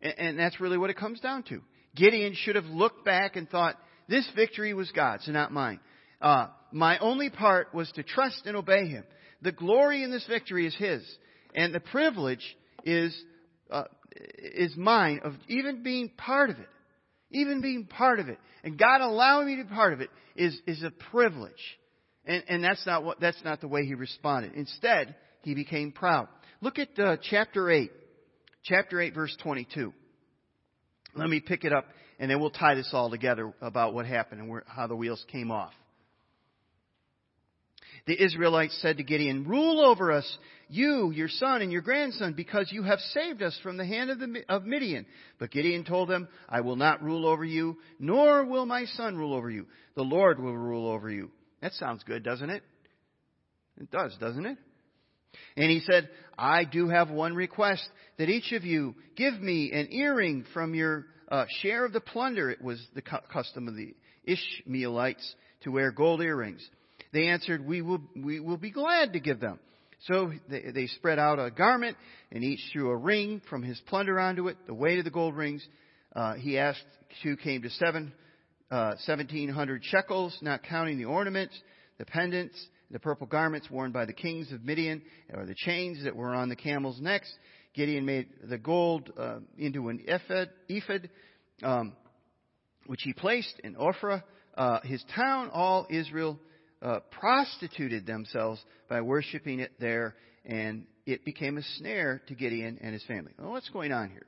And, 0.00 0.14
and 0.18 0.38
that's 0.38 0.60
really 0.60 0.78
what 0.78 0.90
it 0.90 0.96
comes 0.96 1.20
down 1.20 1.42
to. 1.44 1.60
Gideon 1.94 2.34
should 2.34 2.56
have 2.56 2.66
looked 2.66 3.04
back 3.04 3.36
and 3.36 3.48
thought, 3.48 3.76
this 4.08 4.28
victory 4.34 4.74
was 4.74 4.90
God's 4.92 5.26
and 5.26 5.34
not 5.34 5.52
mine. 5.52 5.80
Uh, 6.20 6.48
my 6.72 6.98
only 6.98 7.30
part 7.30 7.74
was 7.74 7.90
to 7.92 8.02
trust 8.02 8.42
and 8.46 8.56
obey 8.56 8.86
him. 8.86 9.04
The 9.42 9.52
glory 9.52 10.02
in 10.02 10.10
this 10.10 10.26
victory 10.26 10.66
is 10.66 10.74
his. 10.74 11.02
And 11.54 11.74
the 11.74 11.80
privilege 11.80 12.44
is, 12.84 13.16
uh, 13.70 13.84
is 14.38 14.76
mine 14.76 15.20
of 15.22 15.34
even 15.48 15.82
being 15.82 16.10
part 16.16 16.50
of 16.50 16.58
it 16.58 16.68
even 17.34 17.60
being 17.60 17.84
part 17.84 18.20
of 18.20 18.28
it, 18.28 18.38
and 18.62 18.78
God 18.78 19.00
allowing 19.00 19.46
me 19.48 19.56
to 19.56 19.64
be 19.64 19.74
part 19.74 19.92
of 19.92 20.00
it 20.00 20.08
is, 20.36 20.58
is 20.66 20.82
a 20.82 20.90
privilege. 21.10 21.52
And, 22.24 22.42
and 22.48 22.64
that's 22.64 22.86
not 22.86 23.04
what, 23.04 23.20
that's 23.20 23.42
not 23.44 23.60
the 23.60 23.68
way 23.68 23.84
he 23.84 23.94
responded. 23.94 24.54
Instead, 24.54 25.14
he 25.42 25.54
became 25.54 25.92
proud. 25.92 26.28
Look 26.62 26.78
at 26.78 26.98
uh, 26.98 27.16
chapter 27.20 27.70
8. 27.70 27.90
Chapter 28.64 29.00
8 29.00 29.14
verse 29.14 29.36
22. 29.42 29.92
Let 31.14 31.28
me 31.28 31.40
pick 31.40 31.64
it 31.64 31.72
up 31.72 31.86
and 32.18 32.30
then 32.30 32.40
we'll 32.40 32.50
tie 32.50 32.74
this 32.74 32.90
all 32.92 33.10
together 33.10 33.52
about 33.60 33.94
what 33.94 34.06
happened 34.06 34.40
and 34.40 34.50
where, 34.50 34.64
how 34.66 34.86
the 34.86 34.96
wheels 34.96 35.24
came 35.30 35.50
off 35.50 35.72
the 38.06 38.22
Israelites 38.22 38.78
said 38.82 38.98
to 38.98 39.02
Gideon, 39.02 39.44
Rule 39.44 39.80
over 39.80 40.12
us, 40.12 40.38
you, 40.68 41.10
your 41.10 41.28
son, 41.28 41.62
and 41.62 41.72
your 41.72 41.80
grandson, 41.80 42.34
because 42.34 42.70
you 42.70 42.82
have 42.82 42.98
saved 42.98 43.42
us 43.42 43.58
from 43.62 43.76
the 43.76 43.86
hand 43.86 44.10
of, 44.10 44.18
the, 44.18 44.42
of 44.48 44.64
Midian. 44.64 45.06
But 45.38 45.50
Gideon 45.50 45.84
told 45.84 46.08
them, 46.08 46.28
I 46.48 46.60
will 46.60 46.76
not 46.76 47.02
rule 47.02 47.26
over 47.26 47.44
you, 47.44 47.78
nor 47.98 48.44
will 48.44 48.66
my 48.66 48.84
son 48.84 49.16
rule 49.16 49.32
over 49.32 49.50
you. 49.50 49.66
The 49.94 50.02
Lord 50.02 50.38
will 50.38 50.56
rule 50.56 50.88
over 50.90 51.10
you. 51.10 51.30
That 51.62 51.72
sounds 51.74 52.02
good, 52.04 52.22
doesn't 52.22 52.50
it? 52.50 52.62
It 53.80 53.90
does, 53.90 54.14
doesn't 54.20 54.46
it? 54.46 54.58
And 55.56 55.70
he 55.70 55.80
said, 55.80 56.08
I 56.36 56.64
do 56.64 56.88
have 56.88 57.10
one 57.10 57.34
request, 57.34 57.88
that 58.18 58.28
each 58.28 58.52
of 58.52 58.64
you 58.64 58.94
give 59.16 59.40
me 59.40 59.72
an 59.72 59.88
earring 59.90 60.44
from 60.52 60.74
your 60.74 61.06
uh, 61.28 61.46
share 61.60 61.84
of 61.84 61.92
the 61.92 62.00
plunder. 62.00 62.50
It 62.50 62.62
was 62.62 62.84
the 62.94 63.02
custom 63.02 63.68
of 63.68 63.76
the 63.76 63.94
Ishmaelites 64.24 65.34
to 65.62 65.70
wear 65.70 65.90
gold 65.90 66.20
earrings. 66.20 66.66
They 67.12 67.28
answered, 67.28 67.64
we 67.64 67.82
will, 67.82 68.00
we 68.16 68.40
will 68.40 68.56
be 68.56 68.70
glad 68.70 69.12
to 69.12 69.20
give 69.20 69.40
them. 69.40 69.58
So 70.06 70.32
they, 70.48 70.70
they 70.74 70.86
spread 70.86 71.18
out 71.18 71.38
a 71.38 71.50
garment, 71.50 71.96
and 72.30 72.44
each 72.44 72.60
threw 72.72 72.90
a 72.90 72.96
ring 72.96 73.40
from 73.48 73.62
his 73.62 73.80
plunder 73.86 74.20
onto 74.20 74.48
it, 74.48 74.56
the 74.66 74.74
weight 74.74 74.98
of 74.98 75.04
the 75.04 75.10
gold 75.10 75.34
rings. 75.36 75.66
Uh, 76.14 76.34
he 76.34 76.58
asked, 76.58 76.84
two 77.22 77.36
came 77.36 77.62
to 77.62 77.70
seven, 77.70 78.12
uh, 78.70 78.94
1700 79.06 79.84
shekels, 79.84 80.36
not 80.42 80.62
counting 80.62 80.98
the 80.98 81.06
ornaments, 81.06 81.58
the 81.98 82.04
pendants, 82.04 82.58
the 82.94 83.00
purple 83.00 83.26
garments 83.26 83.68
worn 83.68 83.90
by 83.90 84.04
the 84.04 84.12
kings 84.12 84.52
of 84.52 84.64
Midian, 84.64 85.02
or 85.32 85.44
the 85.46 85.54
chains 85.56 86.04
that 86.04 86.14
were 86.14 86.32
on 86.32 86.48
the 86.48 86.54
camels' 86.54 87.00
necks. 87.00 87.30
Gideon 87.74 88.06
made 88.06 88.28
the 88.44 88.56
gold 88.56 89.10
uh, 89.18 89.40
into 89.58 89.88
an 89.88 90.04
ephod, 90.06 90.48
ephod 90.68 91.10
um, 91.64 91.92
which 92.86 93.00
he 93.02 93.12
placed 93.12 93.58
in 93.64 93.74
Ophrah, 93.74 94.22
uh, 94.56 94.78
his 94.84 95.04
town. 95.12 95.50
All 95.52 95.88
Israel 95.90 96.38
uh, 96.82 97.00
prostituted 97.10 98.06
themselves 98.06 98.64
by 98.88 99.00
worshiping 99.00 99.58
it 99.58 99.72
there, 99.80 100.14
and 100.44 100.86
it 101.04 101.24
became 101.24 101.58
a 101.58 101.62
snare 101.78 102.22
to 102.28 102.36
Gideon 102.36 102.78
and 102.80 102.92
his 102.92 103.02
family. 103.06 103.32
Well, 103.36 103.50
what's 103.50 103.70
going 103.70 103.90
on 103.90 104.10
here? 104.10 104.26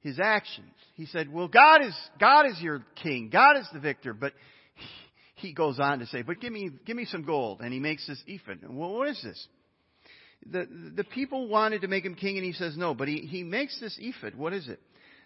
His 0.00 0.18
actions. 0.18 0.74
He 0.94 1.06
said, 1.06 1.32
"Well, 1.32 1.46
God 1.46 1.82
is 1.82 1.94
God 2.18 2.46
is 2.46 2.60
your 2.60 2.82
king. 3.00 3.30
God 3.32 3.58
is 3.58 3.68
the 3.72 3.78
victor." 3.78 4.12
But 4.12 4.32
he 5.38 5.52
goes 5.52 5.78
on 5.80 6.00
to 6.00 6.06
say, 6.06 6.22
"But 6.22 6.40
give 6.40 6.52
me 6.52 6.70
give 6.86 6.96
me 6.96 7.04
some 7.04 7.22
gold." 7.22 7.60
And 7.60 7.72
he 7.72 7.80
makes 7.80 8.06
this 8.06 8.22
ephod. 8.26 8.60
Well, 8.68 8.94
what 8.94 9.08
is 9.08 9.20
this? 9.22 9.48
The 10.50 10.66
the 10.96 11.04
people 11.04 11.48
wanted 11.48 11.82
to 11.82 11.88
make 11.88 12.04
him 12.04 12.14
king, 12.14 12.36
and 12.36 12.44
he 12.44 12.52
says 12.52 12.76
no. 12.76 12.94
But 12.94 13.08
he 13.08 13.18
he 13.20 13.42
makes 13.42 13.78
this 13.80 13.96
ephod. 14.00 14.34
What 14.34 14.52
is 14.52 14.68
it? 14.68 14.80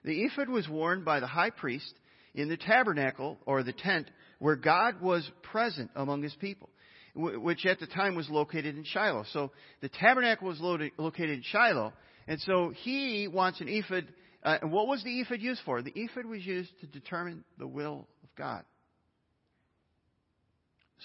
The 0.04 0.22
ephod 0.22 0.48
was 0.48 0.68
worn 0.68 1.04
by 1.04 1.20
the 1.20 1.26
high 1.26 1.50
priest 1.50 1.92
in 2.34 2.48
the 2.48 2.56
tabernacle 2.56 3.38
or 3.46 3.62
the 3.62 3.72
tent 3.72 4.10
where 4.38 4.56
God 4.56 5.00
was 5.00 5.28
present 5.42 5.90
among 5.94 6.22
his 6.22 6.34
people, 6.34 6.68
which 7.14 7.64
at 7.66 7.78
the 7.78 7.86
time 7.86 8.14
was 8.14 8.28
located 8.28 8.76
in 8.76 8.84
Shiloh. 8.84 9.24
So 9.32 9.52
the 9.80 9.88
tabernacle 9.88 10.48
was 10.48 10.60
located 10.60 11.30
in 11.30 11.42
Shiloh, 11.42 11.92
and 12.26 12.40
so 12.40 12.72
he 12.82 13.28
wants 13.28 13.60
an 13.60 13.68
ephod. 13.68 14.08
Uh, 14.42 14.58
what 14.62 14.88
was 14.88 15.04
the 15.04 15.20
ephod 15.20 15.40
used 15.40 15.60
for? 15.64 15.82
The 15.82 15.92
ephod 15.94 16.26
was 16.26 16.44
used 16.44 16.70
to 16.80 16.86
determine 16.86 17.44
the 17.58 17.68
will 17.68 18.08
of 18.24 18.28
God. 18.36 18.64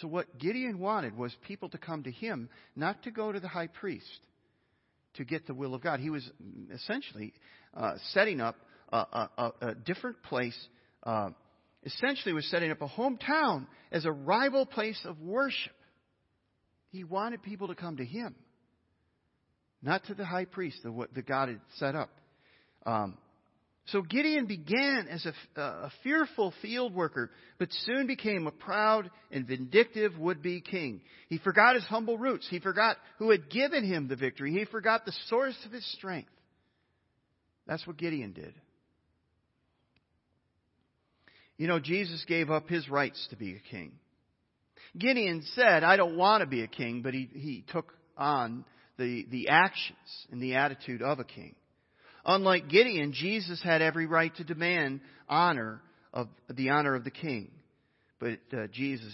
So 0.01 0.07
what 0.07 0.37
Gideon 0.37 0.79
wanted 0.79 1.17
was 1.17 1.35
people 1.47 1.69
to 1.69 1.77
come 1.77 2.03
to 2.03 2.11
him, 2.11 2.49
not 2.75 3.03
to 3.03 3.11
go 3.11 3.31
to 3.31 3.39
the 3.39 3.47
high 3.47 3.67
priest 3.67 4.19
to 5.15 5.25
get 5.25 5.47
the 5.47 5.53
will 5.53 5.73
of 5.73 5.81
God. 5.81 5.99
He 5.99 6.09
was 6.09 6.29
essentially 6.71 7.33
uh, 7.73 7.93
setting 8.11 8.39
up 8.39 8.55
a, 8.91 8.97
a, 8.97 9.51
a, 9.61 9.75
different 9.75 10.21
place 10.23 10.57
uh, 11.03 11.29
essentially 11.83 12.33
was 12.33 12.49
setting 12.49 12.71
up 12.71 12.81
a 12.81 12.87
hometown 12.87 13.65
as 13.91 14.05
a 14.05 14.11
rival 14.11 14.65
place 14.65 14.99
of 15.05 15.19
worship. 15.19 15.73
He 16.89 17.03
wanted 17.03 17.43
people 17.43 17.67
to 17.67 17.75
come 17.75 17.97
to 17.97 18.05
him, 18.05 18.35
not 19.81 20.05
to 20.05 20.13
the 20.13 20.25
high 20.25 20.45
priest, 20.45 20.79
the, 20.83 20.91
what, 20.91 21.13
the 21.13 21.21
God 21.21 21.49
had 21.49 21.61
set 21.77 21.95
up. 21.95 22.09
Um, 22.85 23.17
so 23.87 24.01
Gideon 24.01 24.47
began 24.47 25.07
as 25.09 25.25
a, 25.25 25.61
a 25.61 25.91
fearful 26.03 26.53
field 26.61 26.93
worker, 26.93 27.31
but 27.57 27.69
soon 27.71 28.05
became 28.05 28.45
a 28.45 28.51
proud 28.51 29.09
and 29.31 29.47
vindictive 29.47 30.17
would-be 30.17 30.59
king. 30.59 31.01
He 31.29 31.37
forgot 31.37 31.75
his 31.75 31.85
humble 31.85 32.17
roots. 32.17 32.45
He 32.49 32.59
forgot 32.59 32.97
who 33.17 33.31
had 33.31 33.49
given 33.49 33.85
him 33.85 34.09
the 34.09 34.17
victory. 34.17 34.51
He 34.51 34.65
forgot 34.65 35.05
the 35.05 35.13
source 35.27 35.57
of 35.65 35.71
his 35.71 35.89
strength. 35.93 36.29
That's 37.65 37.87
what 37.87 37.97
Gideon 37.97 38.33
did. 38.33 38.53
You 41.57 41.67
know, 41.67 41.79
Jesus 41.79 42.23
gave 42.27 42.51
up 42.51 42.67
his 42.67 42.89
rights 42.89 43.25
to 43.29 43.37
be 43.37 43.55
a 43.55 43.71
king. 43.71 43.93
Gideon 44.97 45.43
said, 45.55 45.83
I 45.83 45.95
don't 45.95 46.17
want 46.17 46.41
to 46.41 46.47
be 46.47 46.61
a 46.61 46.67
king, 46.67 47.01
but 47.01 47.13
he, 47.13 47.29
he 47.31 47.65
took 47.71 47.93
on 48.17 48.65
the, 48.97 49.25
the 49.31 49.47
actions 49.49 50.27
and 50.29 50.41
the 50.41 50.55
attitude 50.55 51.01
of 51.01 51.19
a 51.19 51.23
king. 51.23 51.55
Unlike 52.27 52.67
Gideon, 52.67 53.13
Jesus 53.13 53.63
had 53.63 53.81
every 53.81 54.05
right 54.05 54.35
to 54.35 54.43
demand 54.43 54.99
honor 55.29 55.81
of 56.13 56.27
the 56.49 56.69
honor 56.69 56.93
of 56.93 57.05
the 57.05 57.11
king. 57.11 57.49
But 58.19 58.39
uh, 58.51 58.67
Jesus 58.71 59.13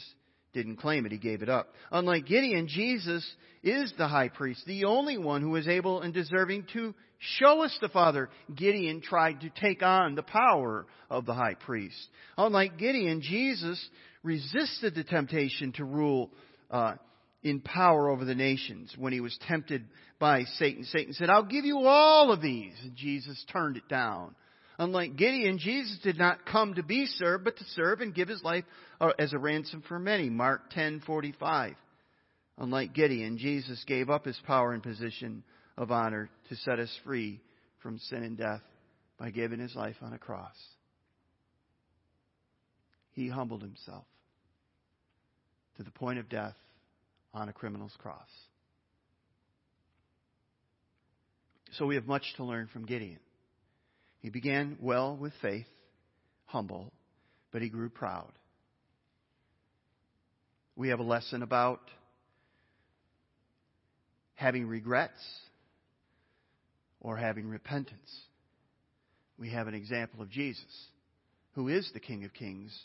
didn't 0.53 0.77
claim 0.77 1.05
it, 1.05 1.11
he 1.11 1.17
gave 1.17 1.41
it 1.41 1.49
up. 1.49 1.73
Unlike 1.91 2.25
Gideon, 2.25 2.67
Jesus 2.67 3.25
is 3.61 3.93
the 3.97 4.07
high 4.07 4.29
priest, 4.29 4.63
the 4.65 4.85
only 4.85 5.17
one 5.17 5.41
who 5.41 5.55
is 5.55 5.67
able 5.67 6.01
and 6.01 6.13
deserving 6.13 6.67
to 6.73 6.93
show 7.19 7.63
us 7.63 7.77
the 7.81 7.89
Father. 7.89 8.29
Gideon 8.53 9.01
tried 9.01 9.41
to 9.41 9.49
take 9.49 9.81
on 9.83 10.15
the 10.15 10.23
power 10.23 10.85
of 11.09 11.25
the 11.25 11.33
high 11.33 11.55
priest. 11.55 11.97
Unlike 12.37 12.77
Gideon, 12.77 13.21
Jesus 13.21 13.83
resisted 14.23 14.95
the 14.95 15.03
temptation 15.03 15.71
to 15.73 15.85
rule 15.85 16.31
uh, 16.71 16.95
in 17.43 17.59
power 17.59 18.09
over 18.09 18.25
the 18.25 18.35
nations 18.35 18.93
when 18.97 19.13
he 19.13 19.19
was 19.19 19.37
tempted 19.47 19.85
by 20.23 20.45
Satan. 20.57 20.85
Satan 20.85 21.11
said, 21.11 21.29
I'll 21.29 21.43
give 21.43 21.65
you 21.65 21.79
all 21.79 22.31
of 22.31 22.41
these. 22.41 22.71
And 22.81 22.95
Jesus 22.95 23.43
turned 23.51 23.75
it 23.75 23.89
down. 23.89 24.33
Unlike 24.79 25.17
Gideon, 25.17 25.57
Jesus 25.59 25.99
did 26.01 26.17
not 26.17 26.45
come 26.45 26.75
to 26.75 26.81
be 26.81 27.07
served, 27.07 27.43
but 27.43 27.57
to 27.57 27.65
serve 27.75 27.99
and 27.99 28.15
give 28.15 28.29
his 28.29 28.41
life 28.41 28.63
uh, 29.01 29.09
as 29.19 29.33
a 29.33 29.37
ransom 29.37 29.83
for 29.85 29.99
many. 29.99 30.29
Mark 30.29 30.71
10:45. 30.71 31.75
Unlike 32.57 32.93
Gideon, 32.93 33.37
Jesus 33.37 33.83
gave 33.85 34.09
up 34.09 34.23
his 34.23 34.39
power 34.47 34.71
and 34.71 34.81
position 34.81 35.43
of 35.77 35.91
honor 35.91 36.29
to 36.47 36.55
set 36.55 36.79
us 36.79 36.97
free 37.03 37.41
from 37.81 37.99
sin 37.99 38.23
and 38.23 38.37
death 38.37 38.61
by 39.19 39.29
giving 39.29 39.59
his 39.59 39.75
life 39.75 39.97
on 40.01 40.13
a 40.13 40.17
cross. 40.17 40.55
He 43.11 43.27
humbled 43.27 43.61
himself 43.61 44.05
to 45.75 45.83
the 45.83 45.91
point 45.91 46.19
of 46.19 46.29
death 46.29 46.55
on 47.33 47.49
a 47.49 47.53
criminal's 47.53 47.95
cross. 47.97 48.29
So 51.77 51.87
we 51.87 51.95
have 51.95 52.05
much 52.05 52.23
to 52.37 52.43
learn 52.43 52.67
from 52.71 52.85
Gideon. 52.85 53.19
He 54.19 54.29
began 54.29 54.77
well 54.79 55.17
with 55.17 55.33
faith, 55.41 55.65
humble, 56.45 56.93
but 57.51 57.61
he 57.61 57.69
grew 57.69 57.89
proud. 57.89 58.31
We 60.75 60.89
have 60.89 60.99
a 60.99 61.03
lesson 61.03 61.41
about 61.41 61.81
having 64.35 64.67
regrets 64.67 65.19
or 66.99 67.17
having 67.17 67.47
repentance. 67.49 68.21
We 69.37 69.49
have 69.49 69.67
an 69.67 69.73
example 69.73 70.21
of 70.21 70.29
Jesus, 70.29 70.87
who 71.53 71.69
is 71.69 71.89
the 71.93 71.99
King 71.99 72.23
of 72.23 72.33
Kings 72.33 72.77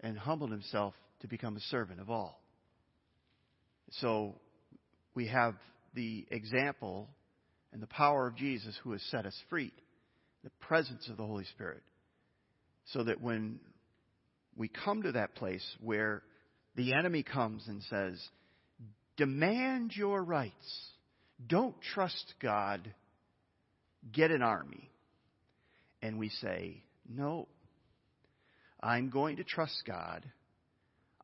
and 0.00 0.16
humbled 0.16 0.50
himself 0.50 0.94
to 1.20 1.28
become 1.28 1.56
a 1.56 1.60
servant 1.60 2.00
of 2.00 2.08
all. 2.08 2.40
So 4.00 4.36
we 5.14 5.26
have 5.28 5.54
the 5.94 6.26
example 6.30 7.08
and 7.72 7.82
the 7.82 7.86
power 7.86 8.26
of 8.26 8.36
Jesus 8.36 8.78
who 8.82 8.92
has 8.92 9.02
set 9.10 9.26
us 9.26 9.36
free, 9.48 9.72
the 10.44 10.50
presence 10.60 11.08
of 11.08 11.16
the 11.16 11.26
Holy 11.26 11.44
Spirit, 11.44 11.82
so 12.92 13.04
that 13.04 13.20
when 13.20 13.60
we 14.56 14.68
come 14.68 15.02
to 15.02 15.12
that 15.12 15.34
place 15.34 15.64
where 15.80 16.22
the 16.74 16.94
enemy 16.94 17.22
comes 17.22 17.66
and 17.68 17.82
says, 17.84 18.20
demand 19.16 19.92
your 19.94 20.22
rights, 20.22 20.88
don't 21.46 21.74
trust 21.94 22.34
God, 22.40 22.92
get 24.10 24.30
an 24.30 24.42
army. 24.42 24.90
And 26.02 26.18
we 26.18 26.28
say, 26.28 26.82
no, 27.08 27.48
I'm 28.80 29.10
going 29.10 29.36
to 29.36 29.44
trust 29.44 29.82
God. 29.86 30.24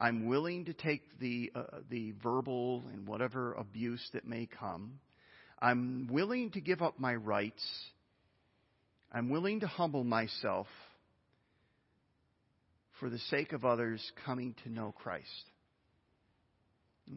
I'm 0.00 0.26
willing 0.26 0.66
to 0.66 0.72
take 0.72 1.02
the, 1.18 1.50
uh, 1.54 1.62
the 1.90 2.12
verbal 2.22 2.84
and 2.92 3.06
whatever 3.08 3.54
abuse 3.54 4.06
that 4.12 4.26
may 4.26 4.46
come. 4.46 5.00
I'm 5.60 6.08
willing 6.10 6.50
to 6.52 6.60
give 6.60 6.82
up 6.82 6.98
my 6.98 7.14
rights. 7.14 7.64
I'm 9.12 9.30
willing 9.30 9.60
to 9.60 9.66
humble 9.66 10.04
myself 10.04 10.66
for 13.00 13.10
the 13.10 13.18
sake 13.30 13.52
of 13.52 13.64
others 13.64 14.00
coming 14.24 14.54
to 14.64 14.70
know 14.70 14.94
Christ. 14.96 15.26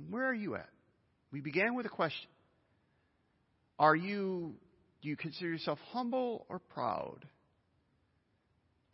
Where 0.09 0.25
are 0.25 0.33
you 0.33 0.55
at? 0.55 0.69
We 1.31 1.41
began 1.41 1.75
with 1.75 1.85
a 1.85 1.89
question. 1.89 2.29
Are 3.77 3.95
you, 3.95 4.53
do 5.01 5.09
you 5.09 5.15
consider 5.15 5.49
yourself 5.49 5.79
humble 5.91 6.45
or 6.49 6.59
proud? 6.59 7.25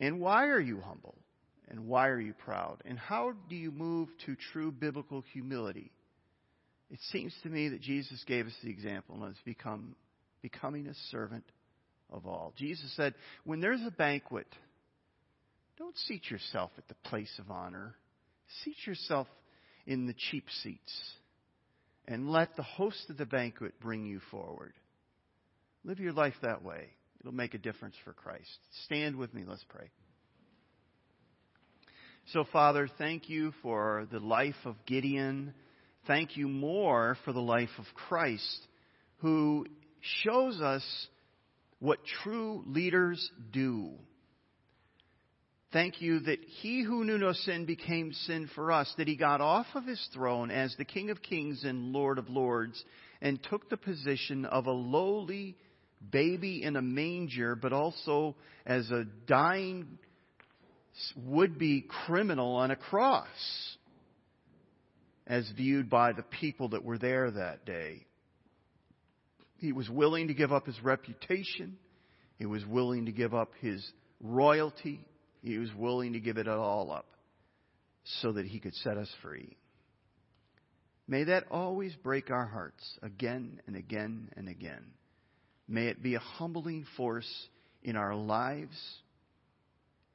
And 0.00 0.20
why 0.20 0.46
are 0.46 0.60
you 0.60 0.80
humble? 0.80 1.16
And 1.70 1.86
why 1.86 2.08
are 2.08 2.20
you 2.20 2.32
proud? 2.32 2.78
And 2.86 2.98
how 2.98 3.32
do 3.48 3.56
you 3.56 3.70
move 3.70 4.08
to 4.24 4.34
true 4.52 4.72
biblical 4.72 5.22
humility? 5.32 5.92
It 6.90 6.98
seems 7.10 7.34
to 7.42 7.48
me 7.48 7.68
that 7.68 7.80
Jesus 7.80 8.22
gave 8.26 8.46
us 8.46 8.54
the 8.62 8.70
example 8.70 9.16
and 9.22 9.30
it's 9.30 9.42
become 9.44 9.94
becoming 10.40 10.86
a 10.86 10.94
servant 11.10 11.44
of 12.10 12.26
all. 12.26 12.54
Jesus 12.56 12.90
said, 12.96 13.14
when 13.44 13.60
there's 13.60 13.82
a 13.86 13.90
banquet, 13.90 14.46
don't 15.78 15.96
seat 15.96 16.30
yourself 16.30 16.70
at 16.78 16.88
the 16.88 16.94
place 17.08 17.32
of 17.38 17.50
honor. 17.50 17.94
Seat 18.64 18.76
yourself 18.86 19.26
in 19.86 20.06
the 20.06 20.14
cheap 20.30 20.44
seats 20.62 21.12
and 22.06 22.30
let 22.30 22.56
the 22.56 22.62
host 22.62 23.10
of 23.10 23.18
the 23.18 23.26
banquet 23.26 23.78
bring 23.80 24.06
you 24.06 24.20
forward. 24.30 24.72
Live 25.84 26.00
your 26.00 26.12
life 26.12 26.34
that 26.42 26.62
way. 26.64 26.86
It'll 27.20 27.32
make 27.32 27.54
a 27.54 27.58
difference 27.58 27.96
for 28.04 28.12
Christ. 28.12 28.58
Stand 28.86 29.16
with 29.16 29.34
me. 29.34 29.42
Let's 29.46 29.64
pray. 29.68 29.90
So, 32.32 32.44
Father, 32.52 32.88
thank 32.98 33.28
you 33.28 33.52
for 33.62 34.06
the 34.10 34.20
life 34.20 34.54
of 34.64 34.76
Gideon. 34.86 35.54
Thank 36.08 36.38
you 36.38 36.48
more 36.48 37.18
for 37.26 37.34
the 37.34 37.42
life 37.42 37.68
of 37.76 37.84
Christ, 37.94 38.66
who 39.18 39.66
shows 40.24 40.58
us 40.58 40.82
what 41.80 41.98
true 42.22 42.64
leaders 42.66 43.30
do. 43.52 43.90
Thank 45.70 46.00
you 46.00 46.20
that 46.20 46.38
he 46.62 46.82
who 46.82 47.04
knew 47.04 47.18
no 47.18 47.34
sin 47.34 47.66
became 47.66 48.14
sin 48.14 48.48
for 48.54 48.72
us, 48.72 48.90
that 48.96 49.06
he 49.06 49.16
got 49.16 49.42
off 49.42 49.66
of 49.74 49.84
his 49.84 50.02
throne 50.14 50.50
as 50.50 50.74
the 50.78 50.86
King 50.86 51.10
of 51.10 51.20
Kings 51.20 51.62
and 51.62 51.92
Lord 51.92 52.16
of 52.16 52.30
Lords 52.30 52.82
and 53.20 53.38
took 53.42 53.68
the 53.68 53.76
position 53.76 54.46
of 54.46 54.64
a 54.64 54.72
lowly 54.72 55.58
baby 56.10 56.62
in 56.62 56.76
a 56.76 56.82
manger, 56.82 57.54
but 57.54 57.74
also 57.74 58.34
as 58.64 58.90
a 58.90 59.04
dying 59.26 59.98
would 61.26 61.58
be 61.58 61.84
criminal 62.06 62.54
on 62.54 62.70
a 62.70 62.76
cross 62.76 63.76
as 65.28 65.48
viewed 65.56 65.90
by 65.90 66.12
the 66.12 66.22
people 66.22 66.70
that 66.70 66.82
were 66.82 66.98
there 66.98 67.30
that 67.30 67.66
day. 67.66 68.06
He 69.58 69.72
was 69.72 69.88
willing 69.90 70.28
to 70.28 70.34
give 70.34 70.52
up 70.52 70.66
his 70.66 70.82
reputation. 70.82 71.76
He 72.38 72.46
was 72.46 72.64
willing 72.64 73.06
to 73.06 73.12
give 73.12 73.34
up 73.34 73.52
his 73.60 73.86
royalty. 74.22 75.04
He 75.42 75.58
was 75.58 75.72
willing 75.74 76.14
to 76.14 76.20
give 76.20 76.38
it 76.38 76.48
all 76.48 76.90
up 76.90 77.06
so 78.22 78.32
that 78.32 78.46
he 78.46 78.58
could 78.58 78.74
set 78.76 78.96
us 78.96 79.12
free. 79.22 79.56
May 81.06 81.24
that 81.24 81.44
always 81.50 81.94
break 81.96 82.30
our 82.30 82.46
hearts 82.46 82.98
again 83.02 83.60
and 83.66 83.76
again 83.76 84.30
and 84.36 84.48
again. 84.48 84.84
May 85.66 85.88
it 85.88 86.02
be 86.02 86.14
a 86.14 86.20
humbling 86.20 86.86
force 86.96 87.30
in 87.82 87.96
our 87.96 88.14
lives 88.14 88.76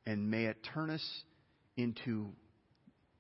and 0.05 0.29
may 0.29 0.45
it 0.45 0.57
turn 0.73 0.89
us 0.89 1.23
into 1.77 2.29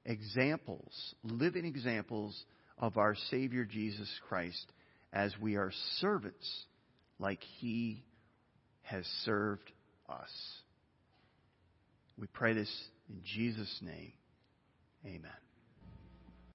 examples, 0.05 1.15
living 1.23 1.65
examples 1.65 2.41
of 2.77 2.97
our 2.97 3.15
Savior 3.29 3.65
Jesus 3.65 4.09
Christ 4.27 4.65
as 5.11 5.33
we 5.41 5.55
are 5.55 5.71
servants 5.99 6.65
like 7.19 7.41
He 7.59 8.03
has 8.83 9.05
served 9.23 9.71
us. 10.09 10.31
We 12.17 12.27
pray 12.27 12.53
this 12.53 12.71
in 13.09 13.21
Jesus' 13.23 13.79
name. 13.81 14.13
Amen. 15.05 15.42